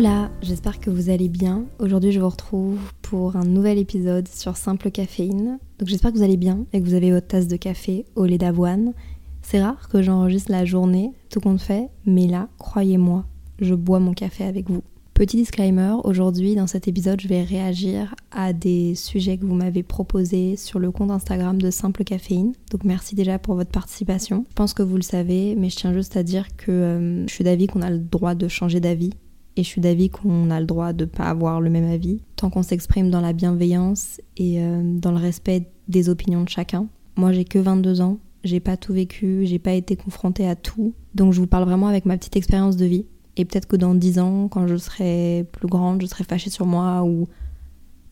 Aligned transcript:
Hola, 0.00 0.30
j'espère 0.40 0.80
que 0.80 0.88
vous 0.88 1.10
allez 1.10 1.28
bien. 1.28 1.66
Aujourd'hui, 1.78 2.10
je 2.10 2.20
vous 2.20 2.28
retrouve 2.30 2.78
pour 3.02 3.36
un 3.36 3.44
nouvel 3.44 3.76
épisode 3.76 4.28
sur 4.28 4.56
Simple 4.56 4.90
Caféine. 4.90 5.58
Donc 5.78 5.88
j'espère 5.88 6.10
que 6.10 6.16
vous 6.16 6.22
allez 6.22 6.38
bien 6.38 6.64
et 6.72 6.80
que 6.80 6.86
vous 6.86 6.94
avez 6.94 7.10
votre 7.10 7.26
tasse 7.26 7.48
de 7.48 7.56
café 7.56 8.06
au 8.16 8.24
lait 8.24 8.38
d'avoine. 8.38 8.94
C'est 9.42 9.62
rare 9.62 9.90
que 9.90 10.00
j'enregistre 10.00 10.52
la 10.52 10.64
journée, 10.64 11.12
tout 11.28 11.40
compte 11.40 11.60
fait, 11.60 11.90
mais 12.06 12.26
là, 12.26 12.48
croyez-moi, 12.56 13.26
je 13.58 13.74
bois 13.74 14.00
mon 14.00 14.14
café 14.14 14.44
avec 14.44 14.70
vous. 14.70 14.82
Petit 15.12 15.36
disclaimer, 15.36 15.96
aujourd'hui 16.04 16.54
dans 16.54 16.66
cet 16.66 16.88
épisode, 16.88 17.20
je 17.20 17.28
vais 17.28 17.42
réagir 17.42 18.14
à 18.30 18.54
des 18.54 18.94
sujets 18.94 19.36
que 19.36 19.44
vous 19.44 19.54
m'avez 19.54 19.82
proposés 19.82 20.56
sur 20.56 20.78
le 20.78 20.90
compte 20.90 21.10
Instagram 21.10 21.60
de 21.60 21.70
Simple 21.70 22.04
Caféine. 22.04 22.54
Donc 22.70 22.84
merci 22.84 23.14
déjà 23.14 23.38
pour 23.38 23.54
votre 23.54 23.70
participation. 23.70 24.46
Je 24.48 24.54
pense 24.54 24.72
que 24.72 24.82
vous 24.82 24.96
le 24.96 25.02
savez, 25.02 25.56
mais 25.56 25.68
je 25.68 25.76
tiens 25.76 25.92
juste 25.92 26.16
à 26.16 26.22
dire 26.22 26.46
que 26.56 26.70
euh, 26.70 27.26
je 27.26 27.34
suis 27.34 27.44
d'avis 27.44 27.66
qu'on 27.66 27.82
a 27.82 27.90
le 27.90 27.98
droit 27.98 28.34
de 28.34 28.48
changer 28.48 28.80
d'avis 28.80 29.12
et 29.60 29.62
je 29.62 29.68
suis 29.68 29.82
d'avis 29.82 30.08
qu'on 30.08 30.50
a 30.50 30.58
le 30.58 30.64
droit 30.64 30.94
de 30.94 31.04
ne 31.04 31.10
pas 31.10 31.24
avoir 31.24 31.60
le 31.60 31.68
même 31.68 31.84
avis, 31.84 32.22
tant 32.34 32.48
qu'on 32.48 32.62
s'exprime 32.62 33.10
dans 33.10 33.20
la 33.20 33.34
bienveillance 33.34 34.18
et 34.38 34.62
euh, 34.64 34.80
dans 34.82 35.10
le 35.10 35.18
respect 35.18 35.70
des 35.86 36.08
opinions 36.08 36.42
de 36.42 36.48
chacun. 36.48 36.86
Moi, 37.16 37.32
j'ai 37.32 37.44
que 37.44 37.58
22 37.58 38.00
ans, 38.00 38.18
j'ai 38.42 38.58
pas 38.58 38.78
tout 38.78 38.94
vécu, 38.94 39.42
j'ai 39.44 39.58
pas 39.58 39.74
été 39.74 39.96
confrontée 39.96 40.48
à 40.48 40.56
tout, 40.56 40.94
donc 41.14 41.34
je 41.34 41.40
vous 41.40 41.46
parle 41.46 41.64
vraiment 41.64 41.88
avec 41.88 42.06
ma 42.06 42.16
petite 42.16 42.36
expérience 42.36 42.78
de 42.78 42.86
vie. 42.86 43.04
Et 43.36 43.44
peut-être 43.44 43.66
que 43.66 43.76
dans 43.76 43.94
10 43.94 44.18
ans, 44.18 44.48
quand 44.48 44.66
je 44.66 44.76
serai 44.76 45.46
plus 45.52 45.68
grande, 45.68 46.00
je 46.00 46.06
serai 46.06 46.24
fâchée 46.24 46.48
sur 46.48 46.64
moi 46.64 47.04
ou 47.04 47.28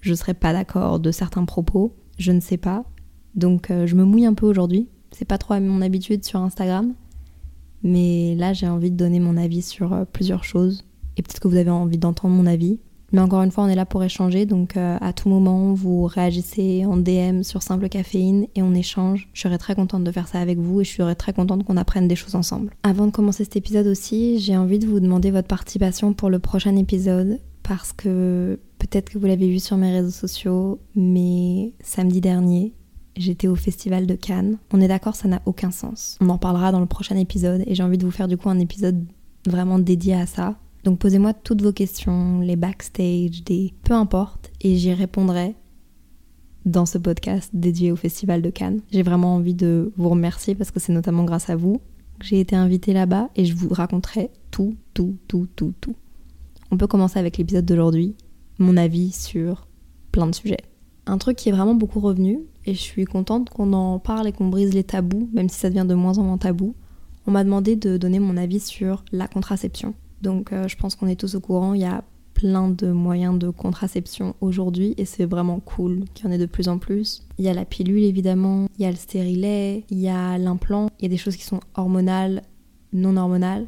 je 0.03 0.13
serai 0.13 0.35
pas 0.35 0.53
d'accord 0.53 1.01
de 1.01 1.11
certains 1.11 1.47
propos, 1.47 1.97
je 2.19 2.33
ne 2.33 2.41
sais 2.41 2.59
pas. 2.59 2.85
Donc 3.37 3.71
euh, 3.71 3.87
je 3.87 3.95
me 3.95 4.05
mouille 4.05 4.27
un 4.27 4.35
peu 4.35 4.45
aujourd'hui. 4.45 4.87
C'est 5.13 5.25
pas 5.25 5.39
trop 5.39 5.59
mon 5.59 5.81
habitude 5.81 6.27
sur 6.27 6.41
Instagram, 6.41 6.93
mais 7.83 8.35
là 8.35 8.53
j'ai 8.53 8.69
envie 8.69 8.91
de 8.91 8.97
donner 8.97 9.19
mon 9.19 9.39
avis 9.39 9.63
sur 9.63 9.95
euh, 9.95 10.05
plusieurs 10.05 10.45
choses 10.45 10.85
et 11.19 11.23
peut-être 11.23 11.41
que 11.41 11.49
vous 11.49 11.57
avez 11.57 11.71
envie 11.71 11.99
d'entendre 11.99 12.35
mon 12.35 12.47
avis. 12.47 12.79
Mais 13.13 13.21
encore 13.21 13.43
une 13.43 13.51
fois, 13.51 13.65
on 13.65 13.69
est 13.69 13.75
là 13.75 13.87
pour 13.87 14.05
échanger, 14.05 14.45
donc 14.45 14.77
euh, 14.77 14.99
à 15.01 15.15
tout 15.15 15.31
moment, 15.31 15.73
vous 15.73 16.05
réagissez 16.05 16.85
en 16.85 16.99
DM 16.99 17.43
sur 17.43 17.63
Simple 17.63 17.89
Caféine 17.89 18.47
et 18.55 18.63
on 18.63 18.75
échange. 18.75 19.31
Je 19.33 19.41
serais 19.41 19.57
très 19.57 19.75
contente 19.75 20.05
de 20.05 20.13
faire 20.13 20.29
ça 20.29 20.41
avec 20.41 20.59
vous 20.59 20.83
et 20.83 20.85
je 20.85 20.95
serais 20.95 21.15
très 21.15 21.33
contente 21.33 21.65
qu'on 21.65 21.79
apprenne 21.79 22.07
des 22.07 22.17
choses 22.17 22.35
ensemble. 22.35 22.75
Avant 22.83 23.07
de 23.07 23.11
commencer 23.11 23.45
cet 23.45 23.57
épisode 23.57 23.87
aussi, 23.87 24.39
j'ai 24.41 24.57
envie 24.59 24.79
de 24.79 24.87
vous 24.87 25.01
demander 25.01 25.31
votre 25.31 25.49
participation 25.49 26.13
pour 26.13 26.29
le 26.29 26.39
prochain 26.39 26.77
épisode 26.77 27.41
parce 27.63 27.95
que 27.95 28.59
peut-être 28.79 29.09
que 29.11 29.19
vous 29.19 29.27
l'avez 29.27 29.49
vu 29.49 29.59
sur 29.59 29.79
mes 29.79 29.91
réseaux 29.91 30.11
sociaux, 30.11 30.79
mais 30.95 31.73
samedi 31.83 32.21
dernier, 32.21 32.75
j'étais 33.17 33.49
au 33.49 33.57
Festival 33.57 34.07
de 34.07 34.15
Cannes. 34.17 34.59
On 34.71 34.83
est 34.83 34.89
d'accord, 34.89 35.17
ça 35.17 35.29
n'a 35.29 35.41
aucun 35.47 35.71
sens. 35.71 36.19
On 36.21 36.29
en 36.29 36.39
parlera 36.39 36.73
dans 36.73 36.81
le 36.81 36.87
prochain 36.87 37.17
épisode 37.17 37.65
et 37.67 37.75
j'ai 37.75 37.83
envie 37.83 37.99
de 37.99 38.05
vous 38.05 38.11
faire 38.11 38.29
du 38.29 38.37
coup 38.37 38.51
un 38.51 38.59
épisode 38.59 39.03
vraiment 39.47 39.79
dédié 39.79 40.15
à 40.15 40.27
ça 40.27 40.57
donc 40.89 41.01
posez-moi 41.01 41.35
toutes 41.35 41.61
vos 41.61 41.73
questions, 41.73 42.41
les 42.41 42.57
backstage, 42.57 43.45
des 43.45 43.75
peu 43.85 43.93
importe, 43.93 44.51
et 44.63 44.77
j'y 44.77 44.95
répondrai 44.95 45.55
dans 46.65 46.87
ce 46.87 46.97
podcast 46.97 47.51
dédié 47.53 47.93
au 47.93 47.97
Festival 47.97 48.41
de 48.41 48.49
Cannes. 48.49 48.81
J'ai 48.91 49.03
vraiment 49.03 49.35
envie 49.35 49.53
de 49.53 49.93
vous 49.99 50.09
remercier 50.09 50.55
parce 50.55 50.71
que 50.71 50.81
c'est 50.81 50.95
notamment 50.95 51.25
grâce 51.25 51.51
à 51.51 51.57
vous 51.57 51.83
que 52.19 52.25
j'ai 52.25 52.41
été 52.41 52.57
invitée 52.57 52.95
là-bas 52.95 53.29
et 53.37 53.45
je 53.45 53.55
vous 53.55 53.69
raconterai 53.69 54.31
tout, 54.51 54.77
tout, 54.95 55.19
tout, 55.29 55.47
tout, 55.57 55.75
tout. 55.79 55.95
On 56.71 56.79
peut 56.79 56.87
commencer 56.87 57.19
avec 57.19 57.37
l'épisode 57.37 57.67
d'aujourd'hui, 57.67 58.17
mon 58.59 58.79
avis 58.79 59.13
sur 59.13 59.69
plein 60.11 60.27
de 60.27 60.35
sujets. 60.35 60.65
Un 61.05 61.19
truc 61.19 61.37
qui 61.37 61.51
est 61.51 61.53
vraiment 61.53 61.75
beaucoup 61.75 62.01
revenu, 62.01 62.41
et 62.65 62.73
je 62.73 62.81
suis 62.81 63.05
contente 63.05 63.51
qu'on 63.51 63.75
en 63.75 63.99
parle 63.99 64.27
et 64.27 64.33
qu'on 64.33 64.49
brise 64.49 64.73
les 64.73 64.85
tabous, 64.85 65.29
même 65.35 65.51
si 65.51 65.59
ça 65.59 65.69
devient 65.69 65.87
de 65.87 65.95
moins 65.95 66.17
en 66.17 66.23
moins 66.23 66.39
tabou. 66.39 66.75
On 67.27 67.31
m'a 67.31 67.45
demandé 67.45 67.77
de 67.77 67.99
donner 67.99 68.21
mon 68.21 68.39
avis 68.39 68.61
sur 68.61 69.05
la 69.13 69.29
contraception. 69.29 69.95
Donc 70.23 70.53
euh, 70.53 70.69
je 70.69 70.77
pense 70.77 70.95
qu'on 70.95 71.07
est 71.07 71.19
tous 71.19 71.35
au 71.35 71.41
courant, 71.41 71.75
il 71.75 71.81
y 71.81 71.87
a 71.87 72.05
plein 72.35 72.69
de 72.69 72.93
moyens 72.93 73.37
de 73.37 73.51
contraception 73.51 74.37
aujourd'hui 74.41 74.95
et 74.97 75.05
c'est 75.05 75.25
vraiment 75.25 75.59
cool 75.59 76.05
qu'il 76.15 76.27
y 76.27 76.29
en 76.29 76.33
ait 76.33 76.39
de 76.39 76.47
plus 76.47 76.69
en 76.69 76.79
plus. 76.79 77.27
Il 77.39 77.45
y 77.45 77.49
a 77.49 77.55
la 77.55 77.65
pilule 77.65 78.05
évidemment, 78.05 78.69
il 78.79 78.83
y 78.83 78.87
a 78.87 78.91
le 78.91 78.97
stérilet, 78.97 79.85
il 79.91 79.99
y 79.99 80.09
a 80.09 80.39
l'implant, 80.39 80.89
il 80.99 81.03
y 81.03 81.07
a 81.07 81.09
des 81.09 81.17
choses 81.17 81.37
qui 81.37 81.45
sont 81.45 81.61
hormonales, 81.75 82.43
non 82.93 83.17
hormonales. 83.17 83.67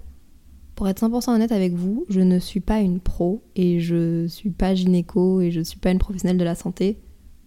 Pour 0.76 0.88
être 0.88 1.02
100% 1.02 1.34
honnête 1.34 1.52
avec 1.52 1.74
vous, 1.74 2.06
je 2.08 2.20
ne 2.20 2.38
suis 2.38 2.60
pas 2.60 2.80
une 2.80 3.00
pro 3.00 3.42
et 3.56 3.80
je 3.80 4.26
suis 4.28 4.50
pas 4.50 4.74
gynéco 4.74 5.40
et 5.40 5.50
je 5.50 5.60
suis 5.60 5.78
pas 5.78 5.90
une 5.90 5.98
professionnelle 5.98 6.38
de 6.38 6.44
la 6.44 6.54
santé. 6.54 7.00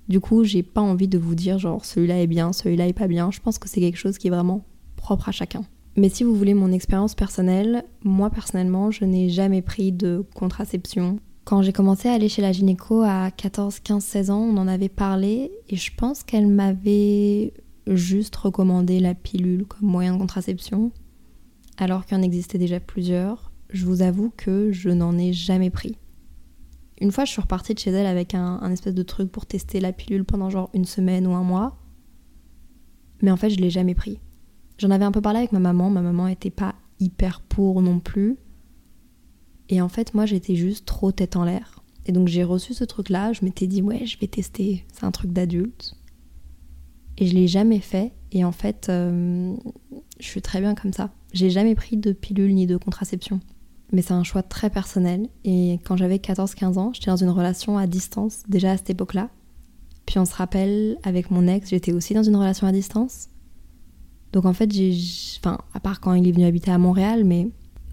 Du 0.09 0.19
coup, 0.19 0.43
j'ai 0.43 0.61
pas 0.61 0.81
envie 0.81 1.07
de 1.07 1.17
vous 1.17 1.35
dire 1.35 1.57
genre 1.57 1.85
celui-là 1.85 2.21
est 2.21 2.27
bien, 2.27 2.51
celui-là 2.51 2.87
est 2.87 2.93
pas 2.93 3.07
bien. 3.07 3.31
Je 3.31 3.39
pense 3.39 3.59
que 3.59 3.69
c'est 3.69 3.79
quelque 3.79 3.97
chose 3.97 4.17
qui 4.17 4.27
est 4.27 4.31
vraiment 4.31 4.65
propre 4.97 5.29
à 5.29 5.31
chacun. 5.31 5.63
Mais 5.95 6.09
si 6.09 6.23
vous 6.23 6.35
voulez 6.35 6.53
mon 6.53 6.71
expérience 6.71 7.13
personnelle, 7.13 7.83
moi 8.03 8.29
personnellement, 8.29 8.89
je 8.89 9.05
n'ai 9.05 9.29
jamais 9.29 9.61
pris 9.61 9.91
de 9.91 10.25
contraception. 10.33 11.19
Quand 11.45 11.61
j'ai 11.61 11.73
commencé 11.73 12.07
à 12.07 12.13
aller 12.13 12.29
chez 12.29 12.41
la 12.41 12.51
gynéco 12.51 13.01
à 13.03 13.29
14, 13.29 13.79
15, 13.79 14.03
16 14.03 14.29
ans, 14.31 14.41
on 14.41 14.57
en 14.57 14.67
avait 14.67 14.89
parlé 14.89 15.51
et 15.69 15.75
je 15.75 15.91
pense 15.95 16.23
qu'elle 16.23 16.47
m'avait 16.47 17.53
juste 17.87 18.35
recommandé 18.35 18.99
la 18.99 19.13
pilule 19.13 19.65
comme 19.65 19.89
moyen 19.89 20.13
de 20.13 20.19
contraception, 20.19 20.91
alors 21.77 22.05
qu'il 22.05 22.17
en 22.17 22.21
existait 22.21 22.57
déjà 22.57 22.79
plusieurs. 22.79 23.51
Je 23.69 23.85
vous 23.85 24.01
avoue 24.01 24.31
que 24.35 24.71
je 24.71 24.89
n'en 24.89 25.17
ai 25.17 25.33
jamais 25.33 25.69
pris. 25.69 25.97
Une 27.01 27.11
fois, 27.11 27.25
je 27.25 27.31
suis 27.31 27.41
repartie 27.41 27.73
de 27.73 27.79
chez 27.79 27.91
elle 27.91 28.05
avec 28.05 28.33
un, 28.33 28.71
espèce 28.71 28.93
de 28.93 29.03
truc 29.03 29.31
pour 29.31 29.45
tester 29.45 29.79
la 29.79 29.91
pilule 29.91 30.23
pendant 30.23 30.49
genre 30.49 30.69
une 30.73 30.85
semaine 30.85 31.27
ou 31.27 31.33
un 31.33 31.43
mois. 31.43 31.77
Mais 33.21 33.31
en 33.31 33.37
fait, 33.37 33.49
je 33.49 33.57
l'ai 33.57 33.69
jamais 33.69 33.95
pris. 33.95 34.19
J'en 34.77 34.91
avais 34.91 35.05
un 35.05 35.11
peu 35.11 35.21
parlé 35.21 35.39
avec 35.39 35.51
ma 35.51 35.59
maman, 35.59 35.89
ma 35.89 36.01
maman 36.01 36.27
était 36.27 36.49
pas 36.49 36.75
hyper 36.99 37.41
pour 37.41 37.81
non 37.81 37.99
plus. 37.99 38.37
Et 39.69 39.81
en 39.81 39.89
fait, 39.89 40.13
moi 40.13 40.25
j'étais 40.25 40.55
juste 40.55 40.85
trop 40.85 41.11
tête 41.11 41.35
en 41.35 41.45
l'air. 41.45 41.83
Et 42.05 42.11
donc 42.11 42.27
j'ai 42.27 42.43
reçu 42.43 42.73
ce 42.73 42.83
truc-là, 42.83 43.33
je 43.33 43.45
m'étais 43.45 43.67
dit 43.67 43.81
ouais, 43.81 44.05
je 44.05 44.17
vais 44.19 44.27
tester, 44.27 44.85
c'est 44.93 45.05
un 45.05 45.11
truc 45.11 45.31
d'adulte. 45.31 45.95
Et 47.17 47.27
je 47.27 47.33
l'ai 47.35 47.47
jamais 47.47 47.79
fait. 47.79 48.11
Et 48.31 48.43
en 48.43 48.51
fait, 48.51 48.87
euh, 48.89 49.55
je 50.19 50.25
suis 50.25 50.41
très 50.41 50.59
bien 50.59 50.73
comme 50.73 50.93
ça. 50.93 51.11
J'ai 51.31 51.49
jamais 51.49 51.75
pris 51.75 51.97
de 51.97 52.11
pilule 52.11 52.53
ni 52.53 52.65
de 52.65 52.77
contraception. 52.77 53.39
Mais 53.91 54.01
c'est 54.01 54.13
un 54.13 54.23
choix 54.23 54.41
très 54.41 54.71
personnel. 54.71 55.29
Et 55.43 55.79
quand 55.85 55.95
j'avais 55.95 56.17
14-15 56.17 56.79
ans, 56.79 56.91
j'étais 56.93 57.11
dans 57.11 57.17
une 57.17 57.29
relation 57.29 57.77
à 57.77 57.85
distance, 57.85 58.41
déjà 58.49 58.71
à 58.71 58.77
cette 58.77 58.89
époque-là. 58.89 59.29
Puis 60.07 60.17
on 60.17 60.25
se 60.25 60.33
rappelle, 60.33 60.97
avec 61.03 61.29
mon 61.29 61.47
ex, 61.47 61.69
j'étais 61.69 61.93
aussi 61.93 62.13
dans 62.13 62.23
une 62.23 62.35
relation 62.35 62.65
à 62.65 62.71
distance. 62.71 63.29
Donc 64.33 64.45
en 64.45 64.53
fait, 64.53 64.71
j'ai, 64.73 64.97
enfin, 65.39 65.59
à 65.73 65.79
part 65.79 66.01
quand 66.01 66.13
il 66.13 66.27
est 66.27 66.31
venu 66.31 66.45
habiter 66.45 66.71
à 66.71 66.77
Montréal, 66.77 67.23
mais 67.23 67.47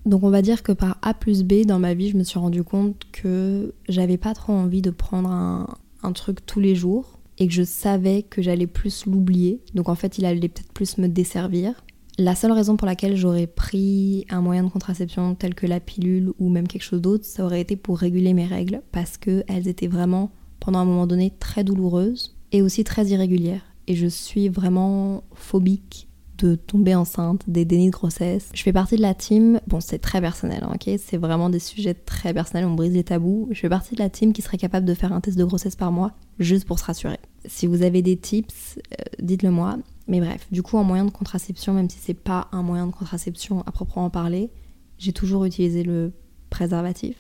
donc 0.07 0.25
on 0.25 0.31
va 0.31 0.43
dire 0.43 0.63
que 0.63 0.73
par 0.73 0.99
A 1.03 1.15
plus 1.15 1.45
B 1.45 1.67
dans 1.67 1.79
ma 1.79 1.95
vie, 1.95 2.09
je 2.09 2.17
me 2.17 2.25
suis 2.25 2.39
rendu 2.39 2.65
compte 2.65 2.97
que 3.13 3.75
j'avais 3.89 4.17
pas 4.17 4.35
trop 4.35 4.55
envie 4.55 4.83
de 4.83 4.91
prendre 4.91 5.31
un, 5.31 5.69
un 6.03 6.13
truc 6.13 6.45
tous 6.45 6.61
les 6.61 6.75
jours 6.75 7.19
et 7.39 7.47
que 7.47 7.53
je 7.53 7.63
savais 7.63 8.23
que 8.23 8.43
j'allais 8.43 8.67
plus 8.67 9.07
l'oublier. 9.07 9.61
Donc 9.75 9.89
en 9.89 9.95
fait, 9.95 10.19
il 10.19 10.25
allait 10.25 10.49
peut-être 10.49 10.73
plus 10.73 10.99
me 10.99 11.09
desservir. 11.09 11.85
La 12.19 12.35
seule 12.35 12.53
raison 12.53 12.77
pour 12.77 12.87
laquelle 12.87 13.17
j'aurais 13.17 13.47
pris 13.47 14.27
un 14.29 14.41
moyen 14.41 14.65
de 14.65 14.69
contraception 14.69 15.35
tel 15.35 15.55
que 15.55 15.67
la 15.67 15.81
pilule 15.81 16.33
ou 16.39 16.49
même 16.49 16.69
quelque 16.69 16.83
chose 16.83 17.01
d'autre, 17.01 17.25
ça 17.25 17.45
aurait 17.45 17.61
été 17.61 17.77
pour 17.77 17.99
réguler 17.99 18.35
mes 18.35 18.45
règles 18.45 18.83
parce 18.93 19.17
qu'elles 19.17 19.69
étaient 19.69 19.87
vraiment, 19.87 20.31
pendant 20.59 20.81
un 20.81 20.85
moment 20.85 21.07
donné, 21.07 21.33
très 21.39 21.65
douloureuses 21.65 22.37
et 22.53 22.61
aussi 22.61 22.85
très 22.85 23.07
irrégulières. 23.07 23.63
Et 23.87 23.95
je 23.95 24.07
suis 24.07 24.49
vraiment 24.49 25.25
phobique 25.33 26.10
de 26.41 26.55
tomber 26.55 26.95
enceinte, 26.95 27.43
des 27.49 27.65
dénis 27.65 27.87
de 27.87 27.93
grossesse. 27.93 28.51
Je 28.55 28.63
fais 28.63 28.73
partie 28.73 28.97
de 28.97 29.03
la 29.03 29.15
team, 29.15 29.61
bon 29.67 29.81
c'est 29.81 29.99
très 29.99 30.21
personnel, 30.21 30.61
hein, 30.63 30.73
ok? 30.75 30.91
C'est 30.99 31.17
vraiment 31.17 31.51
des 31.51 31.59
sujets 31.59 31.95
très 31.95 32.33
personnels, 32.33 32.65
on 32.65 32.75
brise 32.75 32.93
les 32.93 33.05
tabous. 33.05 33.49
Je 33.51 33.61
fais 33.61 33.69
partie 33.69 33.95
de 33.95 34.01
la 34.01 34.09
team 34.09 34.33
qui 34.33 34.43
serait 34.43 34.59
capable 34.59 34.87
de 34.87 34.95
faire 34.95 35.13
un 35.13 35.21
test 35.21 35.37
de 35.37 35.45
grossesse 35.45 35.77
par 35.77 35.93
mois, 35.93 36.13
juste 36.39 36.67
pour 36.67 36.79
se 36.79 36.85
rassurer. 36.85 37.19
Si 37.45 37.67
vous 37.67 37.83
avez 37.83 38.03
des 38.03 38.17
tips, 38.17 38.79
euh, 38.79 39.05
dites-le 39.23 39.51
moi. 39.51 39.79
Mais 40.09 40.21
bref, 40.21 40.47
du 40.51 40.63
coup 40.63 40.77
en 40.77 40.85
moyen 40.85 41.05
de 41.05 41.11
contraception, 41.11 41.73
même 41.73 41.89
si 41.89 41.99
c'est 42.01 42.15
pas 42.15 42.49
un 42.53 42.63
moyen 42.63 42.87
de 42.87 42.93
contraception 42.93 43.63
à 43.67 43.71
proprement 43.71 44.11
parler, 44.11 44.51
j'ai 44.99 45.13
toujours 45.13 45.45
utilisé 45.45 45.83
le 45.83 46.13
préservatif. 46.51 47.17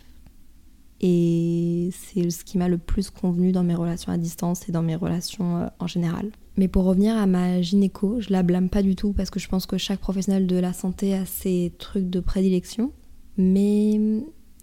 et 1.00 1.90
c'est 1.92 2.28
ce 2.30 2.44
qui 2.44 2.58
m'a 2.58 2.68
le 2.68 2.78
plus 2.78 3.10
convenu 3.10 3.52
dans 3.52 3.62
mes 3.62 3.74
relations 3.74 4.12
à 4.12 4.18
distance 4.18 4.68
et 4.68 4.72
dans 4.72 4.82
mes 4.82 4.96
relations 4.96 5.58
euh, 5.58 5.66
en 5.78 5.86
général. 5.86 6.30
Mais 6.60 6.68
pour 6.68 6.84
revenir 6.84 7.16
à 7.16 7.24
ma 7.24 7.62
gynéco, 7.62 8.20
je 8.20 8.30
la 8.30 8.42
blâme 8.42 8.68
pas 8.68 8.82
du 8.82 8.94
tout 8.94 9.14
parce 9.14 9.30
que 9.30 9.40
je 9.40 9.48
pense 9.48 9.64
que 9.64 9.78
chaque 9.78 9.98
professionnel 9.98 10.46
de 10.46 10.56
la 10.56 10.74
santé 10.74 11.14
a 11.14 11.24
ses 11.24 11.72
trucs 11.78 12.10
de 12.10 12.20
prédilection. 12.20 12.92
Mais 13.38 13.98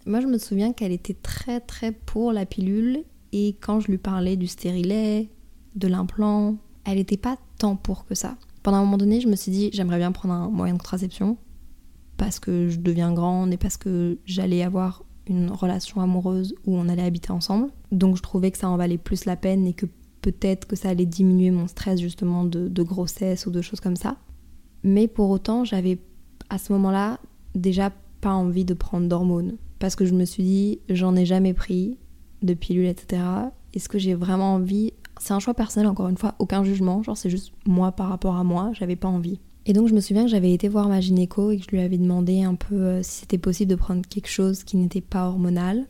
moi, 0.06 0.20
je 0.20 0.28
me 0.28 0.38
souviens 0.38 0.72
qu'elle 0.72 0.92
était 0.92 1.16
très 1.20 1.58
très 1.58 1.90
pour 1.90 2.32
la 2.32 2.46
pilule 2.46 3.02
et 3.32 3.56
quand 3.60 3.80
je 3.80 3.88
lui 3.88 3.98
parlais 3.98 4.36
du 4.36 4.46
stérilet, 4.46 5.28
de 5.74 5.88
l'implant, 5.88 6.58
elle 6.84 6.98
n'était 6.98 7.16
pas 7.16 7.36
tant 7.58 7.74
pour 7.74 8.04
que 8.04 8.14
ça. 8.14 8.36
Pendant 8.62 8.76
un 8.76 8.84
moment 8.84 8.96
donné, 8.96 9.20
je 9.20 9.26
me 9.26 9.34
suis 9.34 9.50
dit, 9.50 9.70
j'aimerais 9.72 9.98
bien 9.98 10.12
prendre 10.12 10.34
un 10.34 10.50
moyen 10.50 10.74
de 10.74 10.78
contraception 10.78 11.36
parce 12.16 12.38
que 12.38 12.68
je 12.68 12.78
deviens 12.78 13.12
grande 13.12 13.52
et 13.52 13.56
parce 13.56 13.76
que 13.76 14.18
j'allais 14.24 14.62
avoir 14.62 15.02
une 15.26 15.50
relation 15.50 16.00
amoureuse 16.00 16.54
où 16.64 16.76
on 16.76 16.88
allait 16.88 17.02
habiter 17.02 17.32
ensemble. 17.32 17.72
Donc 17.90 18.16
je 18.16 18.22
trouvais 18.22 18.52
que 18.52 18.58
ça 18.58 18.68
en 18.68 18.76
valait 18.76 18.98
plus 18.98 19.24
la 19.24 19.34
peine 19.34 19.66
et 19.66 19.72
que 19.72 19.86
peut-être 20.22 20.66
que 20.66 20.76
ça 20.76 20.90
allait 20.90 21.06
diminuer 21.06 21.50
mon 21.50 21.66
stress 21.66 22.00
justement 22.00 22.44
de, 22.44 22.82
grossesse 22.82 23.46
ou 23.46 23.50
de 23.50 23.60
choses 23.60 23.80
comme 23.80 23.96
ça. 23.96 24.16
Mais 24.82 25.08
pour 25.08 25.30
autant, 25.30 25.64
j'avais 25.64 25.98
à 26.50 26.58
ce 26.58 26.72
moment-là 26.72 27.18
déjà 27.54 27.92
pas 28.20 28.32
envie 28.32 28.64
de 28.64 28.74
prendre 28.74 29.08
d'hormones 29.08 29.56
parce 29.78 29.96
que 29.96 30.06
je 30.06 30.14
me 30.14 30.24
suis 30.24 30.42
dit, 30.42 30.80
j'en 30.88 31.14
ai 31.16 31.24
jamais 31.24 31.54
pris 31.54 31.96
de 32.42 32.54
pilules, 32.54 32.86
etc. 32.86 33.22
Est-ce 33.74 33.88
que 33.88 33.98
j'ai 33.98 34.14
vraiment 34.14 34.54
envie? 34.54 34.92
C'est 35.20 35.34
un 35.34 35.40
choix 35.40 35.54
personnel, 35.54 35.88
encore 35.88 36.08
une 36.08 36.16
fois, 36.16 36.34
aucun 36.38 36.62
jugement, 36.62 37.02
genre 37.02 37.16
c'est 37.16 37.30
juste 37.30 37.52
moi 37.66 37.92
par 37.92 38.08
rapport 38.08 38.36
à 38.36 38.44
moi, 38.44 38.70
j'avais 38.72 38.96
pas 38.96 39.08
envie. 39.08 39.40
Et 39.66 39.72
donc 39.72 39.88
je 39.88 39.94
me 39.94 40.00
souviens 40.00 40.24
que 40.24 40.30
j'avais 40.30 40.52
été 40.52 40.68
voir 40.68 40.88
ma 40.88 41.00
gynéco 41.00 41.50
et 41.50 41.58
que 41.58 41.64
je 41.64 41.70
lui 41.70 41.80
avais 41.80 41.98
demandé 41.98 42.42
un 42.42 42.54
peu 42.54 42.74
euh, 42.74 43.02
si 43.02 43.20
c'était 43.20 43.36
possible 43.36 43.70
de 43.70 43.76
prendre 43.76 44.00
quelque 44.08 44.28
chose 44.28 44.64
qui 44.64 44.78
n'était 44.78 45.02
pas 45.02 45.28
hormonal, 45.28 45.86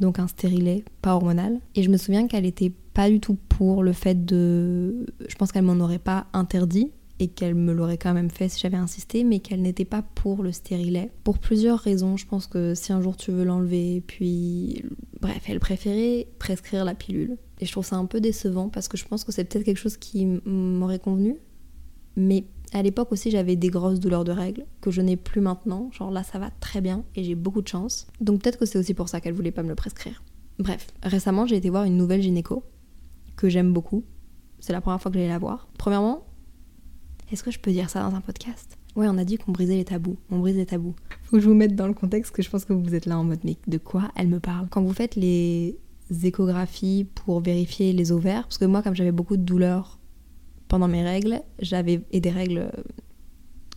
donc 0.00 0.18
un 0.18 0.26
stérilet 0.26 0.84
pas 1.02 1.14
hormonal. 1.14 1.60
Et 1.74 1.82
je 1.82 1.90
me 1.90 1.96
souviens 1.96 2.26
qu'elle 2.26 2.46
était 2.46 2.72
pas 2.94 3.08
du 3.08 3.20
tout 3.20 3.36
pour 3.48 3.82
le 3.82 3.92
fait 3.92 4.24
de... 4.24 5.06
Je 5.28 5.34
pense 5.36 5.52
qu'elle 5.52 5.64
m'en 5.64 5.82
aurait 5.84 5.98
pas 5.98 6.26
interdit 6.32 6.90
et 7.18 7.28
qu'elle 7.28 7.54
me 7.54 7.72
l'aurait 7.72 7.98
quand 7.98 8.14
même 8.14 8.30
fait 8.30 8.48
si 8.48 8.58
j'avais 8.60 8.78
insisté, 8.78 9.24
mais 9.24 9.40
qu'elle 9.40 9.60
n'était 9.60 9.84
pas 9.84 10.02
pour 10.02 10.42
le 10.42 10.52
stérilet. 10.52 11.10
Pour 11.22 11.38
plusieurs 11.38 11.78
raisons, 11.78 12.16
je 12.16 12.26
pense 12.26 12.46
que 12.46 12.74
si 12.74 12.92
un 12.94 13.02
jour 13.02 13.16
tu 13.16 13.30
veux 13.30 13.44
l'enlever, 13.44 14.02
puis... 14.06 14.82
Bref, 15.20 15.42
elle 15.46 15.60
préférait 15.60 16.26
prescrire 16.38 16.86
la 16.86 16.94
pilule. 16.94 17.36
Et 17.60 17.66
je 17.66 17.72
trouve 17.72 17.84
ça 17.84 17.96
un 17.96 18.06
peu 18.06 18.22
décevant 18.22 18.70
parce 18.70 18.88
que 18.88 18.96
je 18.96 19.04
pense 19.04 19.24
que 19.24 19.32
c'est 19.32 19.44
peut-être 19.44 19.64
quelque 19.64 19.76
chose 19.76 19.98
qui 19.98 20.24
m'aurait 20.46 20.98
convenu, 20.98 21.36
mais 22.16 22.46
à 22.72 22.82
l'époque 22.82 23.12
aussi, 23.12 23.30
j'avais 23.30 23.56
des 23.56 23.68
grosses 23.68 24.00
douleurs 24.00 24.24
de 24.24 24.32
règles 24.32 24.64
que 24.80 24.90
je 24.90 25.00
n'ai 25.00 25.16
plus 25.16 25.40
maintenant. 25.40 25.90
Genre 25.92 26.10
là, 26.10 26.22
ça 26.22 26.38
va 26.38 26.50
très 26.60 26.80
bien 26.80 27.04
et 27.16 27.24
j'ai 27.24 27.34
beaucoup 27.34 27.62
de 27.62 27.68
chance. 27.68 28.06
Donc 28.20 28.42
peut-être 28.42 28.58
que 28.58 28.66
c'est 28.66 28.78
aussi 28.78 28.94
pour 28.94 29.08
ça 29.08 29.20
qu'elle 29.20 29.34
voulait 29.34 29.50
pas 29.50 29.62
me 29.62 29.68
le 29.68 29.74
prescrire. 29.74 30.22
Bref, 30.58 30.86
récemment, 31.02 31.46
j'ai 31.46 31.56
été 31.56 31.70
voir 31.70 31.84
une 31.84 31.96
nouvelle 31.96 32.22
gynéco 32.22 32.62
que 33.36 33.48
j'aime 33.48 33.72
beaucoup. 33.72 34.04
C'est 34.60 34.72
la 34.72 34.80
première 34.80 35.00
fois 35.00 35.10
que 35.10 35.16
j'allais 35.16 35.28
la 35.30 35.38
voir. 35.38 35.68
Premièrement, 35.78 36.26
est-ce 37.32 37.42
que 37.42 37.50
je 37.50 37.58
peux 37.58 37.70
dire 37.70 37.88
ça 37.88 38.08
dans 38.08 38.14
un 38.14 38.20
podcast? 38.20 38.76
Ouais, 38.96 39.06
on 39.08 39.18
a 39.18 39.24
dit 39.24 39.38
qu'on 39.38 39.52
brisait 39.52 39.76
les 39.76 39.84
tabous. 39.84 40.18
On 40.30 40.38
brise 40.40 40.56
les 40.56 40.66
tabous. 40.66 40.94
Faut 41.22 41.36
que 41.36 41.42
je 41.42 41.48
vous 41.48 41.54
mette 41.54 41.76
dans 41.76 41.86
le 41.86 41.94
contexte 41.94 42.34
que 42.34 42.42
je 42.42 42.50
pense 42.50 42.64
que 42.64 42.72
vous 42.72 42.94
êtes 42.94 43.06
là 43.06 43.18
en 43.18 43.24
mode 43.24 43.40
mais 43.44 43.56
de 43.68 43.78
quoi 43.78 44.10
elle 44.16 44.28
me 44.28 44.40
parle? 44.40 44.68
Quand 44.68 44.82
vous 44.82 44.92
faites 44.92 45.16
les 45.16 45.78
échographies 46.24 47.06
pour 47.14 47.40
vérifier 47.40 47.92
les 47.92 48.10
ovaires, 48.10 48.42
parce 48.42 48.58
que 48.58 48.64
moi, 48.64 48.82
comme 48.82 48.96
j'avais 48.96 49.12
beaucoup 49.12 49.36
de 49.36 49.42
douleurs 49.42 49.99
pendant 50.70 50.88
mes 50.88 51.02
règles, 51.02 51.42
j'avais 51.58 52.00
et 52.12 52.20
des 52.20 52.30
règles 52.30 52.58
euh, 52.58 52.82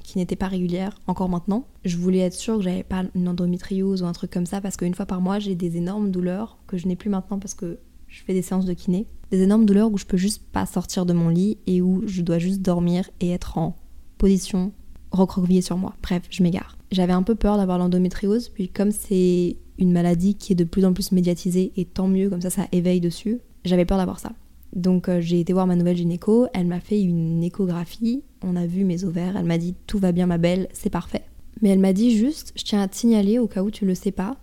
qui 0.04 0.20
n'étaient 0.20 0.38
pas 0.38 0.48
régulières 0.48 0.96
encore 1.08 1.28
maintenant. 1.28 1.68
Je 1.84 1.98
voulais 1.98 2.20
être 2.20 2.36
sûre 2.36 2.58
que 2.58 2.62
j'avais 2.62 2.84
pas 2.84 3.04
une 3.16 3.28
endométriose 3.28 4.04
ou 4.04 4.06
un 4.06 4.12
truc 4.12 4.32
comme 4.32 4.46
ça 4.46 4.62
parce 4.62 4.78
qu'une 4.78 4.94
fois 4.94 5.08
par 5.08 5.20
mois, 5.20 5.40
j'ai 5.40 5.56
des 5.56 5.76
énormes 5.76 6.12
douleurs 6.12 6.60
que 6.68 6.78
je 6.78 6.88
n'ai 6.88 6.96
plus 6.96 7.10
maintenant 7.10 7.40
parce 7.40 7.56
que 7.56 7.80
je 8.08 8.24
fais 8.24 8.34
des 8.34 8.44
séances 8.44 8.66
de 8.66 8.74
kiné. 8.74 9.08
Des 9.32 9.42
énormes 9.42 9.66
douleurs 9.66 9.92
où 9.92 9.98
je 9.98 10.06
peux 10.06 10.18
juste 10.18 10.44
pas 10.52 10.68
sortir 10.68 11.08
de 11.08 11.14
mon 11.14 11.30
lit 11.30 11.58
et 11.66 11.82
où 11.82 12.04
je 12.06 12.22
dois 12.22 12.38
juste 12.38 12.62
dormir 12.62 13.10
et 13.20 13.32
être 13.32 13.58
en 13.58 13.76
position 14.20 14.72
recroquevillée 15.12 15.64
sur 15.64 15.78
moi. 15.78 15.96
Bref, 16.04 16.22
je 16.30 16.44
m'égare. 16.44 16.78
J'avais 16.92 17.14
un 17.14 17.24
peu 17.24 17.34
peur 17.34 17.58
d'avoir 17.58 17.80
l'endométriose, 17.80 18.50
puis 18.50 18.70
comme 18.70 18.92
c'est 18.92 19.58
une 19.80 19.92
maladie 19.92 20.36
qui 20.36 20.54
est 20.54 20.56
de 20.56 20.64
plus 20.64 20.86
en 20.86 20.94
plus 20.94 21.12
médiatisée 21.12 21.72
et 21.76 21.86
tant 21.86 22.08
mieux, 22.08 22.30
comme 22.30 22.42
ça 22.42 22.52
ça 22.52 22.68
éveille 22.72 23.02
dessus, 23.02 23.40
j'avais 23.66 23.86
peur 23.86 23.98
d'avoir 23.98 24.20
ça. 24.20 24.34
Donc 24.76 25.08
euh, 25.08 25.22
j'ai 25.22 25.40
été 25.40 25.54
voir 25.54 25.68
ma 25.68 25.76
nouvelle 25.76 25.98
gynéco, 25.98 26.48
elle 26.54 26.68
m'a 26.68 26.80
fait 26.80 27.02
une 27.02 27.44
échographie, 27.44 28.24
on 28.42 28.56
a 28.56 28.66
vu 28.66 28.84
mes 28.84 29.04
ovaires, 29.04 29.38
elle 29.38 29.46
m'a 29.46 29.58
dit 29.58 29.76
tout 29.88 30.00
va 30.00 30.12
bien 30.12 30.26
ma 30.26 30.38
belle, 30.38 30.68
c'est 30.74 30.90
parfait. 30.90 31.24
Mais 31.62 31.70
elle 31.70 31.80
m'a 31.80 31.94
dit 31.94 32.18
juste, 32.18 32.54
je 32.56 32.64
tiens 32.64 32.82
à 32.82 32.88
te 32.88 32.96
signaler 32.96 33.40
au 33.40 33.48
cas 33.48 33.64
où 33.64 33.70
tu 33.70 33.86
le 33.86 33.96
sais 33.96 34.12
pas, 34.12 34.38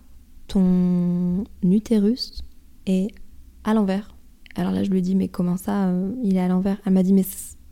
ton 0.47 1.43
utérus 1.63 2.43
est 2.85 3.07
à 3.63 3.73
l'envers. 3.73 4.15
Alors 4.55 4.71
là 4.71 4.83
je 4.83 4.89
lui 4.89 5.01
dis 5.01 5.15
mais 5.15 5.27
comment 5.27 5.57
ça, 5.57 5.87
euh, 5.87 6.11
il 6.23 6.37
est 6.37 6.41
à 6.41 6.47
l'envers? 6.47 6.77
Elle 6.85 6.93
m'a 6.93 7.03
dit 7.03 7.13
mais 7.13 7.25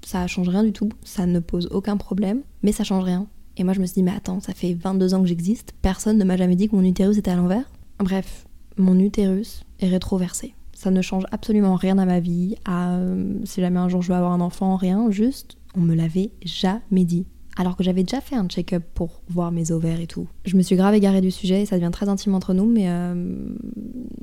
ça 0.06 0.28
change 0.28 0.50
rien 0.50 0.64
du 0.64 0.74
tout, 0.74 0.90
ça 1.04 1.26
ne 1.26 1.40
pose 1.40 1.68
aucun 1.72 1.96
problème, 1.96 2.42
mais 2.62 2.74
ça 2.74 2.84
change 2.84 3.04
rien. 3.04 3.28
Et 3.56 3.64
moi 3.64 3.74
je 3.74 3.80
me 3.80 3.86
suis 3.86 3.96
dit 3.96 4.04
mais 4.04 4.16
attends, 4.16 4.42
ça 4.42 4.54
fait 4.54 4.74
22 4.74 5.14
ans 5.14 5.22
que 5.22 5.28
j'existe, 5.28 5.74
personne 5.82 6.18
ne 6.18 6.26
m'a 6.26 6.36
jamais 6.36 6.58
dit 6.58 6.68
que 6.68 6.76
mon 6.76 6.84
utérus 6.84 7.18
était 7.18 7.32
à 7.32 7.36
l'envers. 7.36 7.70
Bref, 8.00 8.46
mon 8.78 9.00
utérus 9.00 9.64
est 9.80 9.88
rétroversé. 9.88 10.54
Ça 10.80 10.92
ne 10.92 11.02
change 11.02 11.26
absolument 11.32 11.76
rien 11.76 11.98
à 11.98 12.06
ma 12.06 12.22
vie, 12.22 12.56
à 12.64 12.94
euh, 12.94 13.34
si 13.44 13.60
jamais 13.60 13.80
un 13.80 13.90
jour 13.90 14.02
je 14.02 14.08
veux 14.08 14.18
avoir 14.18 14.32
un 14.32 14.40
enfant, 14.40 14.78
rien, 14.78 15.12
juste 15.12 15.58
on 15.76 15.82
me 15.82 15.94
l'avait 15.94 16.32
jamais 16.46 17.04
dit. 17.04 17.26
Alors 17.58 17.76
que 17.76 17.84
j'avais 17.84 18.04
déjà 18.04 18.22
fait 18.22 18.38
un 18.38 18.48
check-up 18.48 18.86
pour 18.94 19.22
voir 19.28 19.52
mes 19.52 19.74
ovaires 19.74 20.00
et 20.00 20.08
tout. 20.08 20.30
Je 20.46 20.56
me 20.56 20.62
suis 20.62 20.78
grave 20.78 20.94
égarée 20.94 21.20
du 21.20 21.32
sujet 21.32 21.64
et 21.64 21.66
ça 21.66 21.76
devient 21.76 21.92
très 21.92 22.08
intime 22.08 22.34
entre 22.34 22.54
nous, 22.54 22.66
mais 22.66 22.90
euh, 22.90 23.54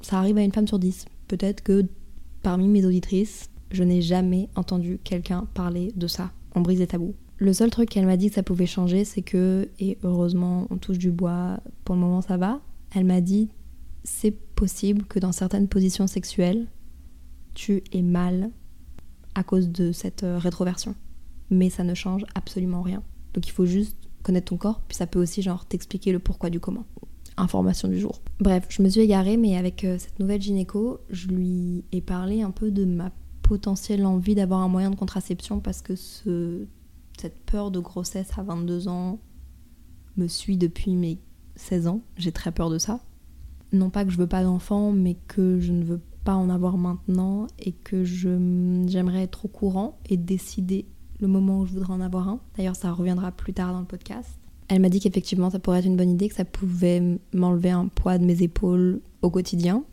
ça 0.01 0.17
arrive 0.17 0.39
à 0.39 0.41
une 0.41 0.51
femme 0.51 0.67
sur 0.67 0.79
dix. 0.79 1.05
Peut-être 1.29 1.63
que 1.63 1.85
parmi 2.43 2.69
mes 2.69 2.87
auditrices, 2.87 3.51
je 3.71 3.83
n'ai 3.83 4.01
jamais 4.01 4.49
entendu 4.57 4.99
quelqu'un 5.05 5.47
parler 5.53 5.93
de 5.95 6.07
ça. 6.07 6.31
On 6.55 6.63
brise 6.63 6.79
les 6.79 6.87
tabous. 6.87 7.15
Le 7.37 7.53
seul 7.53 7.69
truc 7.69 7.91
qu'elle 7.91 8.07
m'a 8.07 8.17
dit 8.17 8.31
que 8.31 8.35
ça 8.35 8.43
pouvait 8.43 8.65
changer, 8.65 9.05
c'est 9.05 9.21
que, 9.21 9.69
et 9.79 9.99
heureusement 10.05 10.69
on 10.71 10.79
touche 10.79 10.97
du 10.97 11.11
bois, 11.11 11.61
pour 11.85 11.97
le 11.97 12.01
moment 12.01 12.23
ça 12.23 12.39
va, 12.39 12.63
elle 12.95 13.05
m'a 13.05 13.21
dit 13.21 13.51
c'est 14.07 14.31
possible 14.31 15.05
que 15.05 15.19
dans 15.19 15.33
certaines 15.33 15.67
positions 15.67 16.07
sexuelles, 16.07 16.69
tu 17.55 17.83
aies 17.93 18.03
mal 18.03 18.51
à 19.35 19.43
cause 19.43 19.69
de 19.69 19.91
cette 19.91 20.23
euh, 20.23 20.39
rétroversion. 20.39 20.95
Mais 21.51 21.71
ça 21.71 21.83
ne 21.83 21.93
change 21.93 22.25
absolument 22.35 22.83
rien. 22.83 23.03
Donc 23.35 23.49
il 23.49 23.51
faut 23.51 23.67
juste 23.67 23.97
connaître 24.23 24.51
ton 24.51 24.57
corps, 24.57 24.81
puis 24.87 24.97
ça 24.97 25.07
peut 25.07 25.21
aussi 25.21 25.43
genre 25.43 25.67
t'expliquer 25.67 26.13
le 26.13 26.21
pourquoi 26.21 26.51
du 26.51 26.61
comment. 26.61 26.87
Information 27.37 27.89
du 27.89 27.99
jour. 27.99 28.23
Bref, 28.41 28.67
je 28.69 28.81
me 28.81 28.89
suis 28.89 29.01
égarée, 29.01 29.37
mais 29.37 29.57
avec 29.57 29.85
euh, 29.85 29.99
cette 29.99 30.19
nouvelle 30.21 30.41
gynéco, 30.41 31.01
je 31.11 31.27
lui 31.27 31.85
ai 31.91 32.01
parlé 32.01 32.43
un 32.43 32.53
peu 32.53 32.71
de 32.71 32.85
ma 32.85 33.11
potentielle 33.43 34.07
envie 34.07 34.37
d'avoir 34.37 34.61
un 34.61 34.69
moyen 34.69 34.91
de 34.91 34.97
contraception 34.97 35.61
parce 35.61 35.83
que 35.83 35.97
ce, 35.97 36.65
cette 37.21 37.39
peur 37.41 37.73
de 37.73 37.81
grossesse 37.81 38.31
à 38.39 38.43
22 38.43 38.87
ans 38.87 39.19
me 40.17 40.29
suit 40.29 40.57
depuis 40.57 40.95
mes 40.95 41.19
16 41.57 41.89
ans. 41.89 42.03
J'ai 42.17 42.33
très 42.33 42.53
peur 42.53 42.71
de 42.71 42.79
ça 42.79 43.01
non 43.77 43.91
pas 43.91 44.05
que 44.05 44.11
je 44.11 44.19
veux 44.19 44.27
pas 44.27 44.43
d'enfant, 44.43 44.93
mais 44.93 45.17
que 45.29 45.61
je 45.61 45.73
ne 45.73 45.85
veux 45.85 46.01
pas 46.25 46.35
en 46.35 46.51
avoir 46.51 46.77
maintenant 46.77 47.47
et 47.59 47.73
que 47.73 48.05
j'aimerais 48.05 49.23
être 49.23 49.45
au 49.45 49.49
courant 49.49 49.99
et 50.09 50.17
décider 50.17 50.87
le 51.21 51.29
moment 51.29 51.61
où 51.61 51.67
je 51.67 51.73
voudrais 51.73 51.93
en 51.93 52.01
avoir 52.01 52.29
un. 52.29 52.41
D'ailleurs, 52.57 52.77
ça 52.77 52.93
reviendra 52.93 53.31
plus 53.33 53.53
tard 53.53 53.73
dans 53.73 53.81
le 53.81 53.87
podcast. 53.87 54.29
Elle 54.69 54.81
m'a 54.81 54.89
dit 54.89 55.01
qu'effectivement, 55.01 55.51
ça 55.51 55.59
pourrait 55.59 55.79
être 55.79 55.87
une 55.87 55.97
bonne 55.97 56.11
idée, 56.11 56.29
que 56.29 56.35
ça 56.35 56.45
pouvait 56.45 57.03
m'enlever 57.33 57.71
un 57.71 57.87
poids 57.87 58.19
de 58.19 58.25
mes 58.25 58.43
épaules 58.43 59.01
au 59.23 59.31
quotidien, 59.31 59.85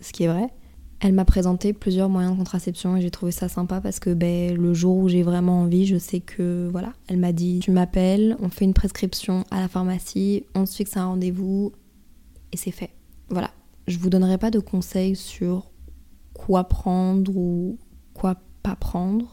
ce 0.00 0.12
qui 0.12 0.24
est 0.24 0.28
vrai. 0.28 0.50
Elle 0.98 1.12
m'a 1.12 1.24
présenté 1.24 1.72
plusieurs 1.72 2.08
moyens 2.08 2.32
de 2.32 2.38
contraception 2.38 2.96
et 2.96 3.02
j'ai 3.02 3.10
trouvé 3.10 3.30
ça 3.30 3.48
sympa 3.48 3.80
parce 3.80 4.00
que 4.00 4.14
ben, 4.14 4.56
le 4.56 4.74
jour 4.74 4.96
où 4.96 5.08
j'ai 5.08 5.22
vraiment 5.22 5.60
envie, 5.60 5.86
je 5.86 5.98
sais 5.98 6.20
que 6.20 6.68
voilà. 6.72 6.94
Elle 7.06 7.18
m'a 7.18 7.32
dit 7.32 7.60
Tu 7.62 7.70
m'appelles, 7.70 8.36
on 8.40 8.48
fait 8.48 8.64
une 8.64 8.74
prescription 8.74 9.44
à 9.50 9.60
la 9.60 9.68
pharmacie, 9.68 10.44
on 10.54 10.64
se 10.64 10.76
fixe 10.76 10.96
un 10.96 11.06
rendez-vous 11.06 11.72
et 12.52 12.56
c'est 12.56 12.70
fait. 12.70 12.95
Voilà, 13.28 13.50
je 13.86 13.98
vous 13.98 14.10
donnerai 14.10 14.38
pas 14.38 14.50
de 14.50 14.58
conseils 14.58 15.16
sur 15.16 15.70
quoi 16.34 16.64
prendre 16.64 17.36
ou 17.36 17.78
quoi 18.14 18.36
pas 18.62 18.76
prendre, 18.76 19.32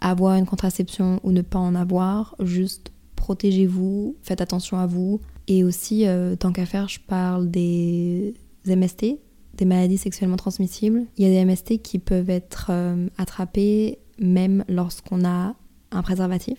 avoir 0.00 0.36
une 0.36 0.46
contraception 0.46 1.20
ou 1.22 1.32
ne 1.32 1.42
pas 1.42 1.58
en 1.58 1.74
avoir, 1.74 2.36
juste 2.40 2.92
protégez-vous, 3.16 4.16
faites 4.22 4.40
attention 4.40 4.78
à 4.78 4.86
vous. 4.86 5.20
Et 5.48 5.64
aussi, 5.64 6.06
euh, 6.06 6.36
tant 6.36 6.52
qu'à 6.52 6.66
faire, 6.66 6.88
je 6.88 7.00
parle 7.00 7.50
des 7.50 8.34
MST, 8.66 9.18
des 9.54 9.64
maladies 9.64 9.98
sexuellement 9.98 10.36
transmissibles. 10.36 11.06
Il 11.16 11.26
y 11.26 11.28
a 11.28 11.30
des 11.30 11.44
MST 11.44 11.78
qui 11.82 11.98
peuvent 11.98 12.30
être 12.30 12.68
euh, 12.70 13.08
attrapés 13.18 13.98
même 14.18 14.64
lorsqu'on 14.68 15.24
a 15.24 15.54
un 15.90 16.02
préservatif. 16.02 16.58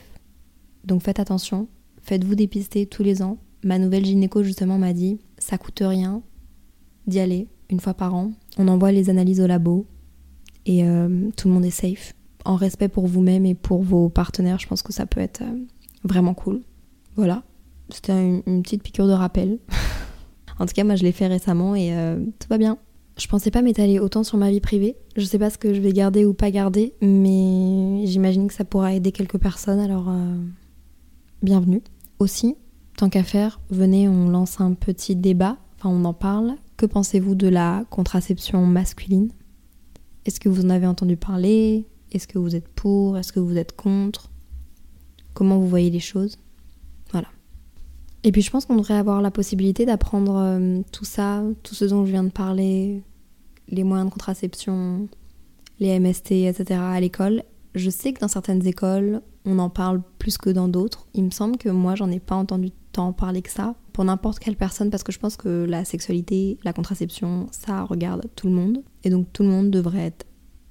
Donc 0.83 1.03
faites 1.03 1.19
attention, 1.19 1.67
faites-vous 2.01 2.35
dépister 2.35 2.85
tous 2.85 3.03
les 3.03 3.21
ans. 3.21 3.37
Ma 3.63 3.79
nouvelle 3.79 4.05
gynéco 4.05 4.43
justement 4.43 4.77
m'a 4.77 4.93
dit, 4.93 5.19
ça 5.37 5.57
coûte 5.57 5.81
rien, 5.81 6.21
d'y 7.07 7.19
aller 7.19 7.47
une 7.69 7.79
fois 7.79 7.93
par 7.93 8.13
an. 8.13 8.31
On 8.57 8.67
envoie 8.67 8.91
les 8.91 9.09
analyses 9.09 9.41
au 9.41 9.47
labo 9.47 9.85
et 10.65 10.83
euh, 10.83 11.29
tout 11.35 11.47
le 11.47 11.53
monde 11.53 11.65
est 11.65 11.71
safe. 11.71 12.13
En 12.45 12.55
respect 12.55 12.87
pour 12.87 13.07
vous-même 13.07 13.45
et 13.45 13.55
pour 13.55 13.81
vos 13.81 14.09
partenaires, 14.09 14.59
je 14.59 14.67
pense 14.67 14.81
que 14.81 14.93
ça 14.93 15.05
peut 15.05 15.19
être 15.19 15.41
euh, 15.41 15.65
vraiment 16.03 16.33
cool. 16.33 16.61
Voilà, 17.15 17.43
c'était 17.89 18.13
une, 18.13 18.61
petite 18.61 18.83
piqûre 18.83 19.07
de 19.07 19.13
rappel. 19.13 19.59
En 20.59 20.65
tout 20.65 20.73
cas, 20.73 20.83
moi, 20.83 20.95
je 20.95 21.03
l'ai 21.03 21.11
fait 21.11 21.27
récemment 21.27 21.75
et 21.75 21.95
euh, 21.95 22.19
tout 22.39 22.47
va 22.49 22.57
bien. 22.57 22.79
Je 23.15 23.27
pensais 23.27 23.51
pas 23.51 23.61
m'étaler 23.61 23.99
autant 23.99 24.23
sur 24.23 24.39
ma 24.39 24.49
vie 24.49 24.59
privée. 24.59 24.95
Je 25.15 25.23
sais 25.23 25.37
pas 25.37 25.51
ce 25.51 25.59
que 25.59 25.71
je 25.71 25.79
vais 25.79 25.93
garder 25.93 26.25
ou 26.25 26.33
pas 26.33 26.49
garder, 26.49 26.95
mais 26.99 28.07
j'imagine 28.07 28.47
que 28.47 28.55
ça 28.55 28.65
pourra 28.65 28.95
aider 28.95 29.11
quelques 29.11 29.37
personnes, 29.37 29.79
alors 29.79 30.11
bienvenue. 31.43 31.83
Aussi, 32.17 32.55
tant 32.97 33.07
qu'à 33.09 33.21
faire, 33.21 33.59
venez, 33.69 34.09
on 34.09 34.29
lance 34.29 34.59
un 34.59 34.73
petit 34.73 35.15
débat, 35.15 35.57
enfin 35.77 35.89
on 35.89 36.03
en 36.05 36.13
parle. 36.15 36.55
Que 36.77 36.85
pensez-vous 36.85 37.33
de 37.33 37.47
la 37.47 37.85
contraception 37.89 38.63
masculine? 38.67 39.31
Est-ce 40.25 40.39
que 40.39 40.47
vous 40.47 40.63
en 40.63 40.69
avez 40.69 40.85
entendu 40.85 41.17
parler? 41.17 41.87
Est-ce 42.11 42.27
que 42.27 42.37
vous 42.37 42.55
êtes 42.55 42.67
pour? 42.67 43.17
Est-ce 43.17 43.33
que 43.33 43.39
vous 43.39 43.57
êtes 43.57 43.75
contre? 43.75 44.29
Comment 45.33 45.57
vous 45.57 45.67
voyez 45.67 45.89
les 45.89 45.99
choses? 45.99 46.37
Voilà. 47.11 47.29
Et 48.23 48.31
puis 48.31 48.43
je 48.43 48.51
pense 48.51 48.67
qu'on 48.67 48.75
devrait 48.75 48.93
avoir 48.93 49.23
la 49.23 49.31
possibilité 49.31 49.87
d'apprendre 49.87 50.35
euh, 50.37 50.81
tout 50.91 51.05
ça, 51.05 51.41
tout 51.63 51.73
ce 51.73 51.85
dont 51.85 52.05
je 52.05 52.11
viens 52.11 52.23
de 52.23 52.29
parler, 52.29 53.01
les 53.69 53.83
moyens 53.83 54.07
de 54.09 54.13
contraception, 54.13 55.07
les 55.79 55.99
MST, 55.99 56.31
etc. 56.31 56.79
à 56.79 56.99
l'école. 56.99 57.41
Je 57.73 57.89
sais 57.89 58.13
que 58.13 58.19
dans 58.19 58.27
certaines 58.27 58.67
écoles, 58.67 59.21
on 59.45 59.57
en 59.57 59.71
parle 59.71 60.03
plus 60.19 60.37
que 60.37 60.51
dans 60.51 60.67
d'autres. 60.67 61.07
Il 61.15 61.23
me 61.23 61.31
semble 61.31 61.57
que 61.57 61.69
moi, 61.69 61.95
j'en 61.95 62.11
ai 62.11 62.19
pas 62.19 62.35
entendu 62.35 62.69
tant 62.97 63.13
parler 63.13 63.43
que 63.43 63.51
ça 63.51 63.75
pour 63.93 64.03
n'importe 64.05 64.39
quelle 64.39 64.55
personne 64.55 64.89
parce 64.89 65.03
que 65.03 65.11
je 65.11 65.19
pense 65.19 65.37
que 65.37 65.65
la 65.69 65.85
sexualité, 65.85 66.57
la 66.63 66.73
contraception, 66.73 67.47
ça 67.51 67.83
regarde 67.83 68.23
tout 68.35 68.47
le 68.47 68.53
monde. 68.53 68.83
Et 69.03 69.11
donc 69.11 69.31
tout 69.33 69.43
le 69.43 69.49
monde 69.49 69.69
devrait 69.69 70.13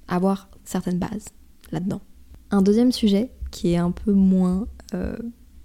avoir 0.09 0.49
certaines 0.65 0.99
bases 0.99 1.29
là-dedans. 1.71 2.01
Un 2.51 2.61
deuxième 2.61 2.91
sujet 2.91 3.31
qui 3.49 3.71
est 3.71 3.77
un 3.77 3.91
peu 3.91 4.11
moins 4.11 4.67
euh, 4.93 5.15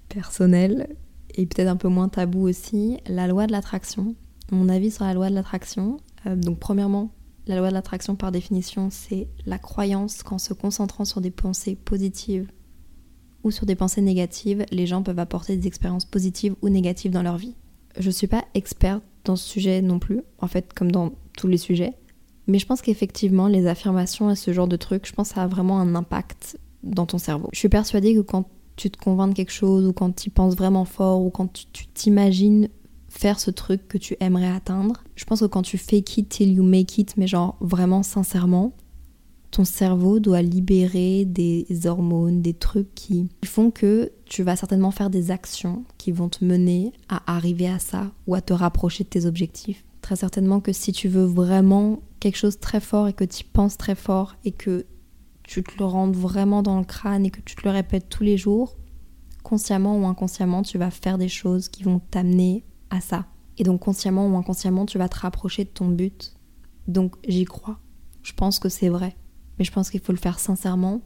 personnel 0.08 0.94
et 1.34 1.46
peut-être 1.46 1.66
un 1.66 1.76
peu 1.76 1.88
moins 1.88 2.08
tabou 2.08 2.48
aussi, 2.48 2.98
la 3.08 3.26
loi 3.26 3.48
de 3.48 3.52
l'attraction. 3.52 4.14
Mon 4.52 4.68
avis 4.68 4.92
sur 4.92 5.04
la 5.04 5.14
loi 5.14 5.30
de 5.30 5.34
l'attraction. 5.34 5.96
Euh, 6.26 6.36
donc 6.36 6.60
premièrement, 6.60 7.10
la 7.48 7.56
loi 7.56 7.70
de 7.70 7.74
l'attraction, 7.74 8.14
par 8.14 8.30
définition, 8.30 8.88
c'est 8.90 9.26
la 9.46 9.58
croyance 9.58 10.22
qu'en 10.22 10.38
se 10.38 10.54
concentrant 10.54 11.04
sur 11.04 11.20
des 11.20 11.32
pensées 11.32 11.74
positives 11.74 12.46
ou 13.44 13.50
sur 13.50 13.66
des 13.66 13.74
pensées 13.74 14.02
négatives, 14.02 14.64
les 14.70 14.86
gens 14.86 15.02
peuvent 15.02 15.18
apporter 15.18 15.56
des 15.56 15.66
expériences 15.66 16.04
positives 16.04 16.54
ou 16.62 16.68
négatives 16.68 17.12
dans 17.12 17.22
leur 17.22 17.36
vie. 17.36 17.54
Je 17.98 18.06
ne 18.06 18.12
suis 18.12 18.26
pas 18.26 18.44
experte 18.54 19.02
dans 19.24 19.36
ce 19.36 19.48
sujet 19.48 19.82
non 19.82 19.98
plus, 19.98 20.20
en 20.38 20.48
fait, 20.48 20.72
comme 20.72 20.90
dans 20.90 21.12
tous 21.36 21.48
les 21.48 21.58
sujets, 21.58 21.94
mais 22.46 22.58
je 22.58 22.66
pense 22.66 22.82
qu'effectivement, 22.82 23.46
les 23.46 23.66
affirmations 23.66 24.30
et 24.30 24.36
ce 24.36 24.52
genre 24.52 24.68
de 24.68 24.76
trucs, 24.76 25.06
je 25.06 25.12
pense 25.12 25.28
que 25.30 25.34
ça 25.36 25.42
a 25.42 25.46
vraiment 25.46 25.80
un 25.80 25.94
impact 25.94 26.58
dans 26.82 27.06
ton 27.06 27.18
cerveau. 27.18 27.48
Je 27.52 27.58
suis 27.58 27.68
persuadée 27.68 28.14
que 28.14 28.20
quand 28.20 28.48
tu 28.76 28.90
te 28.90 28.98
convaincs 28.98 29.30
de 29.30 29.36
quelque 29.36 29.52
chose, 29.52 29.86
ou 29.86 29.92
quand 29.92 30.14
tu 30.14 30.30
penses 30.30 30.56
vraiment 30.56 30.84
fort, 30.84 31.22
ou 31.22 31.30
quand 31.30 31.52
tu 31.72 31.86
t'imagines 31.88 32.68
faire 33.08 33.38
ce 33.38 33.50
truc 33.50 33.86
que 33.88 33.98
tu 33.98 34.16
aimerais 34.20 34.48
atteindre. 34.48 35.04
Je 35.14 35.24
pense 35.24 35.40
que 35.40 35.46
quand 35.46 35.62
tu 35.62 35.76
fake 35.76 36.16
it 36.16 36.28
till 36.30 36.52
you 36.52 36.62
make 36.62 36.96
it, 36.98 37.14
mais 37.16 37.26
genre 37.26 37.56
vraiment 37.60 38.02
sincèrement, 38.02 38.72
ton 39.52 39.64
cerveau 39.66 40.18
doit 40.18 40.40
libérer 40.40 41.26
des 41.26 41.66
hormones, 41.86 42.40
des 42.40 42.54
trucs 42.54 42.92
qui 42.94 43.28
font 43.44 43.70
que 43.70 44.10
tu 44.24 44.42
vas 44.42 44.56
certainement 44.56 44.90
faire 44.90 45.10
des 45.10 45.30
actions 45.30 45.84
qui 45.98 46.10
vont 46.10 46.30
te 46.30 46.42
mener 46.42 46.92
à 47.10 47.22
arriver 47.36 47.68
à 47.68 47.78
ça 47.78 48.12
ou 48.26 48.34
à 48.34 48.40
te 48.40 48.54
rapprocher 48.54 49.04
de 49.04 49.10
tes 49.10 49.26
objectifs. 49.26 49.84
Très 50.00 50.16
certainement 50.16 50.60
que 50.60 50.72
si 50.72 50.90
tu 50.92 51.06
veux 51.06 51.26
vraiment 51.26 52.00
quelque 52.18 52.38
chose 52.38 52.58
très 52.58 52.80
fort 52.80 53.08
et 53.08 53.12
que 53.12 53.24
tu 53.24 53.44
penses 53.44 53.76
très 53.76 53.94
fort 53.94 54.36
et 54.46 54.52
que 54.52 54.86
tu 55.42 55.62
te 55.62 55.78
le 55.78 55.84
rendes 55.84 56.16
vraiment 56.16 56.62
dans 56.62 56.78
le 56.78 56.84
crâne 56.84 57.26
et 57.26 57.30
que 57.30 57.42
tu 57.42 57.54
te 57.54 57.62
le 57.64 57.70
répètes 57.70 58.08
tous 58.08 58.24
les 58.24 58.38
jours, 58.38 58.78
consciemment 59.42 59.98
ou 59.98 60.06
inconsciemment, 60.06 60.62
tu 60.62 60.78
vas 60.78 60.90
faire 60.90 61.18
des 61.18 61.28
choses 61.28 61.68
qui 61.68 61.82
vont 61.82 61.98
t'amener 61.98 62.64
à 62.88 63.02
ça. 63.02 63.26
Et 63.58 63.64
donc 63.64 63.80
consciemment 63.80 64.26
ou 64.28 64.34
inconsciemment, 64.34 64.86
tu 64.86 64.96
vas 64.96 65.10
te 65.10 65.18
rapprocher 65.18 65.64
de 65.64 65.68
ton 65.68 65.88
but. 65.88 66.32
Donc 66.88 67.16
j'y 67.28 67.44
crois. 67.44 67.78
Je 68.22 68.32
pense 68.32 68.58
que 68.58 68.70
c'est 68.70 68.88
vrai. 68.88 69.14
Mais 69.62 69.66
je 69.66 69.70
pense 69.70 69.90
qu'il 69.90 70.00
faut 70.00 70.10
le 70.10 70.18
faire 70.18 70.40
sincèrement, 70.40 71.02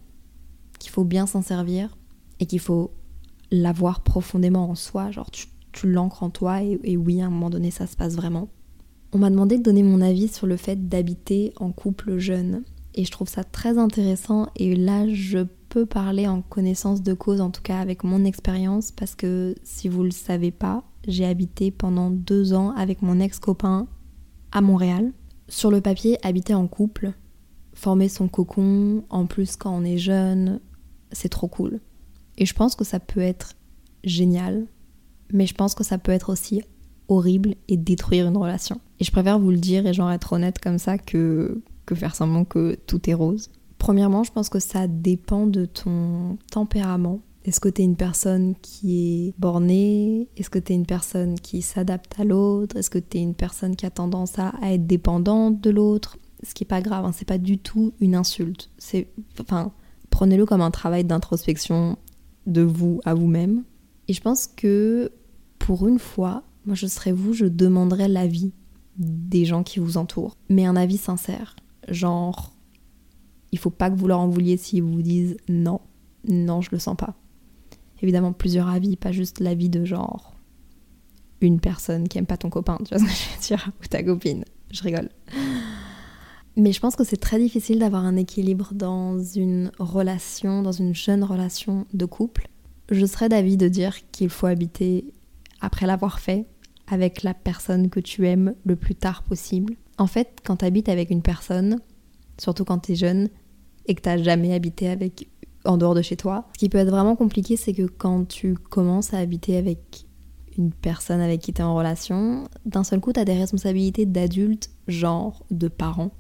qu'il 0.79 0.91
faut 0.91 1.05
bien 1.05 1.27
s'en 1.27 1.43
servir 1.43 1.95
et 2.41 2.47
qu'il 2.47 2.59
faut 2.59 2.91
l'avoir 3.51 4.03
profondément 4.03 4.71
en 4.71 4.75
soi. 4.75 5.11
Genre 5.11 5.31
tu, 5.31 5.47
l'ancres 5.85 6.23
en 6.23 6.31
toi 6.31 6.63
et, 6.63 6.81
et 6.83 6.97
oui, 6.97 7.21
à 7.21 7.27
un 7.27 7.29
moment 7.29 7.51
donné, 7.51 7.71
ça 7.71 7.87
se 7.87 7.97
passe 7.97 8.17
vraiment. 8.17 8.49
On 9.13 9.19
m'a 9.19 9.29
demandé 9.29 9.59
de 9.59 9.63
donner 9.63 9.83
mon 9.83 10.01
avis 10.01 10.29
sur 10.29 10.47
le 10.47 10.57
fait 10.57 10.89
d'habiter 10.89 11.53
en 11.57 11.71
couple 11.71 12.17
jeune. 12.17 12.63
Et 12.95 13.05
je 13.05 13.11
trouve 13.11 13.29
ça 13.29 13.45
très 13.45 13.77
intéressant 13.77 14.47
et 14.57 14.75
là 14.75 15.07
je 15.07 15.41
peux 15.69 15.85
parler 15.85 16.27
en 16.27 16.41
connaissance 16.41 17.03
de 17.03 17.13
cause, 17.13 17.43
en 17.43 17.51
tout 17.51 17.61
cas 17.61 17.81
avec 17.81 18.05
mon 18.05 18.25
expérience, 18.25 18.91
parce 18.91 19.15
que 19.15 19.55
si 19.65 19.91
vous 19.91 20.03
le 20.03 20.13
savez 20.13 20.51
pas, 20.51 20.83
j'ai 21.07 21.27
habité 21.27 21.71
pendant 21.71 22.11
deux 22.11 22.55
ans 22.55 22.71
avec 22.71 23.03
mon 23.03 23.21
ex-copain 23.21 23.87
à 24.51 24.63
Montréal. 24.63 25.13
Sur 25.47 25.71
le 25.71 25.83
papier, 25.83 26.17
habiter 26.27 26.55
en 26.55 26.67
couple, 26.69 27.13
former 27.77 28.09
son 28.09 28.27
cocon, 28.27 29.05
en 29.11 29.27
plus 29.27 29.57
quand 29.57 29.71
on 29.71 29.85
est 29.85 29.99
jeune, 29.99 30.61
c'est 31.13 31.29
trop 31.29 31.47
cool. 31.47 31.81
Et 32.39 32.47
je 32.47 32.55
pense 32.55 32.75
que 32.75 32.85
ça 32.85 32.99
peut 32.99 33.21
être 33.21 33.55
génial, 34.03 34.67
mais 35.33 35.47
je 35.47 35.55
pense 35.55 35.75
que 35.75 35.85
ça 35.85 35.99
peut 35.99 36.13
être 36.13 36.31
aussi 36.31 36.63
horrible 37.09 37.55
et 37.69 37.77
détruire 37.77 38.27
une 38.27 38.37
relation. 38.37 38.81
Et 38.99 39.05
je 39.05 39.13
préfère 39.13 39.39
vous 39.39 39.51
le 39.51 39.59
dire 39.59 39.87
et 39.87 39.95
genre 39.95 40.11
être 40.11 40.33
honnête 40.33 40.59
comme 40.59 40.79
ça 40.79 40.99
que, 40.99 41.63
que 41.87 41.95
faire 41.95 42.17
semblant 42.17 42.45
que 42.45 42.77
tout 42.87 43.09
est 43.09 43.15
rose. 43.15 43.51
Premièrement, 43.79 44.25
je 44.25 44.33
pense 44.33 44.49
que 44.49 44.59
ça 44.59 44.89
dépend 44.89 45.47
de 45.47 45.67
ton 45.67 46.39
tempérament 46.51 47.21
est-ce 47.47 47.61
que 47.61 47.69
tu 47.69 47.83
es 47.83 47.85
une 47.85 47.97
personne 47.97 48.57
qui 48.61 49.29
est 49.29 49.35
bornée? 49.39 50.29
Est-ce 50.37 50.51
que 50.51 50.59
tu 50.59 50.73
es 50.73 50.75
une 50.75 50.85
personne 50.85 51.39
qui 51.39 51.63
s'adapte 51.63 52.19
à 52.19 52.25
l'autre? 52.25 52.77
Est-ce 52.77 52.91
que 52.91 52.99
tu 52.99 53.19
es 53.19 53.23
une 53.23 53.37
personne 53.37 53.77
qui 53.77 53.87
a 53.87 53.91
tendance 53.91 54.37
à, 54.41 54.53
être 54.63 54.87
dépendante 54.89 55.61
de 55.61 55.71
l'autre? 55.71 56.19
Ce 56.43 56.55
qui 56.55 56.65
est 56.65 56.67
pas 56.67 56.83
grave, 56.83 57.05
hein, 57.05 57.13
c'est 57.13 57.27
pas 57.27 57.39
du 57.39 57.59
tout 57.59 57.93
une 58.01 58.15
insulte. 58.15 58.71
C'est, 58.79 59.09
enfin, 59.41 59.73
prenez-le 60.11 60.47
comme 60.47 60.61
un 60.61 60.71
travail 60.71 61.05
d'introspection 61.05 61.97
de 62.47 62.63
vous 62.63 63.01
à 63.05 63.15
vous-même. 63.15 63.65
Et 64.09 64.13
je 64.13 64.21
pense 64.21 64.47
que 64.47 65.13
pour 65.59 65.89
une 65.89 65.99
fois, 65.99 66.43
moi 66.65 66.75
je 66.75 66.87
serais 66.87 67.13
vous, 67.13 67.33
je 67.33 67.47
demanderais 67.47 68.09
l'avis 68.09 68.53
des 68.99 69.45
gens 69.45 69.63
qui 69.63 69.79
vous 69.79 69.97
entourent, 69.97 70.37
mais 70.49 70.65
un 70.65 70.77
avis 70.77 70.99
sincère. 70.99 71.57
Genre, 71.89 72.53
il 73.53 73.59
faut 73.59 73.71
pas 73.71 73.91
que 73.91 73.97
vous 73.97 74.07
leur 74.07 74.21
en 74.21 74.29
vouliez 74.29 74.57
s'ils 74.57 74.83
vous 74.83 75.03
disent 75.03 75.37
non, 75.49 75.81
non, 76.29 76.61
je 76.61 76.71
le 76.73 76.79
sens 76.79 76.97
pas 76.97 77.17
évidemment 78.03 78.33
plusieurs 78.33 78.69
avis, 78.69 78.97
pas 78.97 79.13
juste 79.13 79.41
l'avis 79.41 79.69
de 79.69 79.85
genre 79.85 80.35
une 81.41 81.61
personne 81.61 82.09
qui 82.09 82.19
aime 82.19 82.27
pas 82.27 82.39
ton 82.39 82.51
copain, 82.51 82.79
tu 82.79 82.95
vois 82.95 82.99
ce 82.99 83.05
que 83.05 83.11
je 83.11 83.35
veux 83.35 83.57
dire, 83.57 83.71
ou 83.83 83.87
ta 83.87 84.03
copine. 84.03 84.45
Je 84.71 84.83
rigole. 84.83 85.11
Mais 86.57 86.73
je 86.73 86.81
pense 86.81 86.97
que 86.97 87.05
c'est 87.05 87.19
très 87.19 87.39
difficile 87.39 87.79
d'avoir 87.79 88.05
un 88.05 88.17
équilibre 88.17 88.71
dans 88.73 89.19
une 89.19 89.71
relation, 89.79 90.63
dans 90.63 90.73
une 90.73 90.95
jeune 90.95 91.23
relation 91.23 91.87
de 91.93 92.07
couple. 92.07 92.49
Je 92.91 93.05
serais 93.05 93.29
d'avis 93.29 93.59
de 93.59 93.69
dire 93.69 93.95
qu'il 94.11 94.31
faut 94.31 94.47
habiter, 94.47 95.13
après 95.61 95.87
l'avoir 95.87 96.19
fait, 96.19 96.47
avec 96.87 97.23
la 97.23 97.35
personne 97.35 97.91
que 97.91 98.01
tu 98.01 98.27
aimes 98.27 98.55
le 98.65 98.77
plus 98.77 98.95
tard 98.95 99.23
possible. 99.23 99.75
En 99.99 100.07
fait, 100.07 100.39
quand 100.45 100.57
tu 100.57 100.65
habites 100.65 100.89
avec 100.89 101.11
une 101.11 101.23
personne, 101.23 101.81
surtout 102.39 102.65
quand 102.65 102.79
tu 102.79 102.93
es 102.93 102.97
jeune, 102.97 103.29
et 103.87 103.95
que 103.95 104.03
tu 104.03 104.25
jamais 104.25 104.55
habité 104.55 104.89
avec 104.89 105.29
en 105.65 105.77
dehors 105.77 105.95
de 105.95 106.03
chez 106.03 106.17
toi. 106.17 106.49
Ce 106.55 106.59
qui 106.59 106.69
peut 106.69 106.79
être 106.79 106.91
vraiment 106.91 107.17
compliqué, 107.17 107.57
c'est 107.57 107.73
que 107.73 107.87
quand 107.87 108.27
tu 108.27 108.55
commences 108.55 109.13
à 109.15 109.19
habiter 109.19 109.57
avec 109.57 110.07
une 110.57 110.73
personne 110.73 111.21
avec 111.21 111.41
qui 111.41 111.53
tu 111.53 111.61
es 111.61 111.65
en 111.65 111.75
relation, 111.77 112.45
d'un 112.65 112.85
seul 112.85 113.01
coup, 113.01 113.13
tu 113.13 113.21
as 113.21 113.25
des 113.25 113.39
responsabilités 113.39 114.07
d'adulte, 114.07 114.71
genre 114.89 115.45
de 115.51 115.69
parents, 115.69 116.13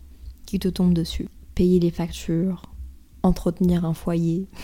qui 0.47 0.59
te 0.59 0.69
tombent 0.69 0.95
dessus. 0.95 1.29
Payer 1.55 1.81
les 1.81 1.91
factures, 1.91 2.63
entretenir 3.23 3.85
un 3.85 3.95
foyer. 3.95 4.47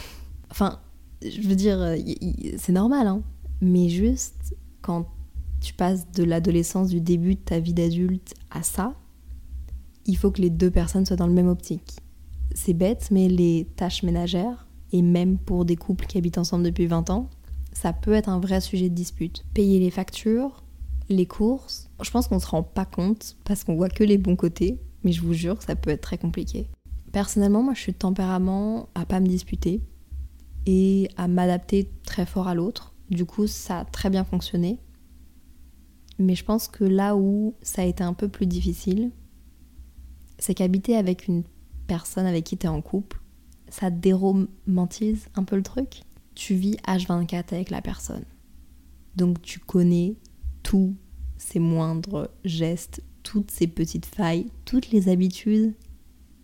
Enfin, 0.50 0.80
je 1.22 1.40
veux 1.40 1.56
dire, 1.56 1.96
c'est 2.58 2.72
normal, 2.72 3.06
hein. 3.06 3.22
Mais 3.62 3.88
juste, 3.88 4.54
quand 4.82 5.06
tu 5.62 5.72
passes 5.72 6.10
de 6.12 6.24
l'adolescence, 6.24 6.90
du 6.90 7.00
début 7.00 7.36
de 7.36 7.40
ta 7.40 7.58
vie 7.58 7.72
d'adulte 7.72 8.34
à 8.50 8.62
ça, 8.62 8.94
il 10.04 10.16
faut 10.16 10.30
que 10.30 10.42
les 10.42 10.50
deux 10.50 10.70
personnes 10.70 11.06
soient 11.06 11.16
dans 11.16 11.26
le 11.26 11.32
même 11.32 11.48
optique. 11.48 11.96
C'est 12.54 12.74
bête, 12.74 13.08
mais 13.10 13.28
les 13.28 13.66
tâches 13.76 14.02
ménagères, 14.02 14.66
et 14.92 15.00
même 15.00 15.38
pour 15.38 15.64
des 15.64 15.76
couples 15.76 16.06
qui 16.06 16.18
habitent 16.18 16.38
ensemble 16.38 16.64
depuis 16.64 16.86
20 16.86 17.08
ans, 17.10 17.30
ça 17.72 17.92
peut 17.92 18.12
être 18.12 18.28
un 18.28 18.40
vrai 18.40 18.60
sujet 18.60 18.90
de 18.90 18.94
dispute. 18.94 19.44
Payer 19.54 19.78
les 19.78 19.90
factures, 19.90 20.62
les 21.08 21.26
courses, 21.26 21.88
je 22.02 22.10
pense 22.10 22.28
qu'on 22.28 22.40
se 22.40 22.46
rend 22.46 22.62
pas 22.62 22.84
compte 22.84 23.36
parce 23.44 23.64
qu'on 23.64 23.76
voit 23.76 23.88
que 23.88 24.04
les 24.04 24.18
bons 24.18 24.36
côtés, 24.36 24.78
mais 25.04 25.12
je 25.12 25.22
vous 25.22 25.32
jure 25.32 25.58
que 25.58 25.64
ça 25.64 25.76
peut 25.76 25.90
être 25.90 26.00
très 26.00 26.18
compliqué. 26.18 26.68
Personnellement, 27.12 27.62
moi 27.62 27.74
je 27.74 27.80
suis 27.80 27.92
de 27.92 27.98
tempérament 27.98 28.88
à 28.94 29.04
pas 29.04 29.20
me 29.20 29.26
disputer 29.26 29.82
et 30.66 31.08
à 31.16 31.28
m'adapter 31.28 31.90
très 32.04 32.26
fort 32.26 32.48
à 32.48 32.54
l'autre. 32.54 32.94
Du 33.10 33.24
coup, 33.24 33.46
ça 33.46 33.80
a 33.80 33.84
très 33.84 34.10
bien 34.10 34.24
fonctionné. 34.24 34.78
Mais 36.18 36.34
je 36.34 36.44
pense 36.44 36.68
que 36.68 36.84
là 36.84 37.16
où 37.16 37.54
ça 37.62 37.82
a 37.82 37.84
été 37.84 38.04
un 38.04 38.14
peu 38.14 38.28
plus 38.28 38.46
difficile, 38.46 39.10
c'est 40.38 40.54
qu'habiter 40.54 40.96
avec 40.96 41.26
une 41.28 41.42
personne 41.86 42.26
avec 42.26 42.44
qui 42.44 42.56
tu 42.56 42.66
es 42.66 42.70
en 42.70 42.80
couple, 42.80 43.20
ça 43.68 43.90
déromantise 43.90 45.28
un 45.34 45.44
peu 45.44 45.56
le 45.56 45.62
truc. 45.62 46.02
Tu 46.34 46.54
vis 46.54 46.76
H24 46.86 47.54
avec 47.54 47.70
la 47.70 47.82
personne. 47.82 48.24
Donc 49.16 49.42
tu 49.42 49.58
connais 49.58 50.16
tous 50.62 50.94
ces 51.38 51.58
moindres 51.58 52.28
gestes, 52.44 53.02
toutes 53.22 53.50
ces 53.50 53.66
petites 53.66 54.06
failles, 54.06 54.46
toutes 54.64 54.90
les 54.90 55.08
habitudes 55.08 55.74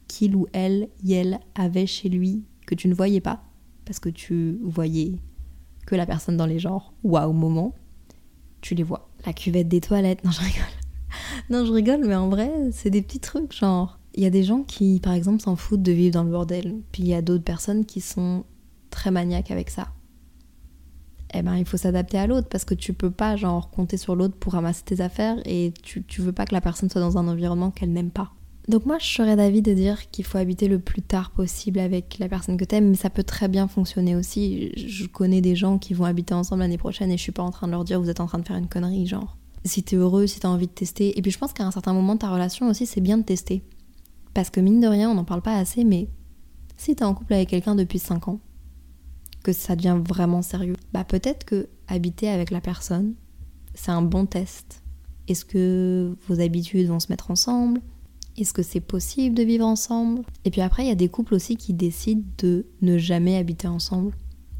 qu'il 0.07 0.35
ou 0.37 0.47
elle, 0.53 0.89
elle 1.09 1.41
avait 1.55 1.87
chez 1.87 2.09
lui 2.09 2.43
que 2.67 2.75
tu 2.75 2.89
ne 2.89 2.95
voyais 2.95 3.21
pas 3.21 3.43
parce 3.85 3.99
que 4.01 4.09
tu 4.09 4.59
voyais 4.63 5.13
que 5.87 5.95
la 5.95 6.07
personne 6.07 6.37
dans 6.37 6.47
les 6.47 6.59
genres 6.59 6.93
waouh 7.05 7.33
moment, 7.33 7.75
tu 8.61 8.75
les 8.75 8.83
vois. 8.83 9.09
La 9.27 9.33
cuvette 9.33 9.69
des 9.69 9.81
toilettes, 9.81 10.25
non 10.25 10.31
je 10.31 10.41
rigole. 10.41 10.65
non 11.51 11.65
je 11.65 11.73
rigole 11.73 12.07
mais 12.07 12.15
en 12.15 12.29
vrai 12.29 12.51
c'est 12.73 12.91
des 12.91 13.03
petits 13.03 13.21
trucs 13.21 13.53
genre 13.55 13.99
il 14.15 14.23
y 14.23 14.27
a 14.27 14.31
des 14.31 14.43
gens 14.43 14.63
qui 14.63 15.01
par 15.01 15.13
exemple 15.13 15.43
s'en 15.43 15.57
foutent 15.57 15.83
de 15.83 15.93
vivre 15.93 16.15
dans 16.15 16.25
le 16.25 16.31
bordel 16.31 16.77
puis 16.93 17.03
il 17.03 17.09
y 17.09 17.15
a 17.15 17.23
d'autres 17.23 17.45
personnes 17.45 17.85
qui 17.85 18.01
sont 18.01 18.45
très 18.91 19.11
maniaques 19.11 19.51
avec 19.51 19.71
ça. 19.71 19.89
Eh 21.35 21.43
ben 21.43 21.57
il 21.57 21.67
faut 21.67 21.77
s'adapter 21.77 22.19
à 22.19 22.27
l'autre 22.27 22.49
parce 22.49 22.65
que 22.65 22.75
tu 22.75 22.95
peux 22.95 23.11
pas 23.11 23.37
genre 23.37 23.71
compter 23.71 23.99
sur 23.99 24.17
l'autre 24.17 24.35
pour 24.37 24.55
ramasser 24.55 24.83
tes 24.85 25.01
affaires 25.01 25.37
et 25.45 25.75
tu, 25.83 26.03
tu 26.03 26.23
veux 26.23 26.33
pas 26.33 26.47
que 26.47 26.55
la 26.55 26.61
personne 26.61 26.89
soit 26.89 27.03
dans 27.03 27.19
un 27.19 27.29
environnement 27.29 27.71
qu'elle 27.71 27.93
n'aime 27.93 28.11
pas. 28.11 28.33
Donc 28.69 28.85
moi, 28.85 28.99
je 29.01 29.07
serais 29.07 29.35
d'avis 29.35 29.63
de 29.63 29.73
dire 29.73 30.11
qu'il 30.11 30.27
faut 30.27 30.37
habiter 30.37 30.69
le 30.69 30.79
plus 30.79 31.01
tard 31.01 31.31
possible 31.31 31.79
avec 31.79 32.19
la 32.19 32.29
personne 32.29 32.59
que 32.59 32.67
t'aimes, 32.67 32.91
mais 32.91 32.97
ça 32.97 33.09
peut 33.09 33.23
très 33.23 33.49
bien 33.49 33.67
fonctionner 33.67 34.15
aussi. 34.15 34.73
Je 34.77 35.07
connais 35.07 35.41
des 35.41 35.57
gens 35.57 35.79
qui 35.79 35.95
vont 35.95 36.05
habiter 36.05 36.35
ensemble 36.35 36.61
l'année 36.61 36.77
prochaine 36.77 37.11
et 37.11 37.17
je 37.17 37.23
suis 37.23 37.33
pas 37.33 37.43
en 37.43 37.51
train 37.51 37.67
de 37.67 37.73
leur 37.73 37.85
dire 37.85 37.99
vous 37.99 38.11
êtes 38.11 38.21
en 38.21 38.27
train 38.27 38.39
de 38.39 38.47
faire 38.47 38.57
une 38.57 38.69
connerie, 38.69 39.07
genre. 39.07 39.39
Si 39.65 39.83
t'es 39.83 39.97
heureux, 39.97 40.27
si 40.27 40.41
t'as 40.41 40.49
envie 40.49 40.67
de 40.67 40.73
tester. 40.73 41.19
Et 41.19 41.23
puis 41.23 41.31
je 41.31 41.39
pense 41.39 41.55
qu'à 41.55 41.65
un 41.65 41.71
certain 41.71 41.95
moment 41.95 42.19
ta 42.19 42.31
relation 42.31 42.69
aussi, 42.69 42.85
c'est 42.85 43.01
bien 43.01 43.17
de 43.17 43.23
tester. 43.23 43.63
Parce 44.35 44.51
que 44.51 44.61
mine 44.61 44.81
de 44.81 44.87
rien, 44.87 45.11
on 45.11 45.15
n'en 45.15 45.25
parle 45.25 45.43
pas 45.43 45.57
assez, 45.57 45.83
mais 45.85 46.09
si 46.77 46.95
t'es 46.95 47.05
en 47.05 47.15
couple 47.15 47.33
avec 47.33 47.49
quelqu'un 47.49 47.75
depuis 47.75 47.99
5 47.99 48.29
ans, 48.29 48.39
que 49.43 49.53
ça 49.53 49.77
devient 49.77 50.01
vraiment 50.07 50.43
sérieux, 50.43 50.77
bah 50.93 51.05
peut-être 51.05 51.45
que 51.45 51.69
habiter 51.87 52.29
avec 52.29 52.51
la 52.51 52.61
personne, 52.61 53.15
c'est 53.75 53.91
un 53.91 54.03
bon 54.03 54.27
test. 54.27 54.83
Est-ce 55.29 55.45
que 55.45 56.17
vos 56.27 56.41
habitudes 56.41 56.89
vont 56.89 57.01
se 57.01 57.11
mettre 57.11 57.31
ensemble? 57.31 57.81
Est-ce 58.37 58.53
que 58.53 58.63
c'est 58.63 58.81
possible 58.81 59.35
de 59.35 59.43
vivre 59.43 59.67
ensemble? 59.67 60.23
Et 60.45 60.51
puis 60.51 60.61
après, 60.61 60.85
il 60.85 60.89
y 60.89 60.93
a 60.93 60.97
des 60.97 61.09
couples 61.09 61.35
aussi 61.35 61.57
qui 61.57 61.75
décident 61.75 62.25
de 62.39 62.67
ne 62.83 62.99
jamais 62.99 63.37
habiter 63.37 63.69
ensemble 63.69 64.13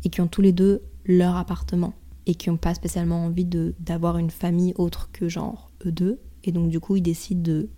et 0.05 0.09
qui 0.09 0.21
ont 0.21 0.27
tous 0.27 0.43
les 0.43 0.53
deux 0.53 0.83
leur 1.05 1.37
appartement 1.37 1.95
et 2.27 2.35
qui 2.35 2.51
n'ont 2.51 2.57
pas 2.57 2.75
spécialement 2.75 3.25
envie 3.25 3.47
d'avoir 3.81 4.19
une 4.19 4.31
famille 4.31 4.75
autre 4.77 5.11
que 5.13 5.29
genre 5.29 5.71
eux 5.87 5.93
deux. 5.93 6.21
Et 6.45 6.53
donc 6.53 6.69
du 6.69 6.81
coup, 6.81 6.97
ils 6.97 7.03
décident 7.03 7.43
de 7.43 7.69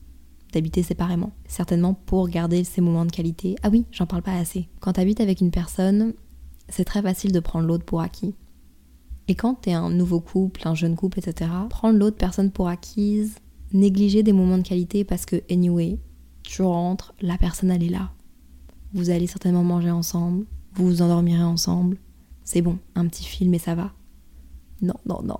d'habiter 0.52 0.82
séparément. 0.82 1.30
Certainement 1.46 1.94
pour 1.94 2.28
garder 2.28 2.64
ces 2.64 2.80
moments 2.80 3.04
de 3.04 3.12
qualité. 3.12 3.54
Ah 3.62 3.68
oui, 3.70 3.86
j'en 3.92 4.06
parle 4.06 4.22
pas 4.22 4.36
assez. 4.36 4.68
Quand 4.80 4.94
tu 4.94 5.00
habites 5.00 5.20
avec 5.20 5.40
une 5.40 5.52
personne, 5.52 6.12
c'est 6.70 6.84
très 6.84 7.02
facile 7.02 7.32
de 7.32 7.40
prendre 7.40 7.66
l'autre 7.66 7.84
pour 7.84 8.00
acquis. 8.00 8.34
Et 9.28 9.34
quand 9.34 9.54
t'es 9.54 9.72
un 9.72 9.90
nouveau 9.90 10.20
couple, 10.20 10.66
un 10.66 10.74
jeune 10.74 10.96
couple, 10.96 11.20
etc., 11.20 11.50
prendre 11.68 11.98
l'autre 11.98 12.16
personne 12.16 12.50
pour 12.50 12.68
acquise, 12.68 13.36
négliger 13.72 14.22
des 14.22 14.32
moments 14.32 14.58
de 14.58 14.66
qualité 14.66 15.04
parce 15.04 15.26
que, 15.26 15.42
anyway, 15.50 15.98
tu 16.42 16.62
rentres, 16.62 17.14
la 17.20 17.38
personne 17.38 17.70
elle 17.70 17.82
est 17.82 17.90
là. 17.90 18.10
Vous 18.92 19.10
allez 19.10 19.26
certainement 19.26 19.62
manger 19.62 19.90
ensemble, 19.90 20.46
vous 20.74 20.86
vous 20.86 21.02
endormirez 21.02 21.44
ensemble. 21.44 21.96
C'est 22.44 22.62
bon, 22.62 22.78
un 22.96 23.06
petit 23.06 23.24
film 23.24 23.54
et 23.54 23.58
ça 23.58 23.74
va. 23.76 23.92
Non, 24.82 24.96
non, 25.06 25.22
non. 25.22 25.38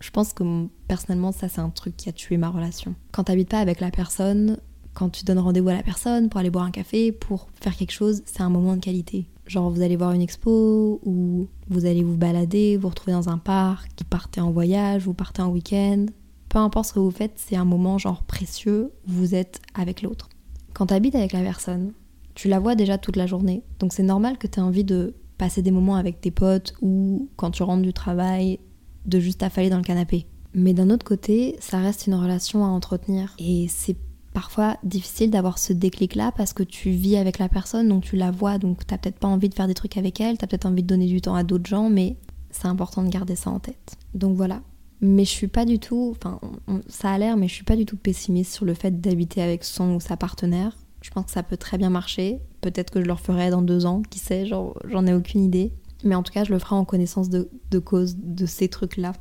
Je 0.00 0.10
pense 0.10 0.32
que 0.32 0.66
personnellement, 0.88 1.32
ça 1.32 1.48
c'est 1.48 1.60
un 1.60 1.68
truc 1.68 1.96
qui 1.96 2.08
a 2.08 2.12
tué 2.12 2.38
ma 2.38 2.48
relation. 2.48 2.94
Quand 3.12 3.24
t'habites 3.24 3.50
pas 3.50 3.58
avec 3.58 3.80
la 3.80 3.90
personne, 3.90 4.58
quand 4.94 5.10
tu 5.10 5.24
donnes 5.24 5.38
rendez-vous 5.38 5.68
à 5.68 5.74
la 5.74 5.82
personne 5.82 6.30
pour 6.30 6.40
aller 6.40 6.50
boire 6.50 6.64
un 6.64 6.70
café, 6.70 7.12
pour 7.12 7.48
faire 7.60 7.76
quelque 7.76 7.92
chose, 7.92 8.22
c'est 8.24 8.40
un 8.40 8.48
moment 8.48 8.76
de 8.76 8.80
qualité. 8.80 9.26
Genre 9.50 9.68
vous 9.68 9.82
allez 9.82 9.96
voir 9.96 10.12
une 10.12 10.22
expo 10.22 11.00
ou 11.04 11.48
vous 11.68 11.86
allez 11.86 12.04
vous 12.04 12.16
balader, 12.16 12.76
vous 12.76 12.88
retrouver 12.88 13.12
dans 13.12 13.28
un 13.28 13.38
parc, 13.38 13.90
vous 13.98 14.04
partez 14.08 14.40
en 14.40 14.52
voyage, 14.52 15.02
vous 15.02 15.14
partez 15.14 15.42
en 15.42 15.50
week-end 15.50 16.06
peu 16.50 16.58
importe 16.58 16.88
ce 16.88 16.92
que 16.92 16.98
vous 16.98 17.12
faites, 17.12 17.34
c'est 17.36 17.56
un 17.56 17.64
moment 17.64 17.96
genre 17.96 18.22
précieux 18.24 18.92
où 19.06 19.12
vous 19.12 19.34
êtes 19.34 19.60
avec 19.72 20.02
l'autre. 20.02 20.28
Quand 20.74 20.86
tu 20.86 20.94
habites 20.94 21.14
avec 21.14 21.32
la 21.32 21.40
personne, 21.40 21.92
tu 22.34 22.48
la 22.48 22.58
vois 22.58 22.74
déjà 22.74 22.98
toute 22.98 23.16
la 23.16 23.26
journée. 23.26 23.62
Donc 23.78 23.92
c'est 23.92 24.02
normal 24.02 24.36
que 24.36 24.46
tu 24.46 24.58
aies 24.58 24.62
envie 24.62 24.84
de 24.84 25.14
passer 25.38 25.62
des 25.62 25.70
moments 25.70 25.94
avec 25.94 26.20
tes 26.20 26.32
potes 26.32 26.74
ou 26.82 27.28
quand 27.36 27.52
tu 27.52 27.62
rentres 27.62 27.82
du 27.82 27.92
travail, 27.92 28.58
de 29.06 29.20
juste 29.20 29.42
affaler 29.42 29.70
dans 29.70 29.76
le 29.76 29.84
canapé. 29.84 30.26
Mais 30.52 30.74
d'un 30.74 30.90
autre 30.90 31.06
côté, 31.06 31.56
ça 31.60 31.78
reste 31.78 32.08
une 32.08 32.14
relation 32.14 32.64
à 32.64 32.68
entretenir. 32.68 33.36
Et 33.38 33.66
c'est 33.68 33.96
parfois 34.32 34.76
difficile 34.82 35.30
d'avoir 35.30 35.58
ce 35.58 35.72
déclic-là 35.72 36.32
parce 36.36 36.52
que 36.52 36.62
tu 36.62 36.90
vis 36.90 37.16
avec 37.16 37.38
la 37.38 37.48
personne, 37.48 37.88
donc 37.88 38.04
tu 38.04 38.16
la 38.16 38.30
vois, 38.30 38.58
donc 38.58 38.86
t'as 38.86 38.98
peut-être 38.98 39.18
pas 39.18 39.28
envie 39.28 39.48
de 39.48 39.54
faire 39.54 39.66
des 39.66 39.74
trucs 39.74 39.96
avec 39.96 40.20
elle, 40.20 40.38
t'as 40.38 40.46
peut-être 40.46 40.66
envie 40.66 40.82
de 40.82 40.88
donner 40.88 41.06
du 41.06 41.20
temps 41.20 41.34
à 41.34 41.42
d'autres 41.42 41.68
gens, 41.68 41.90
mais 41.90 42.16
c'est 42.50 42.68
important 42.68 43.02
de 43.02 43.08
garder 43.08 43.36
ça 43.36 43.50
en 43.50 43.58
tête. 43.58 43.96
Donc 44.14 44.36
voilà, 44.36 44.62
mais 45.00 45.24
je 45.24 45.30
suis 45.30 45.48
pas 45.48 45.64
du 45.64 45.78
tout, 45.78 46.14
enfin 46.16 46.40
ça 46.88 47.10
a 47.10 47.18
l'air, 47.18 47.36
mais 47.36 47.48
je 47.48 47.54
suis 47.54 47.64
pas 47.64 47.76
du 47.76 47.86
tout 47.86 47.96
pessimiste 47.96 48.52
sur 48.52 48.64
le 48.64 48.74
fait 48.74 49.00
d'habiter 49.00 49.42
avec 49.42 49.64
son 49.64 49.94
ou 49.94 50.00
sa 50.00 50.16
partenaire. 50.16 50.76
Je 51.02 51.10
pense 51.10 51.26
que 51.26 51.30
ça 51.30 51.42
peut 51.42 51.56
très 51.56 51.78
bien 51.78 51.88
marcher. 51.88 52.40
Peut-être 52.60 52.90
que 52.90 53.00
je 53.00 53.06
le 53.06 53.12
referai 53.12 53.48
dans 53.48 53.62
deux 53.62 53.86
ans, 53.86 54.02
qui 54.02 54.18
sait, 54.18 54.44
j'en 54.44 55.06
ai 55.06 55.14
aucune 55.14 55.42
idée. 55.42 55.72
Mais 56.04 56.14
en 56.14 56.22
tout 56.22 56.32
cas, 56.32 56.44
je 56.44 56.52
le 56.52 56.58
ferai 56.58 56.74
en 56.76 56.84
connaissance 56.84 57.30
de, 57.30 57.50
de 57.70 57.78
cause 57.78 58.16
de 58.18 58.44
ces 58.44 58.68
trucs-là 58.68 59.12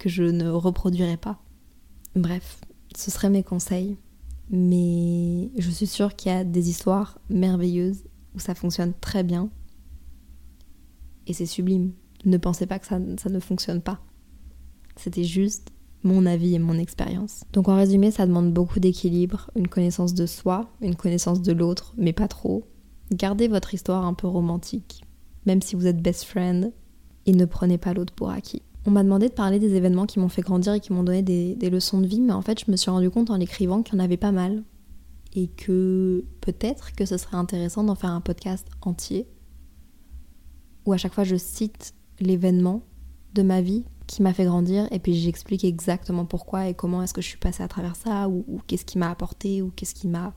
que 0.00 0.08
je 0.08 0.24
ne 0.24 0.48
reproduirai 0.48 1.16
pas. 1.16 1.38
Bref, 2.16 2.60
ce 2.96 3.10
seraient 3.10 3.30
mes 3.30 3.44
conseils. 3.44 3.96
Mais 4.50 5.50
je 5.56 5.70
suis 5.70 5.86
sûre 5.86 6.16
qu'il 6.16 6.32
y 6.32 6.34
a 6.34 6.44
des 6.44 6.68
histoires 6.68 7.20
merveilleuses 7.30 8.04
où 8.34 8.40
ça 8.40 8.54
fonctionne 8.54 8.92
très 9.00 9.22
bien. 9.22 9.48
Et 11.26 11.32
c'est 11.32 11.46
sublime. 11.46 11.92
Ne 12.24 12.36
pensez 12.36 12.66
pas 12.66 12.78
que 12.78 12.86
ça, 12.86 12.98
ne 12.98 13.40
fonctionne 13.40 13.80
pas. 13.80 14.00
C'était 14.96 15.24
juste 15.24 15.70
mon 16.02 16.26
avis 16.26 16.54
et 16.54 16.58
mon 16.58 16.78
expérience. 16.78 17.44
Donc 17.52 17.68
en 17.68 17.76
résumé, 17.76 18.10
ça 18.10 18.26
demande 18.26 18.52
beaucoup 18.52 18.80
d'équilibre, 18.80 19.50
une 19.54 19.68
connaissance 19.68 20.14
de 20.14 20.26
soi, 20.26 20.70
une 20.80 20.96
connaissance 20.96 21.42
de 21.42 21.52
l'autre, 21.52 21.94
mais 21.96 22.12
pas 22.12 22.28
trop. 22.28 22.66
Gardez 23.12 23.48
votre 23.48 23.74
histoire 23.74 24.04
un 24.04 24.14
peu 24.14 24.26
romantique, 24.26 25.04
même 25.46 25.62
si 25.62 25.76
vous 25.76 25.86
êtes 25.86 26.02
best 26.02 26.24
friend, 26.24 26.72
et 27.26 27.32
ne 27.32 27.44
prenez 27.44 27.78
pas 27.78 27.92
l'autre 27.92 28.14
pour 28.14 28.30
acquis. 28.30 28.62
On 28.86 28.90
m'a 28.90 29.02
demandé 29.02 29.28
de 29.28 29.34
parler 29.34 29.58
des 29.58 29.74
événements 29.74 30.06
qui 30.06 30.18
m'ont 30.18 30.28
fait 30.28 30.42
grandir 30.42 30.72
et 30.72 30.80
qui 30.80 30.92
m'ont 30.92 31.02
donné 31.02 31.22
des, 31.22 31.70
leçons 31.70 32.00
de 32.00 32.06
vie, 32.06 32.20
mais 32.20 32.32
en 32.32 32.42
fait, 32.42 32.64
je 32.64 32.70
me 32.70 32.76
suis 32.76 32.90
rendu 32.90 33.10
compte 33.10 33.30
en 33.30 33.36
l'écrivant 33.36 33.82
qu'il 33.82 33.94
y 33.94 34.00
en 34.00 34.04
avait 34.04 34.16
pas 34.16 34.32
mal. 34.32 34.62
Et 35.32 35.46
que 35.46 36.24
peut-être 36.40 36.92
que 36.96 37.04
ce 37.04 37.16
serait 37.16 37.36
intéressant 37.36 37.84
d'en 37.84 37.94
faire 37.94 38.10
un 38.10 38.20
podcast 38.20 38.66
entier, 38.80 39.28
où 40.86 40.92
à 40.92 40.96
chaque 40.96 41.14
fois 41.14 41.22
je 41.22 41.36
cite 41.36 41.94
l'événement 42.18 42.82
de 43.34 43.42
ma 43.42 43.60
vie 43.60 43.84
qui 44.06 44.22
m'a 44.22 44.32
fait 44.32 44.44
grandir 44.44 44.88
et 44.90 44.98
puis 44.98 45.14
j'explique 45.14 45.64
exactement 45.64 46.24
pourquoi 46.24 46.68
et 46.68 46.74
comment 46.74 47.00
est-ce 47.02 47.14
que 47.14 47.20
je 47.20 47.28
suis 47.28 47.38
passée 47.38 47.62
à 47.62 47.68
travers 47.68 47.94
ça 47.94 48.28
ou, 48.28 48.60
qu'est-ce 48.66 48.84
qui 48.84 48.98
m'a 48.98 49.08
apporté 49.08 49.62
ou 49.62 49.70
qu'est-ce 49.70 49.94
qui 49.94 50.08
m'a 50.08 50.34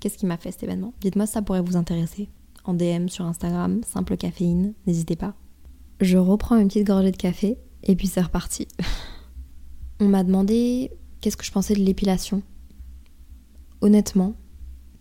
qu'est-ce 0.00 0.16
qui 0.16 0.26
m'a 0.26 0.36
fait 0.36 0.52
cet 0.52 0.62
événement. 0.62 0.94
Dites-moi 1.00 1.26
si 1.26 1.32
ça 1.32 1.42
pourrait 1.42 1.60
vous 1.60 1.76
intéresser. 1.76 2.30
En 2.62 2.74
DM 2.74 3.08
sur 3.08 3.24
Instagram, 3.24 3.80
simple 3.84 4.16
caféine, 4.16 4.74
n'hésitez 4.86 5.16
pas. 5.16 5.34
Je 6.00 6.18
reprends 6.18 6.58
une 6.58 6.68
petite 6.68 6.86
gorgée 6.86 7.10
de 7.10 7.16
café 7.16 7.58
et 7.82 7.96
puis 7.96 8.06
c'est 8.06 8.22
reparti. 8.22 8.68
On 10.00 10.08
m'a 10.08 10.24
demandé 10.24 10.92
qu'est-ce 11.20 11.36
que 11.36 11.44
je 11.44 11.52
pensais 11.52 11.74
de 11.74 11.80
l'épilation. 11.80 12.42
Honnêtement, 13.80 14.34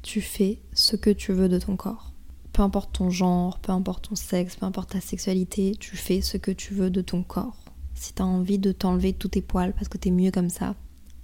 tu 0.01 0.21
fais 0.21 0.61
ce 0.73 0.95
que 0.95 1.09
tu 1.09 1.33
veux 1.33 1.49
de 1.49 1.59
ton 1.59 1.75
corps 1.75 2.13
peu 2.57 2.63
importe 2.63 2.93
ton 2.93 3.11
genre, 3.11 3.59
peu 3.59 3.71
importe 3.71 4.09
ton 4.09 4.15
sexe, 4.15 4.55
peu 4.55 4.65
importe 4.65 4.89
ta 4.89 4.99
sexualité, 4.99 5.75
tu 5.79 5.95
fais 5.95 6.21
ce 6.21 6.37
que 6.37 6.49
tu 6.49 6.73
veux 6.73 6.89
de 6.89 7.01
ton 7.01 7.21
corps. 7.21 7.55
Si 7.93 8.13
t'as 8.13 8.23
envie 8.23 8.57
de 8.57 8.71
t'enlever 8.71 9.13
tous 9.13 9.27
tes 9.27 9.43
poils 9.43 9.73
parce 9.73 9.89
que 9.89 9.99
t'es 9.99 10.09
mieux 10.09 10.31
comme 10.31 10.49
ça, 10.49 10.73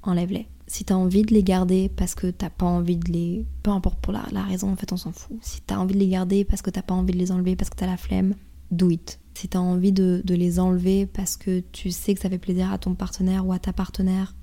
enlève-les. 0.03 0.47
Si 0.67 0.85
t'as 0.85 0.93
envie 0.93 1.23
de 1.23 1.33
les 1.33 1.41
garder 1.41 1.89
parce 1.89 2.13
que 2.13 2.27
t'as 2.27 2.51
pas 2.51 2.67
envie 2.67 2.97
de 2.97 3.11
les. 3.11 3.47
Peu 3.63 3.71
importe 3.71 3.99
pour 3.99 4.13
la, 4.13 4.43
raison, 4.43 4.71
en 4.71 4.75
fait, 4.75 4.93
on 4.93 4.97
s'en 4.97 5.11
fout. 5.11 5.35
Si 5.41 5.61
t'as 5.61 5.77
envie 5.77 5.95
de 5.95 5.99
les 5.99 6.07
garder 6.07 6.45
parce 6.45 6.61
que 6.61 6.69
t'as 6.69 6.83
pas 6.83 6.93
envie 6.93 7.13
de 7.13 7.17
les 7.17 7.31
enlever 7.31 7.55
parce 7.55 7.71
que 7.71 7.77
t'as 7.77 7.87
la 7.87 7.97
flemme, 7.97 8.35
do 8.69 8.91
it. 8.91 9.19
Si 9.33 9.47
t'as 9.47 9.59
envie 9.59 9.91
de, 9.91 10.21
les 10.27 10.59
enlever 10.59 11.05
parce 11.05 11.37
que 11.37 11.61
tu 11.71 11.91
sais 11.91 12.13
que 12.13 12.21
ça 12.21 12.29
fait 12.29 12.37
plaisir 12.37 12.71
à 12.71 12.77
ton 12.77 12.95
partenaire 12.95 13.45
ou 13.45 13.53
à 13.53 13.59
ta 13.59 13.73
partenaire 13.73 14.35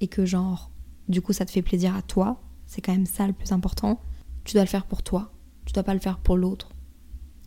et 0.00 0.08
que, 0.08 0.24
genre, 0.24 0.70
du 1.08 1.20
coup, 1.20 1.32
ça 1.32 1.44
te 1.44 1.50
fait 1.50 1.62
plaisir 1.62 1.94
à 1.96 2.02
toi, 2.02 2.40
c'est 2.66 2.80
quand 2.80 2.92
même 2.92 3.06
ça 3.06 3.26
le 3.26 3.32
plus 3.32 3.52
important, 3.52 4.00
tu 4.44 4.54
dois 4.54 4.62
le 4.62 4.68
faire 4.68 4.86
pour 4.86 5.02
toi 5.02 5.32
tu 5.64 5.72
dois 5.72 5.82
pas 5.82 5.94
le 5.94 6.00
faire 6.00 6.18
pour 6.18 6.36
l'autre. 6.36 6.70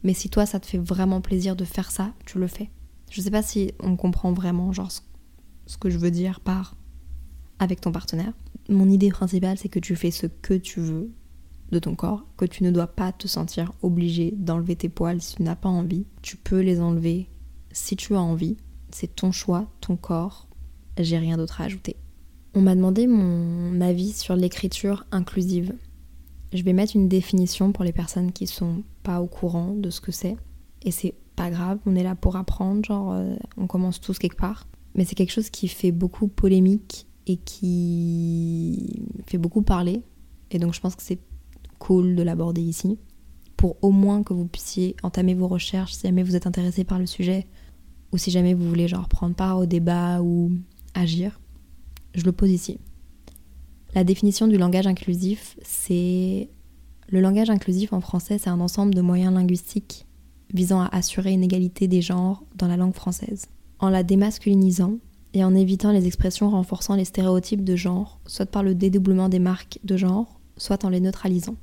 Mais 0.04 0.14
si 0.14 0.30
toi, 0.30 0.46
ça 0.46 0.60
te 0.60 0.66
fait 0.66 0.78
vraiment 0.78 1.22
plaisir 1.22 1.56
de 1.56 1.66
faire 1.66 1.92
ça, 1.92 2.14
tu 2.26 2.40
le 2.40 2.48
fais. 2.48 2.70
Je 3.10 3.22
sais 3.22 3.32
pas 3.32 3.42
si 3.42 3.72
on 3.80 3.96
comprend 3.96 4.34
vraiment, 4.34 4.72
ce 4.74 5.78
que 5.78 5.90
je 5.90 5.98
veux 5.98 6.12
dire 6.12 6.40
par 6.40 6.76
avec 7.60 7.82
ton 7.82 7.92
partenaire. 7.92 8.34
Mon 8.70 8.90
idée 8.90 9.10
principale, 9.10 9.58
c'est 9.58 9.70
que 9.70 9.80
tu 9.80 9.96
fais 9.96 10.12
ce 10.12 10.28
que 10.28 10.54
tu 10.54 10.80
veux 10.80 11.12
de 11.72 11.80
ton 11.80 11.96
corps, 11.96 12.26
que 12.38 12.46
tu 12.46 12.64
ne 12.64 12.72
dois 12.72 12.88
pas 12.88 13.12
te 13.12 13.28
sentir 13.28 13.74
obligé 13.82 14.32
d'enlever 14.32 14.76
tes 14.76 14.90
poils 14.90 15.22
si 15.22 15.36
tu 15.36 15.44
n'as 15.44 15.56
pas 15.56 15.70
envie. 15.70 16.06
Tu 16.22 16.38
peux 16.38 16.60
les 16.60 16.80
enlever 16.80 17.28
si 17.72 17.96
tu 17.96 18.16
as 18.16 18.22
envie. 18.22 18.58
C'est 18.92 19.16
ton 19.16 19.32
choix, 19.32 19.68
ton 19.82 19.96
corps. 19.96 20.48
J'ai 20.98 21.18
rien 21.18 21.38
d'autre 21.38 21.62
à 21.62 21.66
ajouter. 21.66 21.98
On 22.54 22.62
m'a 22.62 22.76
demandé 22.76 23.08
mon 23.08 23.82
avis 23.82 24.14
sur 24.14 24.36
l'écriture 24.36 25.06
inclusive. 25.12 25.74
Je 26.54 26.64
vais 26.64 26.72
mettre 26.72 26.96
une 26.96 27.10
définition 27.10 27.74
pour 27.74 27.84
les 27.84 27.92
personnes 27.92 28.32
qui 28.32 28.48
sont 28.48 28.84
pas 29.04 29.20
au 29.20 29.28
courant 29.28 29.74
de 29.74 29.90
ce 29.90 30.00
que 30.00 30.14
c'est. 30.14 30.38
Et 30.84 30.92
c'est 30.92 31.16
pas 31.36 31.50
grave, 31.50 31.80
on 31.86 31.96
est 31.96 32.04
là 32.04 32.16
pour 32.16 32.38
apprendre, 32.38 32.86
genre 32.86 33.12
euh, 33.12 33.36
on 33.58 33.68
commence 33.68 34.00
tous 34.00 34.20
quelque 34.20 34.38
part. 34.38 34.68
mais 34.94 35.04
c'est 35.04 35.16
quelque 35.16 35.34
chose 35.34 35.50
qui 35.50 35.68
fait 35.68 35.92
beaucoup 35.92 36.30
polémique 36.30 37.08
et 37.28 37.36
qui 37.36 39.04
fait 39.26 39.38
beaucoup 39.38 39.62
parler. 39.62 40.02
Et 40.52 40.60
donc 40.60 40.74
je 40.74 40.80
pense 40.80 40.96
que 40.96 41.02
c'est 41.02 41.20
cool 41.80 42.16
de 42.16 42.24
l'aborder 42.24 42.62
ici, 42.62 42.98
pour 43.58 43.78
au 43.82 43.92
moins 43.92 44.24
que 44.24 44.34
vous 44.34 44.48
puissiez 44.48 44.96
entamer 45.04 45.34
vos 45.34 45.48
recherches 45.48 45.94
si 45.94 46.08
jamais 46.08 46.24
vous 46.24 46.36
êtes 46.36 46.48
intéressé 46.48 46.84
par 46.84 47.00
le 47.00 47.06
sujet, 47.06 47.48
ou 48.12 48.18
si 48.18 48.32
jamais 48.32 48.54
vous 48.54 48.68
voulez 48.68 48.88
genre 48.88 49.10
prendre 49.10 49.36
part 49.36 49.58
au 49.58 49.66
débat 49.66 50.22
ou 50.22 50.52
agir. 50.94 51.40
Je 52.14 52.24
le 52.24 52.32
pose 52.32 52.52
ici. 52.52 52.80
La 53.94 54.04
définition 54.04 54.48
du 54.48 54.58
langage 54.58 54.88
inclusif, 54.88 55.58
c'est... 55.62 56.50
Le 57.08 57.22
langage 57.22 57.50
inclusif 57.50 57.94
en 57.94 58.02
français, 58.02 58.38
c'est 58.38 58.50
un 58.50 58.60
ensemble 58.60 58.96
de 58.96 59.02
moyens 59.02 59.34
linguistiques 59.34 60.06
visant 60.54 60.82
à 60.82 60.88
assurer 60.88 61.34
une 61.34 61.44
égalité 61.44 61.88
des 61.88 62.02
genres 62.02 62.44
dans 62.56 62.68
la 62.68 62.78
langue 62.78 62.96
française. 62.96 63.46
En 63.80 63.90
la 63.90 64.04
démasculinisant 64.04 64.98
et 65.34 65.44
en 65.44 65.54
évitant 65.54 65.92
les 65.92 66.08
expressions 66.08 66.50
renforçant 66.50 66.96
les 66.96 67.06
stéréotypes 67.06 67.64
de 67.64 67.76
genre, 67.76 68.20
soit 68.26 68.46
par 68.46 68.64
le 68.64 68.74
dédoublement 68.74 69.30
des 69.30 69.40
marques 69.40 69.80
de 69.84 69.98
genre, 69.98 70.40
soit 70.58 70.86
en 70.86 70.90
les 70.90 71.00
neutralisant. 71.00 71.56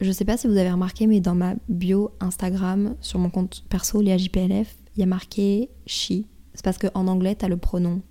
Je 0.00 0.12
sais 0.12 0.24
pas 0.24 0.36
si 0.36 0.46
vous 0.46 0.56
avez 0.56 0.70
remarqué, 0.70 1.06
mais 1.06 1.20
dans 1.20 1.34
ma 1.34 1.54
bio 1.68 2.10
Instagram, 2.20 2.96
sur 3.00 3.18
mon 3.18 3.30
compte 3.30 3.64
perso, 3.68 4.02
les 4.02 4.12
AJPLF, 4.12 4.76
il 4.94 5.00
y 5.00 5.02
a 5.02 5.06
marqué 5.06 5.70
she. 5.86 6.24
C'est 6.54 6.64
parce 6.64 6.78
qu'en 6.78 7.06
anglais, 7.06 7.34
tu 7.34 7.44
as 7.44 7.48
le 7.48 7.56
pronom 7.56 8.02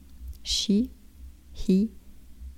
she, 0.43 0.89
he 1.67 1.89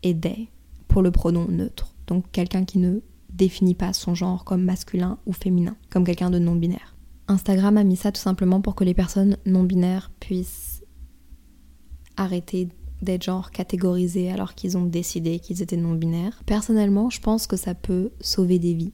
et 0.04 0.18
they 0.18 0.50
pour 0.88 1.02
le 1.02 1.12
pronom 1.12 1.48
neutre. 1.50 1.94
Donc 2.08 2.32
quelqu'un 2.32 2.64
qui 2.64 2.78
ne 2.78 3.00
définit 3.30 3.76
pas 3.76 3.94
son 3.94 4.16
genre 4.16 4.46
comme 4.46 4.64
masculin 4.64 5.20
ou 5.26 5.34
féminin, 5.34 5.76
comme 5.90 6.06
quelqu'un 6.06 6.30
de 6.30 6.40
non-binaire. 6.40 6.96
Instagram 7.28 7.78
a 7.78 7.84
mis 7.84 7.98
ça 7.98 8.12
tout 8.12 8.22
simplement 8.22 8.62
pour 8.62 8.76
que 8.76 8.86
les 8.86 8.94
personnes 8.94 9.38
non-binaires 9.46 10.12
puissent 10.20 10.84
arrêter 12.16 12.70
d'être 13.02 13.24
genre 13.24 13.52
catégorisées 13.52 14.32
alors 14.32 14.56
qu'ils 14.56 14.78
ont 14.78 14.86
décidé 14.86 15.40
qu'ils 15.40 15.62
étaient 15.62 15.78
non-binaires. 15.78 16.42
Personnellement, 16.46 17.10
je 17.10 17.22
pense 17.22 17.46
que 17.46 17.58
ça 17.58 17.76
peut 17.76 18.12
sauver 18.22 18.60
des 18.60 18.74
vies 18.74 18.94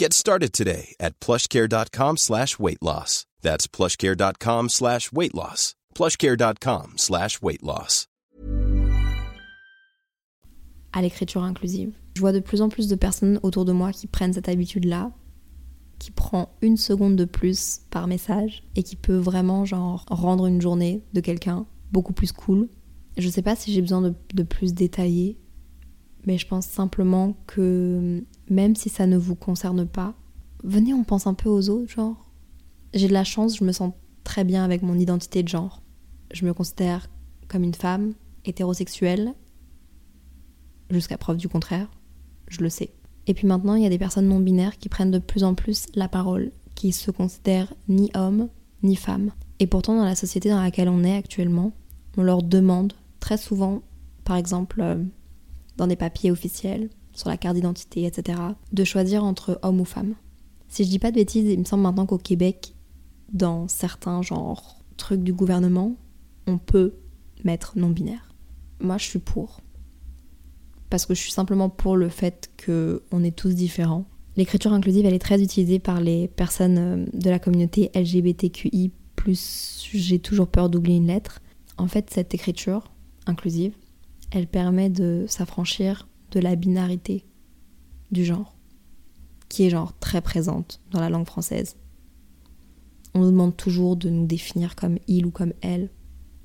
Get 0.00 0.14
started 0.14 0.54
today 0.54 0.94
at 0.98 1.20
plushcare.com 1.20 2.16
slash 2.16 2.58
weight 2.58 2.80
loss. 2.80 3.26
That's 3.42 3.66
plushcare.com 3.66 4.70
slash 4.70 5.12
weight 5.12 5.34
loss. 5.34 5.74
plushcare.com 5.94 6.92
slash 6.96 7.42
weight 7.42 7.62
loss. 7.62 8.06
À 10.94 11.02
l'écriture 11.02 11.42
inclusive. 11.42 11.92
Je 12.14 12.20
vois 12.22 12.32
de 12.32 12.40
plus 12.40 12.62
en 12.62 12.70
plus 12.70 12.88
de 12.88 12.94
personnes 12.94 13.40
autour 13.42 13.66
de 13.66 13.72
moi 13.72 13.92
qui 13.92 14.06
prennent 14.06 14.32
cette 14.32 14.48
habitude-là, 14.48 15.12
qui 15.98 16.12
prend 16.12 16.48
une 16.62 16.78
seconde 16.78 17.16
de 17.16 17.26
plus 17.26 17.82
par 17.90 18.06
message 18.06 18.62
et 18.76 18.82
qui 18.82 18.96
peut 18.96 19.18
vraiment 19.18 19.66
genre 19.66 20.06
rendre 20.08 20.46
une 20.46 20.62
journée 20.62 21.04
de 21.12 21.20
quelqu'un 21.20 21.66
beaucoup 21.92 22.14
plus 22.14 22.32
cool. 22.32 22.70
Je 23.18 23.28
sais 23.28 23.42
pas 23.42 23.54
si 23.54 23.70
j'ai 23.70 23.82
besoin 23.82 24.00
de, 24.00 24.14
de 24.32 24.44
plus 24.44 24.72
détailler, 24.72 25.36
mais 26.26 26.38
je 26.38 26.46
pense 26.46 26.66
simplement 26.66 27.34
que 27.46 28.22
même 28.48 28.76
si 28.76 28.88
ça 28.88 29.06
ne 29.06 29.16
vous 29.16 29.34
concerne 29.34 29.86
pas, 29.86 30.14
venez, 30.64 30.94
on 30.94 31.04
pense 31.04 31.26
un 31.26 31.34
peu 31.34 31.48
aux 31.48 31.68
autres, 31.70 31.90
genre. 31.90 32.30
J'ai 32.92 33.08
de 33.08 33.12
la 33.12 33.24
chance, 33.24 33.56
je 33.56 33.64
me 33.64 33.72
sens 33.72 33.92
très 34.24 34.44
bien 34.44 34.64
avec 34.64 34.82
mon 34.82 34.98
identité 34.98 35.42
de 35.42 35.48
genre. 35.48 35.82
Je 36.32 36.44
me 36.44 36.52
considère 36.52 37.08
comme 37.48 37.64
une 37.64 37.74
femme 37.74 38.14
hétérosexuelle, 38.44 39.34
jusqu'à 40.90 41.18
preuve 41.18 41.36
du 41.36 41.48
contraire, 41.48 41.88
je 42.48 42.60
le 42.60 42.68
sais. 42.68 42.92
Et 43.26 43.34
puis 43.34 43.46
maintenant, 43.46 43.74
il 43.74 43.82
y 43.82 43.86
a 43.86 43.90
des 43.90 43.98
personnes 43.98 44.28
non 44.28 44.40
binaires 44.40 44.78
qui 44.78 44.88
prennent 44.88 45.10
de 45.10 45.18
plus 45.18 45.44
en 45.44 45.54
plus 45.54 45.86
la 45.94 46.08
parole, 46.08 46.50
qui 46.74 46.92
se 46.92 47.10
considèrent 47.10 47.74
ni 47.88 48.10
hommes 48.14 48.48
ni 48.82 48.96
femmes. 48.96 49.30
Et 49.58 49.66
pourtant, 49.66 49.94
dans 49.94 50.04
la 50.04 50.16
société 50.16 50.48
dans 50.48 50.60
laquelle 50.60 50.88
on 50.88 51.04
est 51.04 51.16
actuellement, 51.16 51.72
on 52.16 52.22
leur 52.22 52.42
demande 52.42 52.94
très 53.20 53.36
souvent, 53.36 53.82
par 54.24 54.36
exemple, 54.36 54.80
euh, 54.80 55.02
dans 55.80 55.86
des 55.86 55.96
papiers 55.96 56.30
officiels, 56.30 56.90
sur 57.14 57.30
la 57.30 57.38
carte 57.38 57.56
d'identité, 57.56 58.04
etc., 58.04 58.38
de 58.72 58.84
choisir 58.84 59.24
entre 59.24 59.58
homme 59.62 59.80
ou 59.80 59.86
femme. 59.86 60.14
Si 60.68 60.84
je 60.84 60.90
dis 60.90 60.98
pas 60.98 61.10
de 61.10 61.16
bêtises, 61.16 61.50
il 61.50 61.58
me 61.58 61.64
semble 61.64 61.82
maintenant 61.82 62.04
qu'au 62.04 62.18
Québec, 62.18 62.74
dans 63.32 63.66
certains 63.66 64.20
genres 64.20 64.78
trucs 64.98 65.22
du 65.22 65.32
gouvernement, 65.32 65.96
on 66.46 66.58
peut 66.58 66.92
mettre 67.44 67.78
non-binaire. 67.78 68.34
Moi, 68.80 68.98
je 68.98 69.04
suis 69.04 69.18
pour. 69.18 69.62
Parce 70.90 71.06
que 71.06 71.14
je 71.14 71.20
suis 71.20 71.32
simplement 71.32 71.70
pour 71.70 71.96
le 71.96 72.10
fait 72.10 72.50
qu'on 72.64 73.24
est 73.24 73.34
tous 73.34 73.54
différents. 73.54 74.04
L'écriture 74.36 74.74
inclusive, 74.74 75.06
elle 75.06 75.14
est 75.14 75.18
très 75.18 75.42
utilisée 75.42 75.78
par 75.78 76.00
les 76.00 76.28
personnes 76.28 76.78
euh, 76.78 77.06
de 77.14 77.30
la 77.30 77.38
communauté 77.38 77.90
LGBTQI. 77.94 78.92
J'ai 79.92 80.18
toujours 80.18 80.48
peur 80.48 80.68
d'oublier 80.68 80.98
une 80.98 81.06
lettre. 81.06 81.40
En 81.78 81.88
fait, 81.88 82.10
cette 82.10 82.34
écriture 82.34 82.90
inclusive, 83.26 83.74
elle 84.30 84.46
permet 84.46 84.90
de 84.90 85.24
s'affranchir 85.28 86.08
de 86.30 86.40
la 86.40 86.56
binarité 86.56 87.24
du 88.10 88.24
genre, 88.24 88.56
qui 89.48 89.64
est 89.64 89.70
genre 89.70 89.92
très 89.98 90.20
présente 90.20 90.80
dans 90.90 91.00
la 91.00 91.10
langue 91.10 91.26
française. 91.26 91.76
On 93.14 93.20
nous 93.20 93.30
demande 93.30 93.56
toujours 93.56 93.96
de 93.96 94.08
nous 94.08 94.26
définir 94.26 94.76
comme 94.76 94.98
il 95.08 95.26
ou 95.26 95.30
comme 95.30 95.52
elle. 95.62 95.90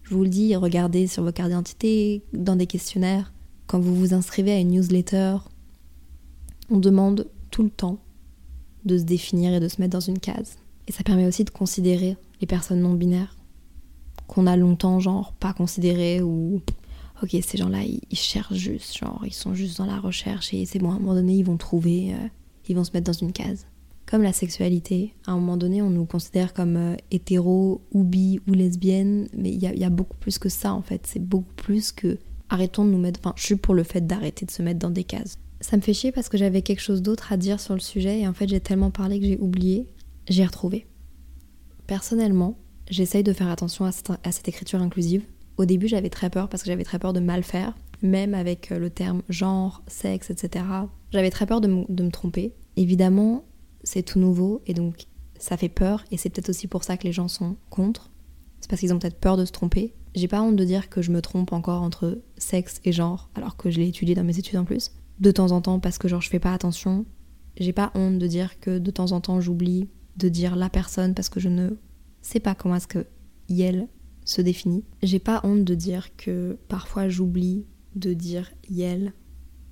Je 0.04 0.16
vous 0.16 0.24
le 0.24 0.30
dis, 0.30 0.56
regardez 0.56 1.08
sur 1.08 1.24
vos 1.24 1.32
cartes 1.32 1.50
d'identité, 1.50 2.24
dans 2.34 2.56
des 2.56 2.68
questionnaires, 2.68 3.32
quand 3.68 3.80
vous 3.80 3.96
vous 3.96 4.14
inscrivez 4.14 4.52
à 4.52 4.60
une 4.60 4.70
newsletter, 4.72 5.38
on 6.70 6.78
demande 6.78 7.30
tout 7.52 7.64
le 7.64 7.70
temps 7.70 8.00
de 8.86 8.98
se 8.98 9.04
définir 9.04 9.54
et 9.54 9.60
de 9.60 9.68
se 9.68 9.82
mettre 9.82 9.94
dans 9.94 10.00
une 10.00 10.20
case. 10.20 10.58
Et 10.88 10.92
ça 10.92 11.04
permet 11.04 11.26
aussi 11.26 11.44
de 11.44 11.50
considérer 11.50 12.18
les 12.42 12.48
personnes 12.48 12.82
non 12.82 12.94
binaires 12.94 13.36
qu'on 14.28 14.48
a 14.48 14.58
longtemps 14.58 15.00
genre 15.00 15.34
pas 15.34 15.54
considérées 15.54 16.22
ou 16.22 16.62
ok 17.24 17.38
ces 17.42 17.58
gens-là 17.58 17.84
ils, 17.84 18.18
cherchent 18.18 18.54
juste 18.54 18.98
genre 18.98 19.22
ils 19.26 19.34
sont 19.34 19.54
juste 19.54 19.78
dans 19.78 19.86
la 19.86 20.00
recherche 20.00 20.54
et 20.54 20.66
c'est 20.66 20.80
bon 20.80 20.92
à 20.92 20.96
un 20.96 21.00
moment 21.00 21.16
donné 21.16 21.34
ils 21.36 21.46
vont 21.46 21.58
trouver 21.58 22.14
euh, 22.14 22.28
ils 22.68 22.76
vont 22.76 22.84
se 22.84 22.92
mettre 22.94 23.12
dans 23.12 23.18
une 23.18 23.32
case. 23.32 23.68
Comme 24.08 24.22
la 24.22 24.34
sexualité, 24.34 25.16
à 25.26 25.32
un 25.32 25.36
moment 25.36 25.58
donné 25.58 25.82
on 25.82 25.90
nous 25.90 26.06
considère 26.06 26.54
comme 26.54 26.78
euh, 26.78 26.96
hétéro 27.12 27.82
ou 27.92 28.04
bi 28.04 28.40
ou 28.48 28.54
lesbienne 28.54 29.28
mais 29.36 29.52
il 29.52 29.64
y, 29.64 29.80
y 29.80 29.84
a 29.84 29.90
beaucoup 29.90 30.18
plus 30.18 30.38
que 30.38 30.50
ça 30.50 30.74
en 30.74 30.82
fait 30.82 31.08
c'est 31.08 31.24
beaucoup 31.24 31.54
plus 31.56 31.92
que 31.92 32.18
arrêtons 32.50 32.86
de 32.86 32.92
nous 32.92 32.98
mettre. 32.98 33.20
Enfin, 33.24 33.34
je 33.36 33.44
suis 33.44 33.56
pour 33.56 33.74
le 33.74 33.84
fait 33.84 34.06
d'arrêter 34.06 34.46
de 34.46 34.52
se 34.52 34.62
mettre 34.62 34.80
dans 34.80 34.90
des 34.90 35.04
cases. 35.04 35.38
Ça 35.62 35.78
me 35.78 35.82
fait 35.82 35.94
chier 35.94 36.12
parce 36.12 36.30
que 36.30 36.38
j'avais 36.38 36.62
quelque 36.62 36.82
chose 36.82 37.02
d'autre 37.02 37.32
à 37.32 37.38
dire 37.38 37.60
sur 37.60 37.74
le 37.74 37.80
sujet 37.80 38.20
et 38.20 38.28
en 38.28 38.34
fait 38.34 38.48
j'ai 38.48 38.60
tellement 38.60 38.92
parlé 38.92 39.20
que 39.20 39.26
j'ai 39.26 39.38
oublié. 39.38 39.88
J'ai 40.28 40.46
retrouvé. 40.46 40.86
Personnellement, 41.88 42.58
j'essaye 42.90 43.24
de 43.24 43.34
faire 43.34 43.50
attention 43.50 43.86
à 43.86 43.92
cette, 43.92 44.48
écriture 44.48 44.82
inclusive. 44.82 45.24
Au 45.58 45.66
début, 45.66 45.88
j'avais 45.88 46.10
très 46.10 46.30
peur 46.30 46.50
parce 46.50 46.64
que 46.64 46.68
j'avais 46.68 46.84
très 46.84 47.00
peur 47.00 47.14
de 47.14 47.20
mal 47.20 47.44
faire, 47.44 47.76
même 48.02 48.34
avec 48.34 48.72
euh, 48.72 48.80
le 48.80 48.90
terme 48.90 49.22
genre, 49.30 49.84
sexe, 49.88 50.30
etc. 50.30 50.66
J'avais 51.12 51.30
très 51.30 51.46
peur 51.46 51.62
de, 51.62 51.68
me 51.68 52.10
tromper. 52.10 52.54
Évidemment, 52.76 53.46
c'est 53.84 54.04
tout 54.04 54.20
nouveau 54.20 54.62
et 54.66 54.74
donc 54.74 55.06
ça 55.38 55.58
fait 55.58 55.70
peur 55.70 56.04
et 56.12 56.18
c'est 56.18 56.30
peut-être 56.30 56.50
aussi 56.50 56.68
pour 56.68 56.84
ça 56.84 56.98
que 56.98 57.04
les 57.04 57.14
gens 57.14 57.28
sont 57.28 57.56
contre. 57.70 58.12
C'est 58.60 58.70
parce 58.70 58.82
qu'ils 58.82 58.94
ont 58.94 59.00
peut-être 59.00 59.20
peur 59.20 59.38
de 59.38 59.46
se 59.46 59.52
tromper. 59.52 59.94
J'ai 60.14 60.28
pas 60.28 60.42
honte 60.42 60.56
de 60.56 60.66
dire 60.66 60.90
que 60.90 61.02
je 61.02 61.12
me 61.12 61.22
trompe 61.22 61.54
encore 61.54 61.82
entre 61.82 62.22
sexe 62.38 62.80
et 62.84 62.92
genre, 62.92 63.30
alors 63.36 63.58
que 63.58 63.70
je 63.70 63.80
l'ai 63.80 63.88
étudié 63.88 64.16
dans 64.16 64.24
mes 64.24 64.38
études 64.38 64.58
en 64.58 64.66
plus. 64.66 64.92
De 65.20 65.32
temps 65.32 65.52
en 65.52 65.62
temps, 65.62 65.80
parce 65.80 65.98
que 65.98 66.08
genre 66.08 66.22
je 66.22 66.30
fais 66.30 66.40
pas 66.40 66.54
attention. 66.54 67.06
J'ai 67.58 67.74
pas 67.74 67.92
honte 67.96 68.18
de 68.18 68.28
dire 68.28 68.60
que 68.60 68.78
de 68.78 68.92
temps 68.92 69.12
en 69.14 69.22
temps 69.22 69.40
j'oublie 69.40 69.88
de 70.18 70.30
dire 70.30 70.56
la 70.56 70.70
personne 70.70 71.14
parce 71.14 71.30
que 71.30 71.40
je 71.40 71.50
ne 71.50 71.72
sais 72.22 72.40
pas 72.40 72.56
comment 72.56 72.76
est-ce 72.76 72.88
que 72.88 73.06
Yel 73.48 73.88
se 74.26 74.42
définit. 74.42 74.84
J'ai 75.04 75.20
pas 75.20 75.40
honte 75.44 75.64
de 75.64 75.76
dire 75.76 76.16
que 76.18 76.58
parfois 76.68 77.08
j'oublie 77.08 77.66
de 77.96 78.14
dire 78.14 78.52
Yel 78.70 79.14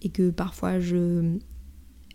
et 0.02 0.10
que 0.10 0.30
parfois 0.30 0.80
je 0.80 1.38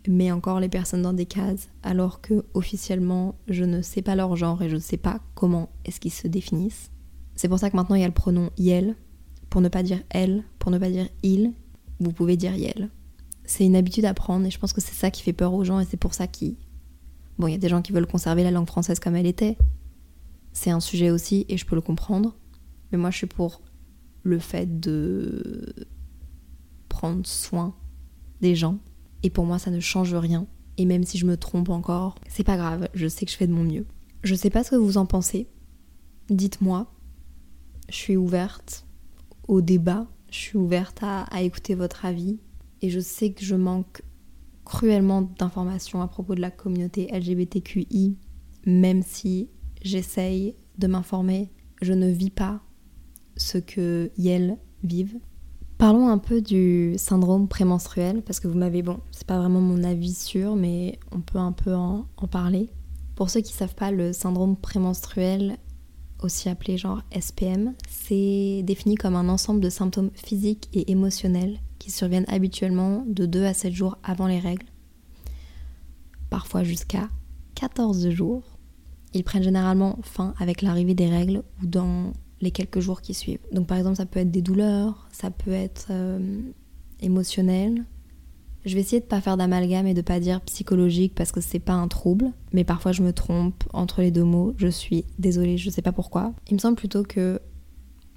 mets 0.07 0.31
encore 0.31 0.59
les 0.59 0.69
personnes 0.69 1.01
dans 1.01 1.13
des 1.13 1.25
cases 1.25 1.69
alors 1.83 2.21
que 2.21 2.45
officiellement 2.53 3.35
je 3.47 3.63
ne 3.63 3.81
sais 3.81 4.01
pas 4.01 4.15
leur 4.15 4.35
genre 4.35 4.63
et 4.63 4.69
je 4.69 4.75
ne 4.75 4.81
sais 4.81 4.97
pas 4.97 5.21
comment 5.35 5.69
est-ce 5.85 5.99
qu'ils 5.99 6.13
se 6.13 6.27
définissent. 6.27 6.89
C'est 7.35 7.49
pour 7.49 7.59
ça 7.59 7.69
que 7.69 7.75
maintenant 7.75 7.95
il 7.95 8.01
y 8.01 8.05
a 8.05 8.07
le 8.07 8.13
pronom 8.13 8.49
yel. 8.57 8.95
Pour 9.49 9.61
ne 9.61 9.69
pas 9.69 9.81
dire 9.81 9.99
elle, 10.09 10.43
pour 10.59 10.69
ne 10.69 10.77
pas 10.77 10.89
dire 10.89 11.07
il, 11.23 11.53
vous 11.99 12.11
pouvez 12.11 12.37
dire 12.37 12.55
yel. 12.55 12.89
C'est 13.45 13.65
une 13.65 13.75
habitude 13.75 14.05
à 14.05 14.13
prendre 14.13 14.45
et 14.45 14.51
je 14.51 14.59
pense 14.59 14.73
que 14.73 14.81
c'est 14.81 14.93
ça 14.93 15.09
qui 15.09 15.23
fait 15.23 15.33
peur 15.33 15.53
aux 15.53 15.63
gens 15.63 15.79
et 15.79 15.85
c'est 15.85 15.97
pour 15.97 16.13
ça 16.13 16.27
qu'ils. 16.27 16.55
Bon, 17.39 17.47
il 17.47 17.51
y 17.51 17.55
a 17.55 17.57
des 17.57 17.69
gens 17.69 17.81
qui 17.81 17.91
veulent 17.91 18.05
conserver 18.05 18.43
la 18.43 18.51
langue 18.51 18.67
française 18.67 18.99
comme 18.99 19.15
elle 19.15 19.25
était. 19.25 19.57
C'est 20.53 20.71
un 20.71 20.79
sujet 20.79 21.11
aussi 21.11 21.45
et 21.49 21.57
je 21.57 21.65
peux 21.65 21.75
le 21.75 21.81
comprendre. 21.81 22.35
Mais 22.91 22.97
moi 22.97 23.11
je 23.11 23.17
suis 23.17 23.27
pour 23.27 23.61
le 24.23 24.39
fait 24.39 24.79
de 24.79 25.73
prendre 26.87 27.25
soin 27.25 27.75
des 28.41 28.55
gens. 28.55 28.79
Et 29.23 29.29
pour 29.29 29.45
moi, 29.45 29.59
ça 29.59 29.71
ne 29.71 29.79
change 29.79 30.13
rien. 30.13 30.47
Et 30.77 30.85
même 30.85 31.03
si 31.03 31.17
je 31.17 31.25
me 31.25 31.37
trompe 31.37 31.69
encore, 31.69 32.15
c'est 32.27 32.43
pas 32.43 32.57
grave, 32.57 32.87
je 32.93 33.07
sais 33.07 33.25
que 33.25 33.31
je 33.31 33.37
fais 33.37 33.47
de 33.47 33.53
mon 33.53 33.63
mieux. 33.63 33.85
Je 34.23 34.35
sais 34.35 34.49
pas 34.49 34.63
ce 34.63 34.71
que 34.71 34.75
vous 34.75 34.97
en 34.97 35.05
pensez. 35.05 35.47
Dites-moi. 36.29 36.91
Je 37.89 37.95
suis 37.95 38.17
ouverte 38.17 38.85
au 39.47 39.61
débat, 39.61 40.05
je 40.29 40.37
suis 40.37 40.57
ouverte 40.57 40.99
à, 41.01 41.25
écouter 41.41 41.73
votre 41.73 42.05
avis. 42.05 42.39
Et 42.81 42.89
je 42.89 42.99
sais 42.99 43.31
que 43.31 43.43
je 43.43 43.55
manque 43.55 44.03
cruellement 44.63 45.23
d'informations 45.23 46.01
à 46.01 46.07
propos 46.07 46.35
de 46.35 46.41
la 46.41 46.51
communauté 46.51 47.07
LGBTQI, 47.11 48.15
même 48.67 49.01
si 49.01 49.49
j'essaye 49.81 50.55
de 50.77 50.87
m'informer, 50.87 51.51
je 51.81 51.93
ne 51.93 52.07
vis 52.07 52.29
pas 52.29 52.61
ce 53.37 53.57
que 53.57 54.11
Yel 54.17 54.57
vivent. 54.83 55.17
Parlons 55.77 56.09
un 56.09 56.17
peu 56.17 56.41
du 56.41 56.95
syndrome 56.97 57.47
prémenstruel, 57.47 58.21
parce 58.21 58.41
que 58.41 58.49
vous 58.49 58.57
m'avez, 58.57 58.81
bon, 58.81 58.99
c'est 59.11 59.25
pas 59.25 59.37
vraiment 59.37 59.61
mon 59.61 59.83
avis 59.83 60.13
sûr, 60.13 60.55
mais 60.55 60.99
on 61.13 61.21
peut 61.21 61.37
un 61.37 61.53
peu 61.53 61.73
en, 61.73 62.05
parler. 62.29 62.69
Pour 63.15 63.29
ceux 63.29 63.39
qui 63.39 63.53
savent 63.53 63.75
pas, 63.75 63.91
le 63.91 64.11
syndrome 64.11 64.57
prémenstruel, 64.57 65.57
aussi 66.21 66.49
appelé 66.49 66.77
genre 66.77 67.01
SPM, 67.17 67.75
c'est 67.89 68.61
défini 68.63 68.95
comme 68.95 69.15
un 69.15 69.29
ensemble 69.29 69.61
de 69.61 69.69
symptômes 69.69 70.11
physiques 70.13 70.67
et 70.73 70.91
émotionnels 70.91 71.59
qui 71.79 71.91
surviennent 71.91 72.25
habituellement 72.27 73.05
de 73.07 73.25
2 73.25 73.45
à 73.45 73.53
7 73.53 73.71
jours 73.73 73.97
avant 74.03 74.27
les 74.27 74.39
règles, 74.39 74.65
parfois 76.29 76.63
jusqu'à 76.63 77.09
14 77.55 78.09
jours. 78.09 78.48
Ils 79.13 79.23
prennent 79.23 79.43
généralement 79.43 79.97
fin 80.03 80.33
avec 80.39 80.61
l'arrivée 80.61 80.93
des 80.93 81.07
règles 81.07 81.43
ou 81.61 81.67
dans 81.67 82.13
les 82.41 82.51
quelques 82.51 82.79
jours 82.79 83.01
qui 83.01 83.13
suivent. 83.13 83.39
Donc 83.51 83.67
par 83.67 83.77
exemple, 83.77 83.97
ça 83.97 84.05
peut 84.05 84.19
être 84.19 84.31
des 84.31 84.41
douleurs, 84.41 85.07
ça 85.11 85.31
peut 85.31 85.51
être 85.51 85.87
euh, 85.89 86.39
émotionnel. 87.01 87.85
Je 88.65 88.75
vais 88.75 88.81
essayer 88.81 88.99
de 88.99 89.05
pas 89.05 89.21
faire 89.21 89.37
d'amalgame 89.37 89.87
et 89.87 89.93
de 89.93 90.01
pas 90.01 90.19
dire 90.19 90.41
psychologique 90.41 91.15
parce 91.15 91.31
que 91.31 91.41
c'est 91.41 91.59
pas 91.59 91.73
un 91.73 91.87
trouble, 91.87 92.31
mais 92.53 92.63
parfois 92.63 92.91
je 92.91 93.01
me 93.01 93.13
trompe 93.13 93.63
entre 93.73 94.01
les 94.01 94.11
deux 94.11 94.23
mots. 94.23 94.53
Je 94.57 94.67
suis 94.67 95.05
désolée, 95.17 95.57
je 95.57 95.69
sais 95.69 95.81
pas 95.81 95.91
pourquoi. 95.91 96.33
Il 96.49 96.55
me 96.55 96.59
semble 96.59 96.75
plutôt 96.75 97.03
que 97.03 97.39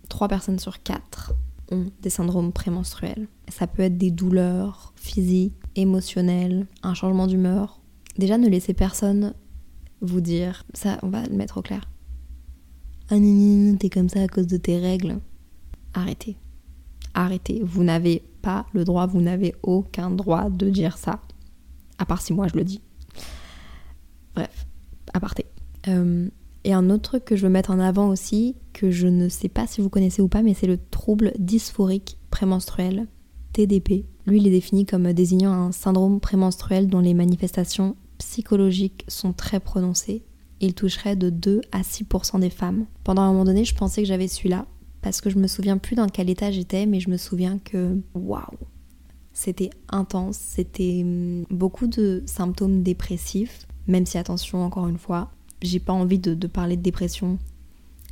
3 0.09 0.29
personnes 0.29 0.59
sur 0.59 0.83
4 0.83 1.35
ont 1.71 1.87
des 2.03 2.11
syndromes 2.11 2.53
prémenstruels. 2.53 3.29
Ça 3.49 3.67
peut 3.67 3.83
être 3.83 3.97
des 3.97 4.11
douleurs 4.11 4.93
physiques, 4.97 5.55
émotionnelles, 5.77 6.67
un 6.83 6.95
changement 6.95 7.27
d'humeur. 7.27 7.81
Déjà, 8.19 8.37
ne 8.37 8.49
laissez 8.49 8.75
personne 8.75 9.35
vous 10.03 10.21
dire, 10.21 10.65
ça 10.75 10.99
on 11.03 11.09
va 11.09 11.23
le 11.27 11.35
mettre 11.35 11.59
au 11.59 11.63
clair, 11.63 11.89
ah 13.11 13.17
t'es 13.79 13.91
comme 13.91 14.09
ça 14.09 14.23
à 14.23 14.29
cause 14.29 14.47
de 14.47 14.57
tes 14.57 14.79
règles. 14.79 15.19
Arrêtez. 15.93 16.37
Arrêtez. 17.13 17.61
Vous 17.63 17.85
n'avez 17.85 18.23
pas 18.41 18.65
le 18.73 18.85
droit, 18.85 19.07
vous 19.07 19.21
n'avez 19.21 19.55
aucun 19.63 20.11
droit 20.11 20.49
de 20.49 20.71
dire 20.71 20.97
ça. 20.97 21.21
À 21.99 22.07
part 22.07 22.23
si 22.23 22.33
moi 22.33 22.49
je 22.49 22.57
le 22.57 22.65
dis. 22.65 22.81
Bref, 24.35 24.67
aparté. 25.13 25.45
Euh, 25.89 26.27
et 26.65 26.73
un 26.73 26.89
autre 26.89 27.03
truc 27.03 27.25
que 27.27 27.37
je 27.37 27.43
veux 27.43 27.53
mettre 27.53 27.71
en 27.71 27.81
avant 27.81 28.09
aussi, 28.09 28.57
que 28.73 28.91
je 28.91 29.09
ne 29.09 29.29
sais 29.29 29.51
pas 29.51 29.67
si 29.67 29.83
vous 29.83 29.91
connaissez 29.91 30.23
ou 30.23 30.29
pas, 30.29 30.43
mais 30.43 30.55
c'est 30.55 30.67
le 30.67 30.79
trouble 30.91 31.33
dysphorique 31.39 32.17
prémenstruel, 32.31 33.09
TDP. 33.53 34.07
Lui, 34.27 34.39
il 34.39 34.47
est 34.47 34.53
défini 34.53 34.87
comme 34.87 35.13
désignant 35.13 35.53
un 35.53 35.73
syndrome 35.73 36.19
prémenstruel 36.19 36.89
dont 36.89 37.01
les 37.01 37.13
manifestations 37.13 37.95
psychologiques 38.33 39.05
sont 39.09 39.33
très 39.33 39.61
prononcées 39.61 40.25
il 40.63 40.75
toucherait 40.75 41.17
de 41.17 41.29
2 41.29 41.61
à 41.73 41.83
6% 41.83 42.41
des 42.41 42.49
femmes. 42.49 42.87
Pendant 43.05 43.23
un 43.23 43.33
moment 43.33 43.45
donné, 43.45 43.65
je 43.65 43.75
pensais 43.75 44.03
que 44.03 44.09
j'avais 44.09 44.29
celui-là, 44.29 44.65
parce 45.03 45.21
que 45.21 45.29
je 45.29 45.37
me 45.37 45.49
souviens 45.49 45.77
plus 45.77 45.97
dans 45.97 46.07
quel 46.07 46.31
état 46.31 46.51
j'étais, 46.51 46.87
mais 46.87 47.01
je 47.01 47.11
me 47.11 47.17
souviens 47.17 47.59
que 47.59 48.01
waouh, 48.15 48.59
c'était 49.33 49.71
intense, 49.89 50.37
c'était 50.39 51.01
hum, 51.03 51.45
beaucoup 51.51 51.89
de 51.89 52.23
symptômes 52.27 52.83
dépressifs, 52.83 53.67
même 53.89 54.07
si 54.07 54.19
attention, 54.19 54.63
encore 54.63 54.87
une 54.87 54.99
fois, 54.99 55.33
j'ai 55.61 55.81
pas 55.81 55.93
envie 55.93 56.21
de, 56.21 56.47
parler 56.47 56.77
de 56.77 56.83
dépression, 56.83 57.39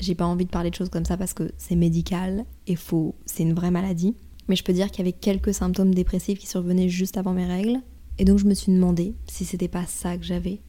j'ai 0.00 0.16
pas 0.16 0.26
envie 0.26 0.44
de 0.44 0.50
parler 0.50 0.70
de 0.70 0.74
choses 0.74 0.90
comme 0.90 1.04
ça 1.04 1.16
parce 1.16 1.34
que 1.34 1.52
c'est 1.56 1.76
médical 1.76 2.44
et 2.66 2.74
faux, 2.74 3.14
c'est 3.26 3.44
une 3.44 3.54
vraie 3.54 3.70
maladie. 3.70 4.16
Mais 4.48 4.56
je 4.56 4.64
peux 4.64 4.72
dire 4.72 4.90
qu'il 4.90 5.04
y 5.04 5.08
avait 5.08 5.16
quelques 5.16 5.54
symptômes 5.54 5.94
dépressifs 5.94 6.40
qui 6.40 6.48
survenaient 6.48 6.88
juste 6.88 7.16
avant 7.16 7.32
mes 7.32 7.46
règles. 7.46 7.78
Et 8.20 8.24
donc 8.26 8.38
je 8.38 8.44
me 8.44 8.52
suis 8.52 8.70
demandé 8.70 9.14
si 9.26 9.46
c'était 9.46 9.66
pas 9.66 9.86
ça 9.86 10.18
que 10.18 10.24
j'avais 10.24 10.60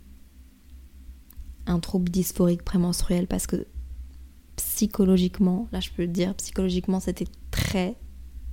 un 1.65 1.81
trouble 1.81 2.09
dysphorique 2.09 2.63
prémenstruel 2.63 3.27
parce 3.27 3.45
que 3.45 3.67
psychologiquement, 4.55 5.67
là 5.73 5.81
je 5.81 5.89
peux 5.89 6.03
le 6.03 6.07
dire, 6.07 6.33
psychologiquement 6.35 7.01
c'était 7.01 7.27
très 7.51 7.97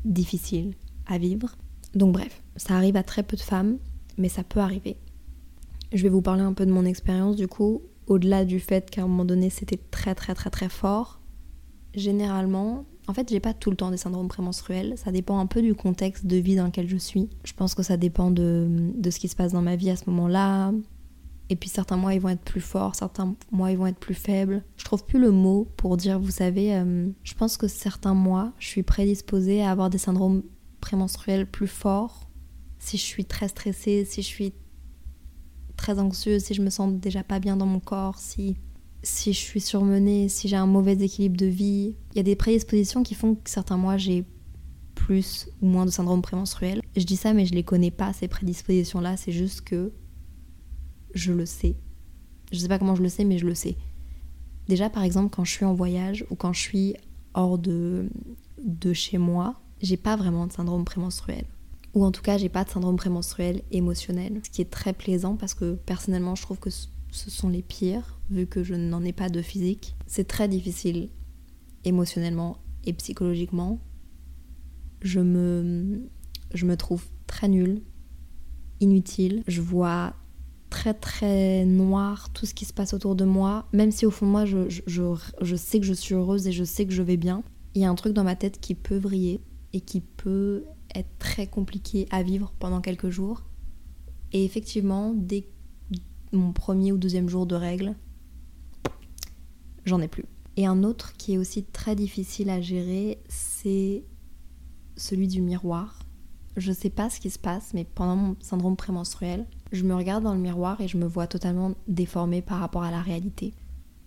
difficile 0.04 0.74
à 1.06 1.16
vivre. 1.16 1.54
Donc 1.94 2.12
bref, 2.12 2.42
ça 2.56 2.74
arrive 2.74 2.96
à 2.96 3.04
très 3.04 3.22
peu 3.22 3.36
de 3.36 3.42
femmes, 3.42 3.78
mais 4.16 4.28
ça 4.28 4.42
peut 4.42 4.58
arriver. 4.58 4.96
Je 5.92 6.02
vais 6.02 6.08
vous 6.08 6.20
parler 6.20 6.42
un 6.42 6.52
peu 6.52 6.66
de 6.66 6.72
mon 6.72 6.84
expérience 6.84 7.36
du 7.36 7.46
coup, 7.46 7.82
au-delà 8.08 8.44
du 8.44 8.58
fait 8.58 8.90
qu'à 8.90 9.04
un 9.04 9.06
moment 9.06 9.24
donné 9.24 9.48
c'était 9.48 9.80
très 9.92 10.16
très 10.16 10.34
très 10.34 10.50
très 10.50 10.68
fort. 10.68 11.20
Généralement, 11.94 12.84
en 13.08 13.14
fait, 13.14 13.28
j'ai 13.30 13.40
pas 13.40 13.54
tout 13.54 13.70
le 13.70 13.76
temps 13.76 13.90
des 13.90 13.96
syndromes 13.96 14.28
prémenstruels. 14.28 14.94
Ça 14.96 15.10
dépend 15.10 15.38
un 15.38 15.46
peu 15.46 15.62
du 15.62 15.74
contexte 15.74 16.26
de 16.26 16.36
vie 16.36 16.56
dans 16.56 16.66
lequel 16.66 16.88
je 16.88 16.96
suis. 16.96 17.28
Je 17.44 17.54
pense 17.54 17.74
que 17.74 17.82
ça 17.82 17.96
dépend 17.96 18.30
de, 18.30 18.68
de 18.94 19.10
ce 19.10 19.18
qui 19.18 19.28
se 19.28 19.34
passe 19.34 19.52
dans 19.52 19.62
ma 19.62 19.76
vie 19.76 19.90
à 19.90 19.96
ce 19.96 20.08
moment-là, 20.10 20.72
et 21.50 21.56
puis 21.56 21.68
certains 21.68 21.96
mois 21.96 22.14
ils 22.14 22.20
vont 22.20 22.28
être 22.28 22.42
plus 22.42 22.60
forts, 22.60 22.94
certains 22.94 23.34
mois 23.50 23.70
ils 23.70 23.78
vont 23.78 23.86
être 23.86 23.98
plus 23.98 24.14
faibles. 24.14 24.62
Je 24.76 24.84
trouve 24.84 25.04
plus 25.04 25.18
le 25.18 25.30
mot 25.30 25.66
pour 25.76 25.96
dire, 25.96 26.18
vous 26.20 26.30
savez, 26.30 26.74
euh, 26.74 27.08
je 27.22 27.34
pense 27.34 27.56
que 27.56 27.68
certains 27.68 28.14
mois 28.14 28.52
je 28.58 28.66
suis 28.66 28.82
prédisposée 28.82 29.62
à 29.62 29.70
avoir 29.70 29.88
des 29.90 29.98
syndromes 29.98 30.42
prémenstruels 30.80 31.46
plus 31.46 31.66
forts. 31.66 32.28
Si 32.78 32.96
je 32.96 33.02
suis 33.02 33.24
très 33.24 33.48
stressée, 33.48 34.04
si 34.04 34.22
je 34.22 34.26
suis 34.26 34.52
très 35.76 35.98
anxieuse, 35.98 36.44
si 36.44 36.54
je 36.54 36.62
me 36.62 36.70
sens 36.70 36.92
déjà 36.92 37.22
pas 37.22 37.40
bien 37.40 37.56
dans 37.56 37.66
mon 37.66 37.80
corps, 37.80 38.18
si, 38.18 38.56
si 39.02 39.32
je 39.32 39.38
suis 39.38 39.60
surmenée, 39.60 40.28
si 40.28 40.48
j'ai 40.48 40.56
un 40.56 40.66
mauvais 40.66 40.94
équilibre 40.94 41.36
de 41.36 41.46
vie. 41.46 41.96
Il 42.12 42.16
y 42.16 42.20
a 42.20 42.24
des 42.24 42.36
prédispositions 42.36 43.02
qui 43.02 43.14
font 43.14 43.34
que 43.36 43.50
certains 43.50 43.76
mois 43.76 43.96
j'ai 43.96 44.24
plus 44.94 45.48
ou 45.62 45.66
moins 45.66 45.86
de 45.86 45.90
syndrome 45.90 46.22
prémenstruel. 46.22 46.82
Je 46.96 47.04
dis 47.04 47.16
ça 47.16 47.32
mais 47.32 47.46
je 47.46 47.54
les 47.54 47.62
connais 47.62 47.90
pas 47.90 48.12
ces 48.12 48.28
prédispositions-là, 48.28 49.16
c'est 49.16 49.32
juste 49.32 49.62
que 49.62 49.92
je 51.14 51.32
le 51.32 51.46
sais. 51.46 51.76
Je 52.52 52.58
sais 52.58 52.68
pas 52.68 52.78
comment 52.78 52.94
je 52.94 53.02
le 53.02 53.08
sais, 53.08 53.24
mais 53.24 53.38
je 53.38 53.46
le 53.46 53.54
sais. 53.54 53.76
Déjà, 54.68 54.90
par 54.90 55.02
exemple, 55.02 55.34
quand 55.34 55.44
je 55.44 55.52
suis 55.52 55.64
en 55.64 55.74
voyage 55.74 56.24
ou 56.30 56.34
quand 56.34 56.52
je 56.52 56.60
suis 56.60 56.94
hors 57.34 57.58
de, 57.58 58.08
de 58.62 58.92
chez 58.92 59.18
moi, 59.18 59.60
j'ai 59.80 59.96
pas 59.96 60.16
vraiment 60.16 60.46
de 60.46 60.52
syndrome 60.52 60.84
prémenstruel. 60.84 61.44
Ou 61.94 62.04
en 62.04 62.10
tout 62.10 62.22
cas, 62.22 62.36
j'ai 62.36 62.48
pas 62.48 62.64
de 62.64 62.70
syndrome 62.70 62.96
prémenstruel 62.96 63.62
émotionnel, 63.70 64.40
ce 64.44 64.50
qui 64.50 64.60
est 64.60 64.70
très 64.70 64.92
plaisant 64.92 65.36
parce 65.36 65.54
que 65.54 65.74
personnellement, 65.74 66.34
je 66.34 66.42
trouve 66.42 66.58
que 66.58 66.70
ce 67.10 67.30
sont 67.30 67.48
les 67.48 67.62
pires, 67.62 68.20
vu 68.30 68.46
que 68.46 68.62
je 68.62 68.74
n'en 68.74 69.04
ai 69.04 69.12
pas 69.12 69.28
de 69.28 69.42
physique. 69.42 69.96
C'est 70.06 70.28
très 70.28 70.48
difficile 70.48 71.08
émotionnellement 71.84 72.58
et 72.84 72.92
psychologiquement. 72.92 73.80
Je 75.02 75.20
me, 75.20 76.08
je 76.52 76.66
me 76.66 76.76
trouve 76.76 77.06
très 77.26 77.48
nulle, 77.48 77.82
inutile. 78.80 79.42
Je 79.46 79.60
vois 79.60 80.14
très 80.70 80.94
très 80.94 81.64
noir 81.64 82.30
tout 82.32 82.46
ce 82.46 82.54
qui 82.54 82.64
se 82.64 82.72
passe 82.72 82.92
autour 82.92 83.16
de 83.16 83.24
moi, 83.24 83.66
même 83.72 83.90
si 83.90 84.04
au 84.06 84.10
fond 84.10 84.26
de 84.26 84.30
moi 84.30 84.44
je, 84.44 84.68
je, 84.68 85.56
sais 85.56 85.80
que 85.80 85.86
je 85.86 85.94
suis 85.94 86.14
heureuse 86.14 86.46
et 86.46 86.52
je 86.52 86.64
sais 86.64 86.86
que 86.86 86.92
je 86.92 87.02
vais 87.02 87.16
bien, 87.16 87.42
il 87.74 87.82
y 87.82 87.84
a 87.84 87.90
un 87.90 87.94
truc 87.94 88.12
dans 88.12 88.24
ma 88.24 88.36
tête 88.36 88.60
qui 88.60 88.74
peut 88.74 88.98
vriller 88.98 89.40
et 89.72 89.80
qui 89.80 90.00
peut 90.00 90.64
être 90.94 91.08
très 91.18 91.46
compliqué 91.46 92.06
à 92.10 92.22
vivre 92.22 92.52
pendant 92.58 92.80
quelques 92.80 93.10
jours. 93.10 93.44
Et 94.32 94.44
effectivement, 94.44 95.14
dès 95.14 95.46
mon 96.32 96.52
premier 96.52 96.92
ou 96.92 96.98
deuxième 96.98 97.28
jour 97.28 97.46
de 97.46 97.54
règles, 97.54 97.94
j'en 99.84 100.00
ai 100.00 100.08
plus. 100.08 100.24
Et 100.56 100.66
un 100.66 100.82
autre 100.82 101.12
qui 101.16 101.34
est 101.34 101.38
aussi 101.38 101.64
très 101.64 101.94
difficile 101.94 102.50
à 102.50 102.60
gérer, 102.60 103.22
c'est 103.28 104.04
celui 104.96 105.28
du 105.28 105.40
miroir. 105.40 106.00
Je 106.56 106.72
sais 106.72 106.90
pas 106.90 107.08
ce 107.08 107.20
qui 107.20 107.30
se 107.30 107.38
passe, 107.38 107.72
mais 107.74 107.84
pendant 107.84 108.16
mon 108.16 108.36
syndrome 108.40 108.76
prémenstruel, 108.76 109.46
je 109.70 109.84
me 109.84 109.94
regarde 109.94 110.24
dans 110.24 110.34
le 110.34 110.40
miroir 110.40 110.80
et 110.80 110.88
je 110.88 110.98
me 110.98 111.06
vois 111.06 111.28
totalement 111.28 111.74
déformée 111.86 112.42
par 112.42 112.58
rapport 112.58 112.82
à 112.82 112.90
la 112.90 113.00
réalité. 113.00 113.54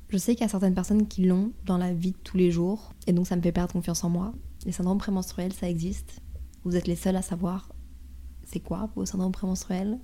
Je 0.10 0.18
sais 0.18 0.36
qu'il 0.36 0.42
y 0.42 0.46
a 0.46 0.50
certaines 0.50 0.74
personnes 0.74 1.08
qui 1.08 1.24
l'ont 1.24 1.54
dans 1.66 1.78
la 1.78 1.94
vie 1.94 2.12
de 2.12 2.18
tous 2.18 2.36
les 2.36 2.52
jours, 2.52 2.94
et 3.08 3.14
donc 3.14 3.28
ça 3.28 3.38
me 3.38 3.42
fait 3.42 3.54
perdre 3.54 3.72
confiance 3.72 4.04
en 4.04 4.10
moi. 4.10 4.34
Les 4.66 4.74
syndromes 4.74 4.98
prémenstruels, 4.98 5.54
ça 5.54 5.70
existe. 5.70 6.20
Vous 6.66 6.76
êtes 6.76 6.88
les 6.88 6.98
seuls 6.98 7.16
à 7.16 7.22
savoir 7.22 7.70
c'est 8.44 8.60
quoi 8.60 8.90
vos 8.96 9.06
syndromes 9.06 9.32
prémenstruels, 9.32 9.98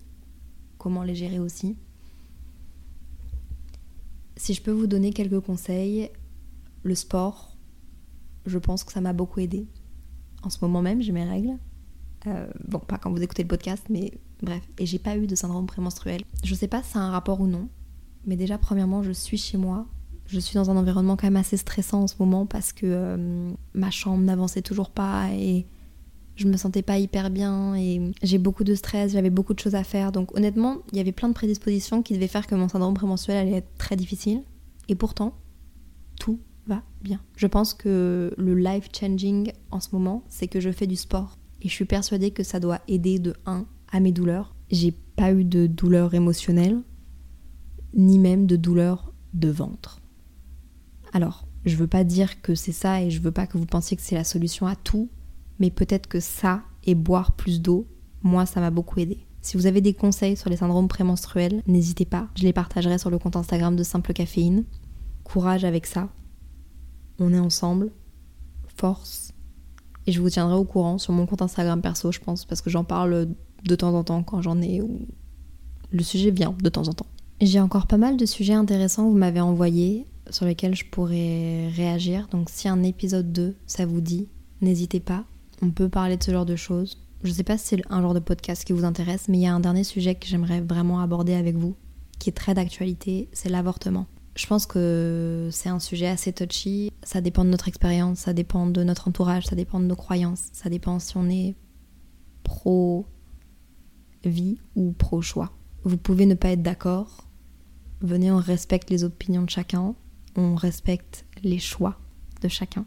comment 0.77 1.03
les 1.03 1.15
gérer 1.15 1.39
aussi. 1.39 1.75
Si 4.38 4.54
je 4.54 4.62
peux 4.62 4.71
vous 4.71 4.88
donner 4.88 5.12
quelques 5.12 5.39
conseils, 5.39 6.10
le 6.84 6.95
sport, 6.95 7.58
je 8.45 8.58
pense 8.58 8.84
que 8.84 8.91
ça 8.91 9.02
m'a 9.02 9.13
beaucoup 9.13 9.39
aidé. 9.39 9.67
En 10.43 10.50
ce 10.50 10.60
moment 10.62 10.82
même, 10.82 11.02
j'ai 11.02 11.12
mes 11.12 11.26
règles. 11.26 11.58
Euh, 12.28 12.47
bon, 12.67 12.80
pas 12.80 12.97
quand 12.97 13.12
vous 13.12 13.21
écoutez 13.21 13.43
le 13.43 13.47
podcast, 13.47 13.84
mais 13.89 14.12
bref. 14.41 14.62
Et 14.78 14.86
j'ai 14.86 15.00
pas 15.00 15.17
eu 15.17 15.28
de 15.28 15.36
syndrome 15.36 15.65
prémenstruel. 15.65 16.21
Je 16.43 16.54
sais 16.56 16.67
pas 16.67 16.84
si 16.84 16.91
c'est 16.91 17.00
un 17.00 17.10
rapport 17.10 17.41
ou 17.41 17.47
non, 17.47 17.67
mais 18.26 18.36
déjà, 18.36 18.58
premièrement, 18.58 19.04
je 19.04 19.12
suis 19.12 19.38
chez 19.38 19.58
moi. 19.58 19.88
Je 20.28 20.39
suis 20.39 20.56
dans 20.56 20.69
un 20.69 20.78
environnement 20.78 21.15
quand 21.15 21.28
même 21.28 21.38
assez 21.38 21.58
stressant 21.58 22.04
en 22.04 22.08
ce 22.08 22.15
moment 22.19 22.45
parce 22.45 22.73
que 22.73 22.86
euh, 22.86 23.52
ma 23.73 23.91
chambre 23.91 24.23
n'avançait 24.23 24.62
toujours 24.62 24.89
pas 24.89 25.30
et 25.32 25.65
je 26.38 26.47
me 26.47 26.56
sentais 26.56 26.84
pas 26.84 26.97
hyper 27.00 27.30
bien 27.30 27.76
et 27.76 28.13
j'ai 28.21 28.38
beaucoup 28.38 28.63
de 28.63 28.76
stress, 28.76 29.13
j'avais 29.13 29.32
beaucoup 29.32 29.54
de 29.54 29.60
choses 29.60 29.76
à 29.76 29.84
faire. 29.84 30.12
Donc 30.12 30.36
honnêtement, 30.38 30.78
il 30.91 30.97
y 30.97 31.02
avait 31.02 31.12
plein 31.12 31.28
de 31.28 31.34
prédispositions 31.34 32.04
qui 32.04 32.13
devaient 32.13 32.28
faire 32.28 32.47
que 32.47 32.56
mon 32.56 32.69
syndrome 32.69 32.93
prémenstruel 32.93 33.38
allait 33.38 33.58
être 33.58 33.78
très 33.78 33.95
difficile. 33.95 34.43
Et 34.88 34.95
pourtant, 34.95 35.34
tout 36.19 36.39
va 36.67 36.84
bien. 37.02 37.19
Je 37.36 37.47
pense 37.47 37.73
que 37.73 38.34
le 38.38 38.56
life 38.56 38.89
changing 38.97 39.52
en 39.71 39.80
ce 39.80 39.89
moment, 39.91 40.23
c'est 40.30 40.47
que 40.47 40.60
je 40.60 40.71
fais 40.71 40.88
du 40.88 40.95
sport. 40.95 41.38
Et 41.62 41.69
je 41.69 41.73
suis 41.73 41.86
persuadée 41.86 42.32
que 42.32 42.43
ça 42.43 42.60
doit 42.60 42.82
aider 42.88 43.19
de 43.19 43.34
1 43.45 43.65
à 43.91 44.00
mes 44.00 44.12
douleurs. 44.12 44.56
J'ai 44.69 44.93
pas 45.15 45.34
eu 45.34 45.43
de 45.43 45.65
douleur 45.65 46.13
émotionnelle, 46.13 46.82
ni 47.95 48.19
même 48.19 48.45
de 48.45 48.56
douleur 48.56 49.12
de 49.34 49.50
ventre. 49.50 50.02
Alors, 51.13 51.47
je 51.65 51.76
veux 51.76 51.88
pas 51.88 52.04
dire 52.04 52.41
que 52.41 52.54
c'est 52.54 52.71
ça 52.71 53.02
et 53.02 53.10
je 53.10 53.21
veux 53.21 53.32
pas 53.32 53.47
que 53.47 53.58
vous 53.58 53.65
pensiez 53.65 53.97
que 53.97 54.04
c'est 54.04 54.15
la 54.15 54.23
solution 54.23 54.67
à 54.67 54.76
tout, 54.76 55.10
mais 55.60 55.72
peut-être 55.72 56.08
que 56.08 56.20
ça 56.20 56.63
et 56.84 56.96
boire 56.96 57.34
plus 57.34 57.62
d'eau, 57.62 57.88
moi 58.24 58.46
ça 58.46 58.60
m'a 58.60 58.72
beaucoup 58.72 59.00
aidé. 59.00 59.20
Si 59.41 59.56
vous 59.56 59.65
avez 59.65 59.82
des 59.82 59.93
conseils 59.93 60.36
sur 60.36 60.50
les 60.50 60.58
syndromes 60.58 60.88
prémenstruels, 60.88 61.62
n'hésitez 61.67 62.06
pas, 62.06 62.28
je 62.36 62.43
les 62.43 62.54
partagerai 62.54 62.98
sur 62.98 63.10
le 63.10 63.20
compte 63.20 63.36
Instagram 63.36 63.76
de 63.76 63.84
Simple 63.84 64.13
Caféine. 64.13 64.65
Courage 65.24 65.63
avec 65.63 65.86
ça. 65.86 66.10
On 67.20 67.34
est 67.34 67.39
ensemble. 67.39 67.91
Force. 68.76 69.32
Et 70.06 70.12
je 70.12 70.22
vous 70.22 70.30
tiendrai 70.30 70.56
au 70.56 70.63
courant 70.63 70.98
sur 70.98 71.13
mon 71.13 71.26
compte 71.26 71.41
Instagram 71.41 71.82
perso, 71.82 72.12
je 72.12 72.20
pense, 72.20 72.46
parce 72.46 72.62
que 72.62 72.70
j'en 72.70 72.84
parle 72.84 73.30
de 73.63 73.76
temps 73.76 73.93
en 73.93 74.04
temps 74.04 74.24
quand 74.24 74.41
j'en 74.41 74.62
ai 74.62 74.82
ou 74.82 75.08
le 75.91 76.04
sujet 76.04 76.32
vient 76.32 76.56
de 76.62 76.70
temps 76.70 76.88
en 76.88 76.93
temps. 76.93 77.08
J'ai 77.39 77.60
encore 77.60 77.88
pas 77.88 77.98
mal 77.98 78.17
de 78.17 78.26
sujets 78.26 78.54
intéressants 78.54 79.06
que 79.06 79.12
vous 79.12 79.17
m'avez 79.17 79.41
envoyés 79.41 80.08
sur 80.30 80.46
lesquels 80.46 80.76
je 80.76 80.86
pourrais 80.86 81.70
réagir. 81.70 82.28
Donc 82.32 82.50
si 82.50 82.67
un 82.67 82.84
épisode 82.84 83.32
2, 83.32 83.56
ça 83.65 83.86
vous 83.86 84.02
dit, 84.02 84.28
n'hésitez 84.62 85.00
pas 85.00 85.24
on 85.62 85.72
peut 85.72 85.89
parler 85.89 86.17
de 86.17 86.24
ce 86.24 86.32
genre 86.32 86.46
de 86.46 86.56
choses. 86.56 87.04
Je 87.24 87.32
sais 87.32 87.43
pas 87.43 87.58
si 87.58 87.67
c'est 87.67 87.82
un 87.89 88.02
genre 88.02 88.13
de 88.13 88.20
podcast 88.20 88.63
qui 88.63 88.74
vous 88.74 88.86
intéresse, 88.86 89.28
mais 89.28 89.39
il 89.39 89.41
y 89.41 89.48
a 89.48 89.54
un 89.54 89.60
dernier 89.60 89.84
sujet 89.84 90.15
que 90.15 90.28
j'aimerais 90.28 90.62
vraiment 90.62 91.00
aborder 91.02 91.34
avec 91.34 91.56
vous, 91.56 91.76
qui 92.20 92.30
est 92.30 92.34
très 92.34 92.54
d'actualité, 92.54 93.28
c'est 93.34 93.50
l'avortement. 93.50 94.06
Je 94.36 94.46
pense 94.46 94.67
que 94.67 95.50
c'est 95.52 95.70
un 95.70 95.80
sujet 95.80 96.06
assez 96.06 96.32
touchy, 96.32 96.91
ça 97.02 97.22
dépend 97.22 97.43
de 97.43 97.50
notre 97.50 97.67
expérience, 97.67 98.20
ça 98.20 98.34
dépend 98.34 98.67
de 98.67 98.84
notre 98.84 99.08
entourage, 99.08 99.48
ça 99.48 99.56
dépend 99.56 99.80
de 99.80 99.86
nos 99.86 99.96
croyances, 99.96 100.50
ça 100.54 100.70
dépend 100.70 101.00
si 101.00 101.17
on 101.17 101.28
est 101.28 101.56
pro-vie 102.43 103.08
ou 104.76 104.91
pro-choix. 104.91 105.52
Vous 105.84 105.98
pouvez 105.98 106.28
ne 106.28 106.36
pas 106.36 106.50
être 106.50 106.62
d'accord, 106.62 107.28
venez, 108.02 108.32
on 108.32 108.38
respecte 108.38 108.91
les 108.91 109.04
opinions 109.04 109.41
de 109.41 109.50
chacun, 109.50 109.96
on 110.36 110.54
respecte 110.54 111.26
les 111.43 111.58
choix 111.58 112.00
de 112.43 112.48
chacun. 112.48 112.86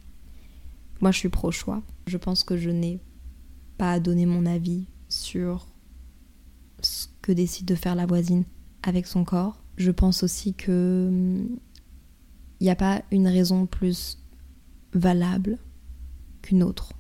Moi, 1.01 1.13
je 1.13 1.19
suis 1.19 1.29
pro-choix. 1.29 1.83
Je 2.07 2.19
pense 2.19 2.45
que 2.45 2.57
je 2.57 2.71
n'ai 2.71 3.01
pas 3.79 3.93
à 3.93 4.01
donner 4.01 4.27
mon 4.27 4.45
avis 4.47 4.87
sur 5.09 5.67
ce 6.83 7.07
que 7.23 7.33
décide 7.33 7.67
de 7.67 7.75
faire 7.75 7.95
la 7.95 8.07
voisine 8.07 8.45
avec 8.83 9.07
son 9.07 9.25
corps. 9.25 9.63
Je 9.77 9.91
pense 9.91 10.23
aussi 10.23 10.55
que 10.55 11.09
il 11.11 11.49
hum, 11.49 11.59
n'y 12.61 12.71
a 12.71 12.77
pas 12.77 13.03
une 13.11 13.29
raison 13.29 13.67
plus 13.67 14.19
valable 14.93 15.59
qu'une 16.43 16.63
autre 16.63 16.93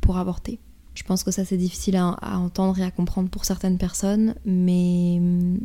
pour 0.00 0.16
avorter. 0.16 0.60
Je 0.94 1.04
pense 1.04 1.22
que 1.22 1.30
ça 1.30 1.44
c'est 1.44 1.56
difficile 1.56 1.96
à, 1.96 2.08
à, 2.08 2.38
entendre 2.38 2.78
et 2.78 2.84
à 2.84 2.90
comprendre 2.90 3.28
pour 3.28 3.44
certaines 3.44 3.78
personnes, 3.78 4.34
mais 4.44 5.18
hum, 5.18 5.58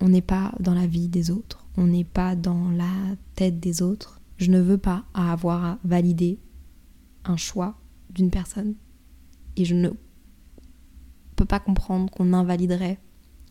on 0.00 0.08
n'est 0.08 0.22
pas 0.22 0.52
dans 0.60 0.74
la 0.74 0.86
vie 0.86 1.08
des 1.08 1.30
autres, 1.30 1.66
on 1.76 1.86
n'est 1.86 2.04
pas 2.04 2.34
dans 2.34 2.70
la 2.70 2.92
tête 3.34 3.60
des 3.60 3.82
autres. 3.82 4.20
Je 4.38 4.50
ne 4.50 4.60
veux 4.60 4.78
pas 4.78 5.04
avoir 5.14 5.64
à 5.64 5.78
valider 5.84 6.38
un 7.24 7.36
choix 7.36 7.78
d'une 8.10 8.30
personne. 8.30 8.74
Et 9.56 9.64
je 9.64 9.74
ne 9.74 9.90
peux 11.36 11.44
pas 11.44 11.60
comprendre 11.60 12.10
qu'on 12.10 12.32
invaliderait 12.32 12.98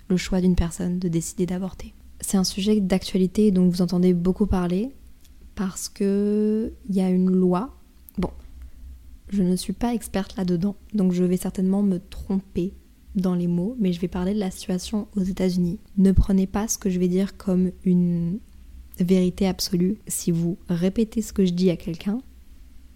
le 0.09 0.17
choix 0.17 0.41
d'une 0.41 0.55
personne 0.55 0.99
de 0.99 1.07
décider 1.07 1.45
d'avorter. 1.45 1.93
C'est 2.19 2.37
un 2.37 2.43
sujet 2.43 2.79
d'actualité 2.79 3.51
dont 3.51 3.67
vous 3.67 3.81
entendez 3.81 4.13
beaucoup 4.13 4.45
parler 4.45 4.93
parce 5.55 5.89
que 5.89 6.73
il 6.89 6.95
y 6.95 7.01
a 7.01 7.09
une 7.09 7.29
loi. 7.29 7.77
Bon, 8.17 8.31
je 9.29 9.43
ne 9.43 9.55
suis 9.55 9.73
pas 9.73 9.93
experte 9.93 10.35
là-dedans, 10.35 10.75
donc 10.93 11.13
je 11.13 11.23
vais 11.23 11.37
certainement 11.37 11.81
me 11.81 11.99
tromper 11.99 12.73
dans 13.15 13.35
les 13.35 13.47
mots, 13.47 13.75
mais 13.79 13.93
je 13.93 13.99
vais 13.99 14.07
parler 14.07 14.33
de 14.33 14.39
la 14.39 14.51
situation 14.51 15.07
aux 15.15 15.23
États-Unis. 15.23 15.79
Ne 15.97 16.11
prenez 16.11 16.47
pas 16.47 16.67
ce 16.67 16.77
que 16.77 16.89
je 16.89 16.99
vais 16.99 17.07
dire 17.07 17.37
comme 17.37 17.71
une 17.83 18.39
vérité 18.99 19.47
absolue. 19.47 19.97
Si 20.07 20.31
vous 20.31 20.57
répétez 20.69 21.21
ce 21.21 21.33
que 21.33 21.45
je 21.45 21.53
dis 21.53 21.69
à 21.69 21.77
quelqu'un, 21.77 22.21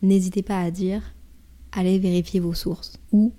n'hésitez 0.05 0.43
pas 0.43 0.59
à 0.59 0.71
dire 0.71 1.01
allez 1.71 1.99
vérifier 1.99 2.39
vos 2.39 2.53
sources 2.53 2.97
ou 3.11 3.33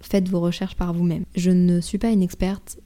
faites 0.00 0.28
vos 0.28 0.40
recherches 0.40 0.76
par 0.76 0.92
vous-même. 0.92 1.24
Je 1.34 1.50
ne 1.50 1.80
suis 1.80 1.98
pas 1.98 2.10
une 2.10 2.22
experte 2.22 2.78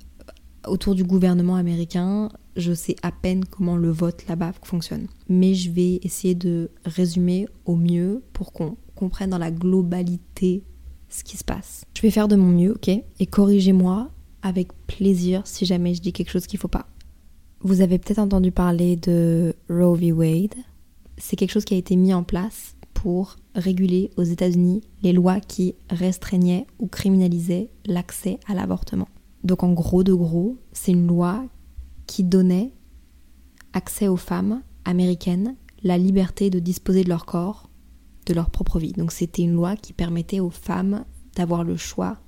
autour 0.66 0.94
du 0.94 1.04
gouvernement 1.04 1.56
américain, 1.56 2.28
je 2.56 2.72
sais 2.72 2.96
à 3.02 3.12
peine 3.12 3.44
comment 3.44 3.76
le 3.76 3.90
vote 3.90 4.26
là-bas 4.28 4.52
fonctionne. 4.62 5.06
Mais 5.28 5.54
je 5.54 5.70
vais 5.70 6.00
essayer 6.02 6.34
de 6.34 6.70
résumer 6.84 7.46
au 7.64 7.76
mieux 7.76 8.22
pour 8.32 8.52
qu'on 8.52 8.76
comprenne 8.94 9.30
dans 9.30 9.38
la 9.38 9.50
globalité 9.50 10.62
ce 11.08 11.24
qui 11.24 11.36
se 11.36 11.44
passe. 11.44 11.84
Je 11.96 12.02
vais 12.02 12.10
faire 12.10 12.28
de 12.28 12.36
mon 12.36 12.48
mieux, 12.48 12.72
ok? 12.72 12.88
Et 12.88 13.26
corrigez-moi 13.26 14.10
avec 14.42 14.68
plaisir 14.86 15.42
si 15.44 15.66
jamais 15.66 15.94
je 15.94 16.00
dis 16.00 16.12
quelque 16.12 16.30
chose 16.30 16.46
qu'il 16.46 16.58
ne 16.58 16.62
faut 16.62 16.68
pas. 16.68 16.86
Vous 17.62 17.80
avez 17.80 17.98
peut-être 17.98 18.18
entendu 18.18 18.52
parler 18.52 18.96
de 18.96 19.54
Roe 19.68 19.96
v. 19.96 20.12
Wade. 20.12 20.54
C'est 21.18 21.36
quelque 21.36 21.52
chose 21.52 21.64
qui 21.64 21.74
a 21.74 21.78
été 21.78 21.96
mis 21.96 22.14
en 22.14 22.22
place 22.22 22.74
pour 23.00 23.36
réguler 23.54 24.10
aux 24.18 24.24
États-Unis 24.24 24.82
les 25.02 25.14
lois 25.14 25.40
qui 25.40 25.74
restreignaient 25.88 26.66
ou 26.78 26.86
criminalisaient 26.86 27.70
l'accès 27.86 28.38
à 28.46 28.52
l'avortement. 28.52 29.08
Donc 29.42 29.62
en 29.62 29.72
gros 29.72 30.04
de 30.04 30.12
gros, 30.12 30.58
c'est 30.72 30.92
une 30.92 31.06
loi 31.06 31.42
qui 32.06 32.24
donnait 32.24 32.74
accès 33.72 34.06
aux 34.06 34.18
femmes 34.18 34.60
américaines 34.84 35.56
la 35.82 35.96
liberté 35.96 36.50
de 36.50 36.58
disposer 36.58 37.02
de 37.02 37.08
leur 37.08 37.24
corps, 37.24 37.70
de 38.26 38.34
leur 38.34 38.50
propre 38.50 38.78
vie. 38.78 38.92
Donc 38.92 39.12
c'était 39.12 39.44
une 39.44 39.54
loi 39.54 39.76
qui 39.76 39.94
permettait 39.94 40.40
aux 40.40 40.50
femmes 40.50 41.06
d'avoir 41.36 41.64
le 41.64 41.78
choix 41.78 42.18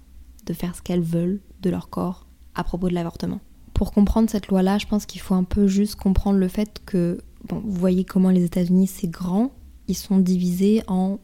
de 0.47 0.55
faire 0.55 0.75
ce 0.75 0.81
qu'elles 0.81 1.03
veulent 1.03 1.43
de 1.61 1.69
leur 1.69 1.91
corps 1.91 2.27
à 2.55 2.65
propos 2.65 2.89
de 2.89 2.95
l'avortement. 2.95 3.41
Pour 3.75 3.93
comprendre 3.93 4.31
cette 4.31 4.49
loi-là, 4.49 4.79
je 4.79 4.87
pense 4.87 5.05
qu'il 5.05 5.21
faut 5.21 5.35
un 5.35 5.45
peu 5.45 5.67
juste 5.67 5.97
comprendre 5.97 6.39
le 6.39 6.49
fait 6.49 6.81
que, 6.87 7.19
vous 7.51 7.61
voyez 7.73 8.05
comment 8.05 8.31
les 8.31 8.45
États-Unis 8.45 8.87
c'est 8.87 9.11
grand, 9.11 9.53
ils 9.89 9.97
sont 9.97 10.19
divisés 10.19 10.83
en, 10.87 11.19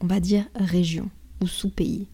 on 0.00 0.06
va 0.06 0.20
dire, 0.20 0.48
régions 0.54 1.10
ou 1.40 1.46
sous-pays. 1.46 2.08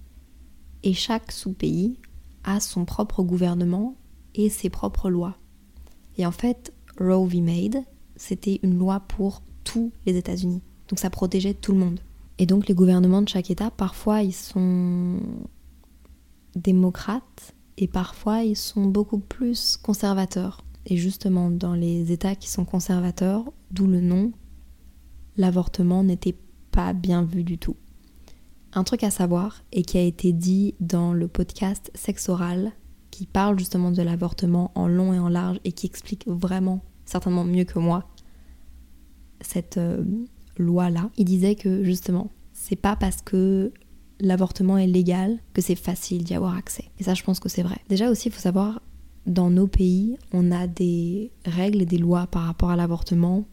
Et 0.83 0.95
chaque 0.95 1.33
sous-pays 1.33 1.99
a 2.45 2.61
son 2.61 2.85
propre 2.85 3.23
gouvernement 3.23 3.97
et 4.35 4.49
ses 4.49 4.71
propres 4.71 5.11
lois. 5.11 5.37
Et 6.17 6.27
en 6.27 6.33
fait, 6.33 6.73
Roe 6.99 7.27
v. 7.27 7.41
Made, 7.41 7.85
c'était 8.17 8.61
une 8.63 8.79
loi 8.79 9.01
pour 9.01 9.43
tous 9.65 9.93
les 10.07 10.17
États-Unis. 10.17 10.63
Donc 10.89 10.99
ça 10.99 11.11
protégeait 11.11 11.55
tout 11.55 11.73
le 11.73 11.79
monde. 11.79 12.01
Et 12.39 12.47
donc 12.47 12.69
les 12.69 12.75
gouvernements 12.75 13.23
de 13.23 13.29
chaque 13.29 13.51
État, 13.51 13.71
parfois 13.71 14.23
ils 14.23 14.33
sont 14.33 15.21
démocrates 16.55 17.55
et 17.77 17.89
parfois 17.89 18.43
ils 18.43 18.57
sont 18.57 18.87
beaucoup 18.87 19.19
plus 19.19 19.77
conservateurs. 19.77 20.65
Et 20.87 20.97
justement, 20.97 21.51
dans 21.51 21.75
les 21.75 22.13
États 22.13 22.35
qui 22.35 22.49
sont 22.49 22.65
conservateurs, 22.65 23.45
d'où 23.71 23.87
le 23.87 24.01
nom, 24.01 24.33
l'avortement 25.39 26.05
n'était 26.05 26.37
pas 26.71 26.93
bien 26.93 27.23
vu 27.23 27.45
du 27.45 27.57
tout. 27.57 27.77
Un 28.75 28.85
truc 28.85 29.03
à 29.03 29.11
savoir 29.11 29.63
et 29.73 29.83
qui 29.83 29.97
a 29.97 30.03
été 30.03 30.33
dit 30.33 30.75
dans 30.81 31.15
le 31.15 31.27
podcast 31.27 31.91
Sexe 31.95 32.29
oral 32.29 32.73
qui 33.11 33.25
parle 33.25 33.59
justement 33.59 33.91
de 33.91 34.03
l'avortement 34.03 34.71
en 34.75 34.87
long 34.87 35.15
et 35.15 35.19
en 35.19 35.29
large 35.29 35.59
et 35.65 35.73
qui 35.73 35.87
explique 35.87 36.29
vraiment, 36.29 36.85
certainement 37.07 37.45
mieux 37.45 37.65
que 37.65 37.79
moi, 37.79 38.07
cette 39.41 39.79
euh, 39.79 40.05
loi-là. 40.59 41.11
Il 41.17 41.25
disait 41.25 41.55
que 41.55 41.83
justement, 41.83 42.31
c'est 42.53 42.77
pas 42.77 42.97
parce 42.97 43.23
que 43.23 43.73
l'avortement 44.21 44.77
est 44.77 44.87
légal 44.87 45.39
que 45.55 45.63
c'est 45.63 45.75
facile 45.75 46.25
d'y 46.25 46.35
avoir 46.35 46.57
accès. 46.57 46.91
Et 46.99 47.05
ça, 47.05 47.15
je 47.15 47.23
pense 47.23 47.41
que 47.41 47.49
c'est 47.49 47.63
vrai. 47.63 47.79
Déjà 47.89 48.11
aussi, 48.11 48.29
il 48.29 48.33
faut 48.33 48.41
savoir, 48.41 48.83
dans 49.27 49.51
nos 49.51 49.67
pays, 49.67 50.19
on 50.33 50.53
a 50.53 50.67
des 50.67 51.33
règles 51.45 51.83
et 51.83 51.87
des 51.87 51.99
lois 51.99 52.27
par 52.27 52.43
rapport 52.43 52.71
à 52.71 52.77
l'avortement 52.77 53.47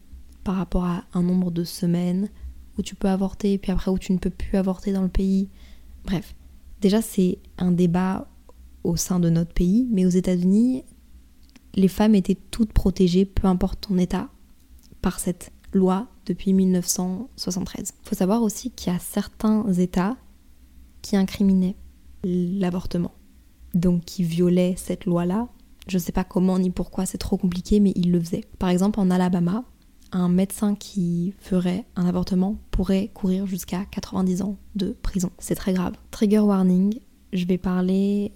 par 0.46 0.54
rapport 0.54 0.84
à 0.84 1.02
un 1.12 1.24
nombre 1.24 1.50
de 1.50 1.64
semaines 1.64 2.28
où 2.78 2.82
tu 2.82 2.94
peux 2.94 3.08
avorter, 3.08 3.58
puis 3.58 3.72
après 3.72 3.90
où 3.90 3.98
tu 3.98 4.12
ne 4.12 4.18
peux 4.18 4.30
plus 4.30 4.56
avorter 4.56 4.92
dans 4.92 5.02
le 5.02 5.08
pays. 5.08 5.48
Bref, 6.04 6.36
déjà 6.80 7.02
c'est 7.02 7.40
un 7.58 7.72
débat 7.72 8.28
au 8.84 8.94
sein 8.94 9.18
de 9.18 9.28
notre 9.28 9.52
pays, 9.52 9.88
mais 9.90 10.06
aux 10.06 10.10
États-Unis, 10.10 10.84
les 11.74 11.88
femmes 11.88 12.14
étaient 12.14 12.38
toutes 12.52 12.72
protégées, 12.72 13.24
peu 13.24 13.48
importe 13.48 13.88
ton 13.88 13.98
état, 13.98 14.28
par 15.02 15.18
cette 15.18 15.50
loi 15.72 16.06
depuis 16.26 16.52
1973. 16.52 17.94
Il 18.04 18.08
faut 18.08 18.14
savoir 18.14 18.40
aussi 18.42 18.70
qu'il 18.70 18.92
y 18.92 18.96
a 18.96 19.00
certains 19.00 19.72
États 19.72 20.16
qui 21.02 21.16
incriminaient 21.16 21.74
l'avortement, 22.22 23.14
donc 23.74 24.04
qui 24.04 24.22
violaient 24.22 24.76
cette 24.76 25.06
loi-là. 25.06 25.48
Je 25.88 25.96
ne 25.96 26.02
sais 26.02 26.12
pas 26.12 26.22
comment 26.22 26.56
ni 26.60 26.70
pourquoi, 26.70 27.04
c'est 27.04 27.18
trop 27.18 27.36
compliqué, 27.36 27.80
mais 27.80 27.92
ils 27.96 28.12
le 28.12 28.20
faisaient. 28.20 28.44
Par 28.60 28.68
exemple, 28.68 29.00
en 29.00 29.10
Alabama, 29.10 29.64
un 30.12 30.28
médecin 30.28 30.74
qui 30.74 31.34
ferait 31.38 31.84
un 31.96 32.06
avortement 32.06 32.58
pourrait 32.70 33.08
courir 33.08 33.46
jusqu'à 33.46 33.84
90 33.84 34.42
ans 34.42 34.56
de 34.74 34.96
prison. 35.02 35.30
C'est 35.38 35.54
très 35.54 35.72
grave. 35.72 35.94
Trigger 36.10 36.40
warning, 36.40 36.98
je 37.32 37.46
vais 37.46 37.58
parler 37.58 38.32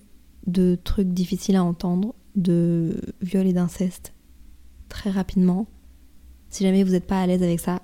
de 0.46 0.78
trucs 0.82 1.08
difficiles 1.08 1.56
à 1.56 1.64
entendre, 1.64 2.14
de 2.36 3.00
viol 3.20 3.46
et 3.46 3.52
d'inceste 3.52 4.14
très 4.88 5.10
rapidement. 5.10 5.66
Si 6.50 6.64
jamais 6.64 6.84
vous 6.84 6.92
n'êtes 6.92 7.06
pas 7.06 7.20
à 7.20 7.26
l'aise 7.26 7.42
avec 7.42 7.60
ça, 7.60 7.80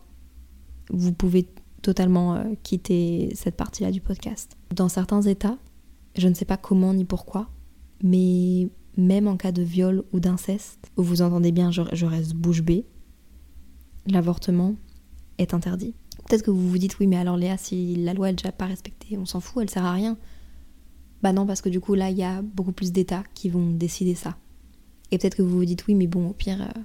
vous 0.91 1.12
pouvez 1.12 1.49
totalement 1.82 2.34
euh, 2.34 2.45
quitter 2.62 3.30
cette 3.34 3.57
partie-là 3.57 3.91
du 3.91 4.01
podcast. 4.01 4.57
Dans 4.74 4.89
certains 4.89 5.22
états, 5.22 5.57
je 6.16 6.28
ne 6.28 6.34
sais 6.34 6.45
pas 6.45 6.57
comment 6.57 6.93
ni 6.93 7.05
pourquoi, 7.05 7.49
mais 8.03 8.68
même 8.97 9.28
en 9.28 9.37
cas 9.37 9.53
de 9.53 9.62
viol 9.62 10.05
ou 10.12 10.20
d'inceste, 10.20 10.91
vous 10.97 11.22
entendez 11.22 11.53
bien, 11.53 11.70
je, 11.70 11.82
je 11.93 12.07
reste 12.07 12.34
bouche 12.34 12.62
bée, 12.62 12.87
l'avortement 14.07 14.75
est 15.39 15.55
interdit. 15.55 15.95
Peut-être 16.29 16.43
que 16.43 16.51
vous 16.51 16.69
vous 16.69 16.79
dites 16.79 16.99
oui 16.99 17.07
mais 17.07 17.17
alors 17.17 17.37
Léa 17.37 17.57
si 17.57 17.97
la 17.97 18.15
loi 18.15 18.31
est 18.31 18.35
déjà 18.35 18.53
pas 18.53 18.67
respectée, 18.67 19.17
on 19.17 19.27
s'en 19.27 19.41
fout, 19.41 19.63
elle 19.63 19.71
sert 19.71 19.85
à 19.85 19.93
rien. 19.93 20.17
Bah 21.23 21.33
non 21.33 21.47
parce 21.47 21.63
que 21.63 21.69
du 21.69 21.81
coup 21.81 21.95
là 21.95 22.11
il 22.11 22.17
y 22.17 22.23
a 22.23 22.43
beaucoup 22.43 22.73
plus 22.73 22.93
d'États 22.93 23.25
qui 23.35 23.49
vont 23.49 23.71
décider 23.71 24.15
ça. 24.15 24.37
Et 25.11 25.19
peut-être 25.19 25.37
que 25.37 25.43
vous 25.43 25.57
vous 25.57 25.65
dites 25.65 25.87
oui 25.87 25.95
mais 25.95 26.07
bon 26.07 26.29
au 26.29 26.33
pire 26.33 26.63
euh, 26.63 26.81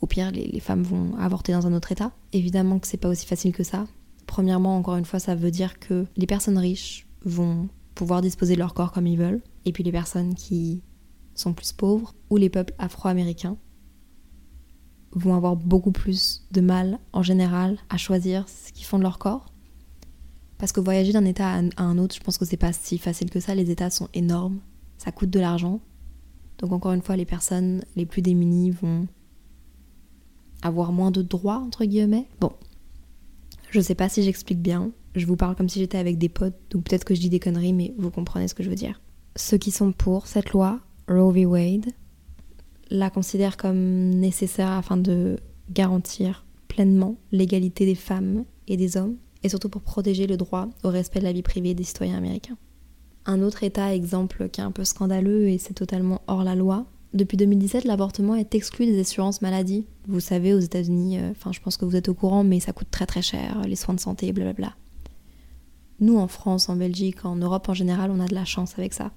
au 0.00 0.06
pire 0.06 0.30
les, 0.30 0.60
femmes 0.60 0.82
vont 0.82 1.16
avorter 1.16 1.52
dans 1.52 1.66
un 1.66 1.72
autre 1.72 1.92
État. 1.92 2.12
Évidemment 2.32 2.78
que 2.78 2.86
c'est 2.86 2.96
pas 2.96 3.08
aussi 3.08 3.26
facile 3.26 3.52
que 3.52 3.64
ça. 3.64 3.86
Premièrement 4.26 4.76
encore 4.76 4.96
une 4.96 5.04
fois 5.04 5.18
ça 5.18 5.34
veut 5.34 5.50
dire 5.50 5.78
que 5.78 6.06
les 6.16 6.26
personnes 6.26 6.58
riches 6.58 7.06
vont 7.24 7.68
pouvoir 7.94 8.22
disposer 8.22 8.54
de 8.54 8.58
leur 8.58 8.74
corps 8.74 8.92
comme 8.92 9.06
ils 9.06 9.18
veulent 9.18 9.42
et 9.64 9.72
puis 9.72 9.82
les 9.82 9.92
personnes 9.92 10.34
qui 10.34 10.82
sont 11.34 11.52
plus 11.52 11.72
pauvres 11.72 12.14
ou 12.30 12.36
les 12.36 12.50
peuples 12.50 12.74
afro-américains 12.78 13.56
vont 15.14 15.34
avoir 15.34 15.56
beaucoup 15.56 15.92
plus 15.92 16.46
de 16.50 16.60
mal 16.60 16.98
en 17.12 17.22
général 17.22 17.78
à 17.88 17.96
choisir 17.96 18.48
ce 18.48 18.72
qu'ils 18.72 18.84
font 18.84 18.98
de 18.98 19.02
leur 19.02 19.18
corps. 19.18 19.46
Parce 20.58 20.72
que 20.72 20.80
voyager 20.80 21.12
d'un 21.12 21.24
état 21.24 21.60
à 21.76 21.82
un 21.82 21.98
autre, 21.98 22.14
je 22.14 22.20
pense 22.20 22.38
que 22.38 22.44
c'est 22.44 22.56
pas 22.56 22.72
si 22.72 22.98
facile 22.98 23.30
que 23.30 23.40
ça. 23.40 23.54
Les 23.54 23.70
états 23.70 23.90
sont 23.90 24.08
énormes, 24.14 24.60
ça 24.98 25.12
coûte 25.12 25.30
de 25.30 25.40
l'argent. 25.40 25.80
Donc 26.58 26.72
encore 26.72 26.92
une 26.92 27.02
fois, 27.02 27.16
les 27.16 27.26
personnes 27.26 27.84
les 27.96 28.06
plus 28.06 28.22
démunies 28.22 28.70
vont 28.70 29.06
avoir 30.62 30.92
moins 30.92 31.10
de 31.10 31.22
droits 31.22 31.58
entre 31.58 31.84
guillemets. 31.84 32.28
Bon, 32.40 32.52
je 33.70 33.80
sais 33.80 33.94
pas 33.94 34.08
si 34.08 34.22
j'explique 34.22 34.62
bien. 34.62 34.92
Je 35.14 35.26
vous 35.26 35.36
parle 35.36 35.54
comme 35.54 35.68
si 35.68 35.78
j'étais 35.78 35.98
avec 35.98 36.18
des 36.18 36.28
potes, 36.28 36.56
donc 36.70 36.84
peut-être 36.84 37.04
que 37.04 37.14
je 37.14 37.20
dis 37.20 37.28
des 37.28 37.40
conneries, 37.40 37.72
mais 37.72 37.94
vous 37.98 38.10
comprenez 38.10 38.48
ce 38.48 38.54
que 38.54 38.62
je 38.62 38.70
veux 38.70 38.76
dire. 38.76 39.00
Ceux 39.36 39.58
qui 39.58 39.70
sont 39.70 39.92
pour 39.92 40.26
cette 40.26 40.50
loi, 40.50 40.80
Roe 41.08 41.32
v. 41.32 41.46
Wade, 41.46 41.86
la 42.90 43.10
considère 43.10 43.56
comme 43.56 44.10
nécessaire 44.10 44.70
afin 44.70 44.96
de 44.96 45.36
garantir 45.70 46.44
pleinement 46.68 47.16
l'égalité 47.32 47.86
des 47.86 47.94
femmes 47.94 48.44
et 48.66 48.76
des 48.76 48.96
hommes, 48.96 49.16
et 49.42 49.48
surtout 49.48 49.68
pour 49.68 49.82
protéger 49.82 50.26
le 50.26 50.36
droit 50.36 50.68
au 50.82 50.88
respect 50.88 51.20
de 51.20 51.24
la 51.24 51.32
vie 51.32 51.42
privée 51.42 51.74
des 51.74 51.84
citoyens 51.84 52.16
américains. 52.16 52.56
Un 53.26 53.42
autre 53.42 53.62
État 53.62 53.94
exemple 53.94 54.48
qui 54.48 54.60
est 54.60 54.64
un 54.64 54.70
peu 54.70 54.84
scandaleux 54.84 55.48
et 55.48 55.58
c'est 55.58 55.74
totalement 55.74 56.22
hors 56.26 56.44
la 56.44 56.54
loi. 56.54 56.86
Depuis 57.14 57.36
2017, 57.36 57.84
l'avortement 57.84 58.34
est 58.34 58.54
exclu 58.54 58.86
des 58.86 59.00
assurances 59.00 59.40
maladie. 59.40 59.86
Vous 60.08 60.20
savez, 60.20 60.52
aux 60.52 60.58
États-Unis, 60.58 61.18
euh, 61.18 61.30
enfin, 61.30 61.52
je 61.52 61.60
pense 61.60 61.76
que 61.76 61.84
vous 61.84 61.96
êtes 61.96 62.08
au 62.08 62.14
courant, 62.14 62.42
mais 62.42 62.58
ça 62.58 62.72
coûte 62.72 62.90
très 62.90 63.06
très 63.06 63.22
cher, 63.22 63.62
les 63.66 63.76
soins 63.76 63.94
de 63.94 64.00
santé, 64.00 64.32
blablabla. 64.32 64.74
Nous, 66.00 66.18
en 66.18 66.26
France, 66.26 66.68
en 66.68 66.76
Belgique, 66.76 67.24
en 67.24 67.36
Europe 67.36 67.68
en 67.68 67.74
général, 67.74 68.10
on 68.10 68.20
a 68.20 68.26
de 68.26 68.34
la 68.34 68.44
chance 68.44 68.76
avec 68.78 68.92
ça. 68.92 69.12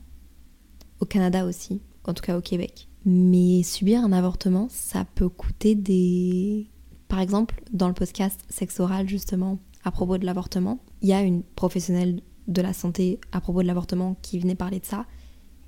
Au 1.00 1.06
Canada 1.06 1.46
aussi, 1.46 1.82
en 2.06 2.14
tout 2.14 2.22
cas 2.22 2.38
au 2.38 2.42
Québec. 2.42 2.88
Mais 3.10 3.64
subir 3.64 4.04
un 4.04 4.12
avortement, 4.12 4.68
ça 4.70 5.06
peut 5.16 5.30
coûter 5.30 5.76
des... 5.76 6.70
Par 7.08 7.22
exemple, 7.22 7.64
dans 7.72 7.88
le 7.88 7.94
podcast 7.94 8.38
Sexe 8.50 8.82
oral, 8.82 9.08
justement, 9.08 9.60
à 9.86 9.92
propos 9.92 10.18
de 10.18 10.26
l'avortement, 10.26 10.80
il 11.02 11.08
y 11.08 11.14
a 11.14 11.22
une 11.22 11.42
professionnelle 11.42 12.20
de 12.50 12.62
la 12.62 12.74
santé 12.74 13.22
à 13.32 13.40
propos 13.40 13.62
de 13.62 13.68
l'avortement 13.68 14.18
qui 14.22 14.40
venait 14.40 14.56
parler 14.56 14.82
de 14.82 14.86
ça 14.86 15.06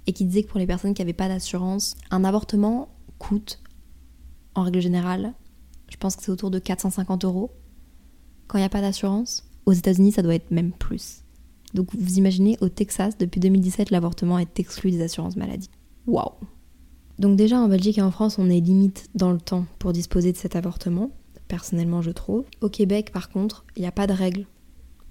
et 0.05 0.11
qui 0.11 0.25
disait 0.25 0.43
que 0.43 0.49
pour 0.49 0.59
les 0.59 0.67
personnes 0.67 0.93
qui 0.93 1.01
n'avaient 1.01 1.13
pas 1.13 1.29
d'assurance, 1.29 1.95
un 2.11 2.25
avortement 2.25 2.89
coûte, 3.19 3.61
en 4.53 4.63
règle 4.63 4.81
générale, 4.81 5.33
je 5.87 5.95
pense 5.95 6.17
que 6.17 6.23
c'est 6.23 6.31
autour 6.33 6.51
de 6.51 6.59
450 6.59 7.23
euros. 7.23 7.51
Quand 8.47 8.57
il 8.57 8.61
n'y 8.61 8.65
a 8.65 8.69
pas 8.69 8.81
d'assurance, 8.81 9.49
aux 9.65 9.71
États-Unis, 9.71 10.11
ça 10.11 10.23
doit 10.23 10.35
être 10.35 10.51
même 10.51 10.73
plus. 10.73 11.23
Donc 11.73 11.95
vous 11.95 12.17
imaginez, 12.17 12.57
au 12.59 12.67
Texas, 12.67 13.17
depuis 13.17 13.39
2017, 13.39 13.91
l'avortement 13.91 14.39
est 14.39 14.59
exclu 14.59 14.91
des 14.91 15.01
assurances 15.03 15.37
maladie. 15.37 15.69
Waouh 16.05 16.33
donc 17.19 17.35
déjà 17.35 17.59
en 17.59 17.67
Belgique 17.67 17.97
et 17.97 18.01
en 18.01 18.11
France, 18.11 18.39
on 18.39 18.49
est 18.49 18.61
limite 18.61 19.09
dans 19.13 19.31
le 19.31 19.39
temps 19.39 19.65
pour 19.77 19.91
disposer 19.91 20.31
de 20.31 20.37
cet 20.37 20.55
avortement, 20.55 21.11
personnellement 21.49 22.01
je 22.01 22.11
trouve. 22.11 22.45
Au 22.61 22.69
Québec 22.69 23.11
par 23.11 23.29
contre, 23.29 23.65
il 23.75 23.81
n'y 23.81 23.87
a 23.87 23.91
pas 23.91 24.07
de 24.07 24.13
règle 24.13 24.45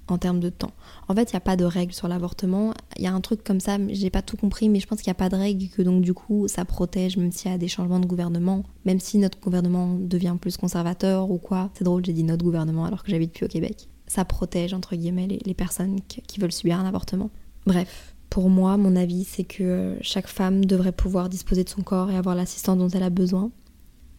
en 0.09 0.17
termes 0.17 0.41
de 0.41 0.49
temps. 0.49 0.73
En 1.09 1.15
fait, 1.15 1.31
il 1.31 1.35
n'y 1.35 1.37
a 1.37 1.41
pas 1.41 1.57
de 1.57 1.67
règle 1.67 1.93
sur 1.93 2.09
l'avortement. 2.09 2.73
Il 2.97 3.03
y 3.03 3.07
a 3.07 3.13
un 3.13 3.21
truc 3.21 3.45
comme 3.45 3.61
ça, 3.61 3.77
j'ai 3.91 4.09
pas 4.09 4.23
tout 4.23 4.39
compris, 4.39 4.71
mais 4.71 4.81
je 4.81 4.87
pense 4.87 5.03
qu'il 5.03 5.11
n'y 5.11 5.17
a 5.17 5.17
pas 5.17 5.29
de 5.29 5.37
règle 5.37 5.69
que 5.69 5.83
donc 5.83 6.01
du 6.01 6.15
coup 6.15 6.49
ça 6.49 6.65
protège 6.65 7.19
même 7.19 7.31
s'il 7.31 7.51
y 7.51 7.55
a 7.55 7.59
des 7.59 7.69
changements 7.69 8.01
de 8.01 8.07
gouvernement, 8.07 8.65
même 8.87 9.01
si 9.01 9.19
notre 9.19 9.39
gouvernement 9.39 9.95
devient 9.95 10.37
plus 10.41 10.57
conservateur 10.57 11.31
ou 11.31 11.37
quoi. 11.37 11.71
C'est 11.75 11.85
drôle, 11.85 12.07
j'ai 12.07 12.15
dit 12.15 12.25
notre 12.25 12.43
gouvernement 12.43 12.87
alors 12.87 13.05
que 13.05 13.11
j'habite 13.11 13.35
plus 13.35 13.45
au 13.45 13.49
Québec. 13.49 13.89
Ça 14.07 14.25
protège 14.25 14.73
entre 14.73 14.97
guillemets 14.97 15.27
les, 15.27 15.41
les 15.45 15.55
personnes 15.55 16.01
qui 16.01 16.41
veulent 16.41 16.53
subir 16.53 16.81
un 16.81 16.87
avortement. 16.87 17.29
Bref, 17.67 18.15
pour 18.31 18.51
moi, 18.51 18.77
mon 18.77 18.95
avis, 18.97 19.25
c'est 19.25 19.45
que 19.45 19.97
chaque 20.01 20.27
femme 20.27 20.65
devrait 20.65 20.93
pouvoir 20.93 21.29
disposer 21.29 21.65
de 21.65 21.69
son 21.69 21.83
corps 21.83 22.11
et 22.11 22.17
avoir 22.17 22.35
l'assistance 22.35 22.79
dont 22.79 22.89
elle 22.89 23.03
a 23.03 23.11
besoin, 23.11 23.51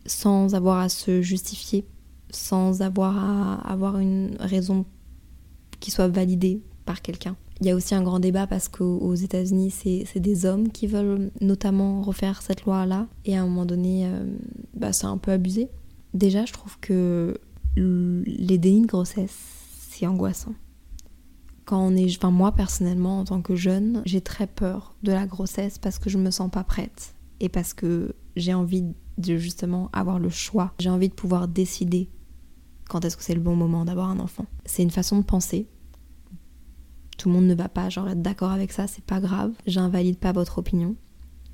sans 0.06 0.56
avoir 0.56 0.80
à 0.80 0.90
se 0.90 1.22
justifier, 1.22 1.86
sans 2.32 2.82
avoir 2.82 3.18
à 3.18 3.72
avoir 3.72 4.00
une 4.00 4.36
raison 4.40 4.86
qui 5.80 5.92
soit 5.92 6.08
validée 6.08 6.62
par 6.86 7.02
quelqu'un. 7.02 7.36
Il 7.62 7.68
y 7.68 7.72
a 7.72 7.76
aussi 7.76 7.94
un 7.94 8.02
grand 8.02 8.20
débat 8.20 8.48
parce 8.48 8.70
qu'aux 8.70 9.16
États-Unis, 9.16 9.72
c'est 9.72 10.20
des 10.20 10.46
hommes 10.46 10.70
qui 10.70 10.88
veulent 10.88 11.30
notamment 11.42 12.02
refaire 12.02 12.42
cette 12.42 12.64
loi-là, 12.64 13.08
et 13.26 13.38
à 13.38 13.42
un 13.42 13.46
moment 13.46 13.66
donné, 13.66 14.06
euh, 14.06 14.26
bah, 14.76 14.94
c'est 14.94 15.08
un 15.08 15.18
peu 15.18 15.32
abusé. 15.32 15.70
Déjà, 16.14 16.46
je 16.46 16.54
trouve 16.54 16.80
que 16.80 17.38
les 17.76 18.58
dénis 18.58 18.82
de 18.82 18.88
grossesse, 18.88 19.38
c'est 19.90 20.08
angoissant 20.08 20.54
quand 21.70 21.86
on 21.86 21.96
est, 21.96 22.18
enfin 22.18 22.32
moi 22.32 22.52
personnellement 22.52 23.20
en 23.20 23.26
tant 23.26 23.44
que 23.44 23.56
jeune, 23.56 24.02
j'ai 24.04 24.22
très 24.22 24.48
peur 24.48 24.96
de 25.04 25.12
la 25.12 25.28
grossesse 25.28 25.78
parce 25.78 26.00
que 26.00 26.10
je 26.10 26.18
me 26.18 26.32
sens 26.32 26.50
pas 26.50 26.64
prête 26.64 27.14
et 27.40 27.48
parce 27.48 27.76
que 27.76 28.16
j'ai 28.36 28.56
envie 28.56 28.86
de 29.20 29.38
justement 29.38 29.92
avoir 29.94 30.18
le 30.18 30.30
choix. 30.30 30.74
J'ai 30.80 30.90
envie 30.90 31.10
de 31.10 31.14
pouvoir 31.14 31.48
décider 31.48 32.10
quand 32.90 33.06
est-ce 33.06 33.16
que 33.16 33.22
c'est 33.22 33.36
le 33.36 33.40
bon 33.40 33.56
moment 33.56 33.86
d'avoir 33.86 34.10
un 34.10 34.20
enfant. 34.20 34.48
C'est 34.66 34.82
une 34.82 34.90
façon 34.90 35.20
de 35.20 35.24
penser. 35.24 35.68
Tout 37.20 37.30
le 37.30 37.36
monde 37.36 37.46
ne 37.46 37.54
va 37.54 37.70
pas 37.70 37.92
genre 37.92 38.10
être 38.10 38.24
d'accord 38.24 38.50
avec 38.50 38.72
ça, 38.72 38.88
c'est 38.88 39.04
pas 39.04 39.20
grave. 39.20 39.52
J'invalide 39.68 40.18
pas 40.18 40.32
votre 40.32 40.58
opinion. 40.58 40.96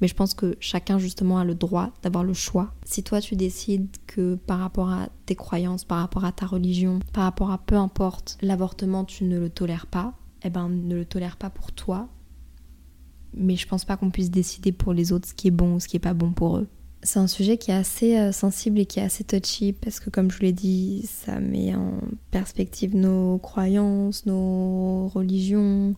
Mais 0.05 0.09
je 0.09 0.13
pense 0.13 0.35
que 0.35 0.55
chacun 0.59 0.99
justement 0.99 1.39
a 1.39 1.43
le 1.43 1.55
droit 1.55 1.89
d'avoir 2.03 2.23
le 2.23 2.35
choix. 2.35 2.71
Si 2.85 3.01
toi 3.01 3.21
tu 3.21 3.35
décides 3.35 3.87
que 4.05 4.35
par 4.35 4.59
rapport 4.59 4.91
à 4.91 5.09
tes 5.25 5.33
croyances, 5.33 5.83
par 5.83 5.97
rapport 5.97 6.25
à 6.25 6.31
ta 6.31 6.45
religion, 6.45 6.99
par 7.11 7.23
rapport 7.23 7.49
à 7.49 7.57
peu 7.57 7.73
importe, 7.73 8.37
l'avortement 8.43 9.03
tu 9.03 9.23
ne 9.23 9.39
le 9.39 9.49
tolères 9.49 9.87
pas, 9.87 10.13
eh 10.43 10.51
ben 10.51 10.69
ne 10.69 10.97
le 10.97 11.05
tolère 11.05 11.37
pas 11.37 11.49
pour 11.49 11.71
toi. 11.71 12.07
Mais 13.33 13.55
je 13.55 13.67
pense 13.67 13.83
pas 13.83 13.97
qu'on 13.97 14.11
puisse 14.11 14.29
décider 14.29 14.71
pour 14.71 14.93
les 14.93 15.11
autres 15.11 15.29
ce 15.29 15.33
qui 15.33 15.47
est 15.47 15.51
bon 15.51 15.73
ou 15.73 15.79
ce 15.79 15.87
qui 15.87 15.97
est 15.97 15.99
pas 15.99 16.13
bon 16.13 16.33
pour 16.33 16.57
eux. 16.57 16.67
C'est 17.01 17.17
un 17.17 17.25
sujet 17.25 17.57
qui 17.57 17.71
est 17.71 17.75
assez 17.75 18.15
euh, 18.15 18.31
sensible 18.31 18.77
et 18.77 18.85
qui 18.85 18.99
est 18.99 19.03
assez 19.03 19.23
touchy 19.23 19.73
parce 19.73 19.99
que 19.99 20.11
comme 20.11 20.29
je 20.29 20.37
vous 20.37 20.43
l'ai 20.43 20.53
dit, 20.53 21.09
ça 21.11 21.39
met 21.39 21.73
en 21.73 21.93
perspective 22.29 22.95
nos 22.95 23.39
croyances, 23.39 24.27
nos 24.27 25.07
religions, 25.07 25.95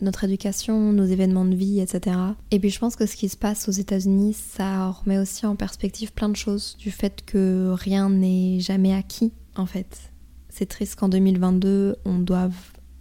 notre 0.00 0.24
éducation, 0.24 0.92
nos 0.92 1.04
événements 1.04 1.44
de 1.44 1.54
vie, 1.54 1.80
etc. 1.80 2.16
Et 2.50 2.58
puis 2.58 2.70
je 2.70 2.78
pense 2.78 2.96
que 2.96 3.06
ce 3.06 3.16
qui 3.16 3.28
se 3.28 3.36
passe 3.36 3.68
aux 3.68 3.72
États-Unis, 3.72 4.34
ça 4.34 4.90
remet 4.90 5.18
aussi 5.18 5.46
en 5.46 5.56
perspective 5.56 6.12
plein 6.12 6.28
de 6.28 6.36
choses, 6.36 6.76
du 6.78 6.90
fait 6.90 7.24
que 7.24 7.72
rien 7.72 8.08
n'est 8.08 8.60
jamais 8.60 8.94
acquis, 8.94 9.32
en 9.56 9.66
fait. 9.66 10.12
C'est 10.48 10.66
triste 10.66 10.96
qu'en 10.96 11.08
2022, 11.08 11.96
on 12.04 12.18
doive 12.18 12.54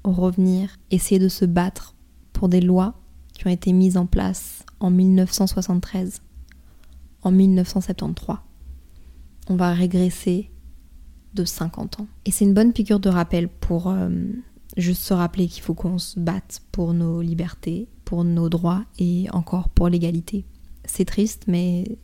revenir, 0.04 0.76
essayer 0.92 1.20
de 1.20 1.28
se 1.28 1.46
battre 1.46 1.96
pour 2.34 2.50
des 2.50 2.62
lois 2.62 2.96
qui 3.34 3.48
ont 3.48 3.52
été 3.52 3.74
mises 3.74 3.98
en 3.98 4.06
place 4.06 4.64
en 4.80 4.90
1973, 4.90 6.22
en 7.24 7.32
1973. 7.32 8.38
On 9.50 9.56
va 9.56 9.74
régresser 9.74 10.52
de 11.34 11.46
50 11.46 12.02
ans. 12.02 12.08
Et 12.26 12.32
c'est 12.32 12.46
une 12.46 12.54
bonne 12.54 12.74
piqûre 12.74 13.00
de 13.00 13.10
rappel 13.10 13.48
pour 13.48 13.90
euh, 13.90 14.10
juste 14.78 15.02
se 15.02 15.14
rappeler 15.14 15.48
qu'il 15.48 15.64
faut 15.64 15.74
qu'on 15.74 15.98
se 15.98 16.20
batte 16.20 16.62
pour 16.72 16.94
nos 16.94 17.22
libertés, 17.22 17.88
pour 18.06 18.24
nos 18.24 18.50
droits 18.50 18.86
et 19.00 19.28
encore 19.34 19.70
pour 19.70 19.90
l'égalité. 19.90 20.46
C'est 20.86 21.06
triste, 21.06 21.44
mais 21.48 21.98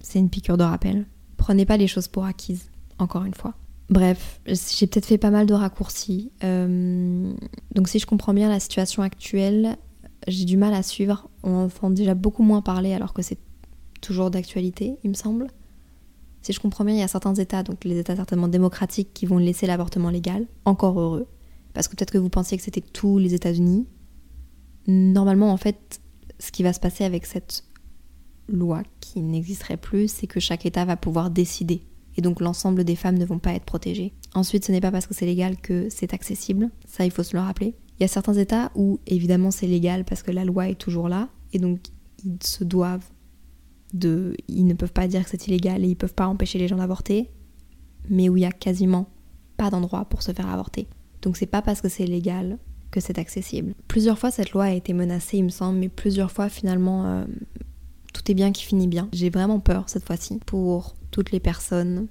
c'est 0.00 0.18
une 0.18 0.30
piqûre 0.30 0.56
de 0.56 0.64
rappel. 0.64 1.06
Prenez 1.36 1.66
pas 1.66 1.76
les 1.76 1.86
choses 1.86 2.08
pour 2.08 2.24
acquises, 2.24 2.70
encore 2.98 3.24
une 3.24 3.34
fois. 3.34 3.54
Bref, 3.88 4.40
j'ai 4.46 4.86
peut-être 4.86 5.06
fait 5.06 5.18
pas 5.18 5.30
mal 5.30 5.46
de 5.46 5.54
raccourcis. 5.54 6.30
Euh, 6.44 7.32
donc 7.74 7.88
si 7.88 7.98
je 7.98 8.06
comprends 8.06 8.34
bien 8.34 8.48
la 8.48 8.60
situation 8.60 9.02
actuelle, 9.02 9.76
j'ai 10.28 10.44
du 10.44 10.56
mal 10.56 10.74
à 10.74 10.82
suivre. 10.82 11.28
On 11.42 11.64
entend 11.64 11.90
déjà 11.90 12.14
beaucoup 12.14 12.44
moins 12.44 12.62
parler 12.62 12.92
alors 12.92 13.12
que 13.12 13.22
c'est 13.22 13.38
toujours 14.00 14.30
d'actualité, 14.30 14.96
il 15.02 15.10
me 15.10 15.14
semble. 15.14 15.48
Si 16.42 16.52
je 16.52 16.60
comprends 16.60 16.84
bien, 16.84 16.94
il 16.94 17.00
y 17.00 17.02
a 17.02 17.08
certains 17.08 17.34
États, 17.34 17.62
donc 17.62 17.84
les 17.84 17.98
États 17.98 18.16
certainement 18.16 18.48
démocratiques, 18.48 19.12
qui 19.12 19.26
vont 19.26 19.38
laisser 19.38 19.66
l'avortement 19.66 20.08
légal. 20.10 20.46
Encore 20.64 20.98
heureux. 20.98 21.26
Parce 21.74 21.88
que 21.88 21.96
peut-être 21.96 22.10
que 22.10 22.18
vous 22.18 22.28
pensiez 22.28 22.56
que 22.56 22.62
c'était 22.64 22.80
tous 22.80 23.18
les 23.18 23.34
États-Unis. 23.34 23.86
Normalement, 24.86 25.52
en 25.52 25.56
fait, 25.56 26.00
ce 26.38 26.50
qui 26.50 26.62
va 26.62 26.72
se 26.72 26.80
passer 26.80 27.04
avec 27.04 27.26
cette 27.26 27.64
loi 28.48 28.82
qui 29.00 29.20
n'existerait 29.20 29.76
plus, 29.76 30.10
c'est 30.10 30.26
que 30.26 30.40
chaque 30.40 30.66
État 30.66 30.84
va 30.84 30.96
pouvoir 30.96 31.30
décider. 31.30 31.82
Et 32.16 32.22
donc 32.22 32.40
l'ensemble 32.40 32.84
des 32.84 32.96
femmes 32.96 33.18
ne 33.18 33.24
vont 33.24 33.38
pas 33.38 33.54
être 33.54 33.64
protégées. 33.64 34.12
Ensuite, 34.34 34.64
ce 34.64 34.72
n'est 34.72 34.80
pas 34.80 34.90
parce 34.90 35.06
que 35.06 35.14
c'est 35.14 35.26
légal 35.26 35.56
que 35.56 35.88
c'est 35.90 36.12
accessible. 36.12 36.70
Ça, 36.86 37.04
il 37.04 37.10
faut 37.10 37.22
se 37.22 37.36
le 37.36 37.42
rappeler. 37.42 37.74
Il 37.98 38.02
y 38.02 38.04
a 38.04 38.08
certains 38.08 38.34
États 38.34 38.72
où, 38.74 38.98
évidemment, 39.06 39.50
c'est 39.50 39.66
légal 39.66 40.04
parce 40.04 40.22
que 40.22 40.30
la 40.30 40.44
loi 40.44 40.68
est 40.68 40.78
toujours 40.78 41.08
là. 41.08 41.28
Et 41.52 41.58
donc, 41.58 41.80
ils 42.24 42.42
se 42.42 42.64
doivent 42.64 43.08
de. 43.92 44.34
Ils 44.48 44.66
ne 44.66 44.74
peuvent 44.74 44.92
pas 44.92 45.06
dire 45.06 45.24
que 45.24 45.30
c'est 45.30 45.46
illégal 45.46 45.82
et 45.82 45.86
ils 45.86 45.90
ne 45.90 45.94
peuvent 45.94 46.14
pas 46.14 46.26
empêcher 46.26 46.58
les 46.58 46.68
gens 46.68 46.76
d'avorter. 46.76 47.30
Mais 48.08 48.28
où 48.28 48.36
il 48.36 48.40
y 48.40 48.46
a 48.46 48.52
quasiment 48.52 49.08
pas 49.56 49.70
d'endroit 49.70 50.06
pour 50.06 50.22
se 50.22 50.32
faire 50.32 50.48
avorter. 50.48 50.88
Donc, 51.22 51.36
c'est 51.36 51.46
pas 51.46 51.62
parce 51.62 51.80
que 51.80 51.88
c'est 51.88 52.06
légal 52.06 52.58
que 52.90 53.00
c'est 53.00 53.18
accessible. 53.18 53.74
Plusieurs 53.88 54.18
fois, 54.18 54.30
cette 54.30 54.50
loi 54.52 54.64
a 54.64 54.70
été 54.70 54.92
menacée, 54.92 55.38
il 55.38 55.44
me 55.44 55.48
semble, 55.50 55.78
mais 55.78 55.88
plusieurs 55.88 56.32
fois, 56.32 56.48
finalement, 56.48 57.06
euh, 57.06 57.24
tout 58.12 58.30
est 58.30 58.34
bien 58.34 58.52
qui 58.52 58.64
finit 58.64 58.88
bien. 58.88 59.08
J'ai 59.12 59.30
vraiment 59.30 59.60
peur 59.60 59.84
cette 59.88 60.04
fois-ci 60.04 60.40
pour 60.46 60.94
toutes 61.10 61.30
les 61.30 61.40
personnes 61.40 62.08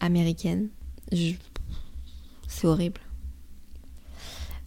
américaines. 0.00 0.68
C'est 2.48 2.66
horrible. 2.66 3.00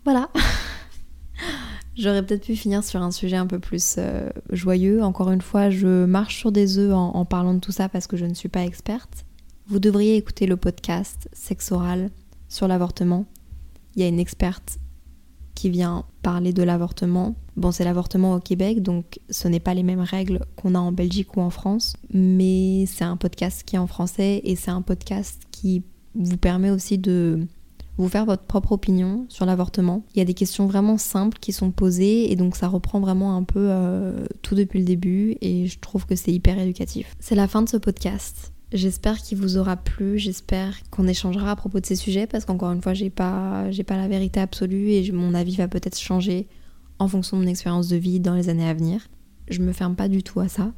Voilà. 0.04 0.30
J'aurais 1.96 2.26
peut-être 2.26 2.46
pu 2.46 2.56
finir 2.56 2.84
sur 2.84 3.02
un 3.02 3.12
sujet 3.12 3.36
un 3.36 3.46
peu 3.46 3.60
plus 3.60 3.96
euh, 3.98 4.30
joyeux. 4.52 5.04
Encore 5.04 5.32
une 5.32 5.42
fois, 5.42 5.70
je 5.70 6.06
marche 6.06 6.38
sur 6.38 6.52
des 6.52 6.80
œufs 6.80 6.94
en, 6.94 7.16
en, 7.16 7.26
parlant 7.26 7.54
de 7.54 7.60
tout 7.60 7.72
ça 7.72 7.88
parce 7.88 8.08
que 8.08 8.18
je 8.18 8.26
ne 8.26 8.34
suis 8.34 8.50
pas 8.50 8.64
experte. 8.64 9.26
Vous 9.68 9.80
devriez 9.80 10.18
écouter 10.18 10.48
le 10.48 10.58
podcast 10.58 11.30
Sexe 11.34 11.72
oral 11.72 12.10
sur 12.50 12.68
l'avortement. 12.68 13.26
Il 13.96 14.02
y 14.02 14.06
a 14.06 14.08
une 14.08 14.20
experte 14.20 14.80
qui 15.56 15.70
vient 15.70 16.06
parler 16.22 16.54
de 16.54 16.64
l'avortement. 16.64 17.36
Bon, 17.56 17.72
c'est 17.72 17.84
l'avortement 17.84 18.36
au 18.36 18.40
Québec, 18.40 18.82
donc 18.82 19.20
ce 19.30 19.48
n'est 19.48 19.60
pas 19.60 19.74
les 19.74 19.84
mêmes 19.84 20.02
règles 20.02 20.40
qu'on 20.56 20.76
a 20.76 20.80
en 20.80 20.92
Belgique 20.92 21.38
ou 21.38 21.42
en 21.42 21.50
France, 21.50 21.96
mais 22.12 22.86
c'est 22.88 23.04
un 23.04 23.18
podcast 23.18 23.64
qui 23.64 23.76
est 23.76 23.80
en 23.80 23.88
français 23.88 24.42
et 24.44 24.56
c'est 24.56 24.72
un 24.72 24.82
podcast 24.82 25.44
qui 25.52 25.84
vous 26.16 26.38
permet 26.38 26.72
aussi 26.72 26.98
de 26.98 27.48
vous 27.98 28.10
faire 28.10 28.26
votre 28.26 28.44
propre 28.44 28.72
opinion 28.72 29.26
sur 29.30 29.46
l'avortement. 29.46 30.04
Il 30.16 30.20
y 30.20 30.22
a 30.22 30.26
des 30.26 30.34
questions 30.34 30.66
vraiment 30.66 30.98
simples 30.98 31.38
qui 31.40 31.54
sont 31.54 31.72
posées 31.72 32.32
et 32.32 32.36
donc 32.36 32.56
ça 32.56 32.68
reprend 32.68 33.00
vraiment 33.00 33.36
un 33.36 33.44
peu 33.44 33.68
euh, 33.70 34.26
tout 34.42 34.56
depuis 34.56 34.80
le 34.80 34.86
début 34.86 35.38
et 35.42 35.68
je 35.68 35.80
trouve 35.80 36.06
que 36.06 36.16
c'est 36.16 36.32
hyper 36.32 36.58
éducatif. 36.58 37.16
C'est 37.20 37.36
la 37.36 37.48
fin 37.48 37.62
de 37.62 37.70
ce 37.70 37.78
podcast. 37.78 38.53
J'espère 38.74 39.22
qu'il 39.22 39.38
vous 39.38 39.58
aura 39.58 39.78
plu, 39.78 40.18
j'espère 40.18 40.76
qu'on 40.90 41.08
échangera 41.08 41.52
à 41.52 41.56
propos 41.56 41.80
de 41.80 41.86
ces 41.86 41.96
sujets 41.96 42.26
parce 42.26 42.44
qu'encore 42.44 42.72
une 42.72 42.82
fois, 42.82 42.96
j'ai 42.96 43.12
pas, 43.12 43.70
j'ai 43.70 43.84
pas 43.84 43.98
la 43.98 44.08
vérité 44.08 44.40
absolue 44.40 44.90
et 44.90 45.12
mon 45.12 45.36
avis 45.36 45.56
va 45.56 45.68
peut-être 45.68 46.00
changer 46.00 46.48
en 46.98 47.08
fonction 47.08 47.38
de 47.38 47.44
mon 47.44 47.48
expérience 47.48 47.88
de 47.88 47.98
vie 47.98 48.20
dans 48.20 48.34
les 48.34 48.50
années 48.50 48.68
à 48.68 48.74
venir. 48.74 49.08
Je 49.48 49.62
me 49.62 49.74
ferme 49.74 49.96
pas 49.96 50.08
du 50.08 50.24
tout 50.24 50.40
à 50.40 50.48
ça. 50.48 50.74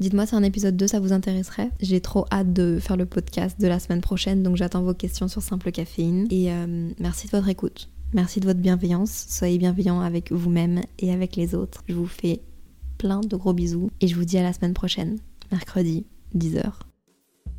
Dites-moi 0.00 0.26
si 0.26 0.34
un 0.34 0.42
épisode 0.42 0.76
2 0.76 0.88
ça 0.88 0.98
vous 0.98 1.12
intéresserait. 1.12 1.70
J'ai 1.80 2.00
trop 2.00 2.26
hâte 2.32 2.52
de 2.52 2.78
faire 2.80 2.96
le 2.96 3.06
podcast 3.06 3.60
de 3.60 3.68
la 3.68 3.78
semaine 3.78 4.00
prochaine, 4.00 4.42
donc 4.42 4.56
j'attends 4.56 4.82
vos 4.82 4.94
questions 4.94 5.28
sur 5.28 5.40
Simple 5.40 5.70
Caféine. 5.70 6.26
Et 6.30 6.52
euh, 6.52 6.90
merci 6.98 7.28
de 7.28 7.32
votre 7.32 7.48
écoute. 7.48 7.88
Merci 8.12 8.40
de 8.40 8.46
votre 8.46 8.60
bienveillance. 8.60 9.26
Soyez 9.28 9.58
bienveillants 9.58 10.00
avec 10.00 10.32
vous-même 10.32 10.80
et 10.98 11.12
avec 11.12 11.36
les 11.36 11.54
autres. 11.54 11.84
Je 11.88 11.94
vous 11.94 12.06
fais 12.06 12.40
plein 12.98 13.20
de 13.20 13.36
gros 13.36 13.52
bisous 13.52 13.90
et 14.00 14.08
je 14.08 14.16
vous 14.16 14.24
dis 14.24 14.36
à 14.36 14.42
la 14.42 14.52
semaine 14.52 14.74
prochaine, 14.74 15.18
mercredi, 15.52 16.06
10h. 16.36 16.85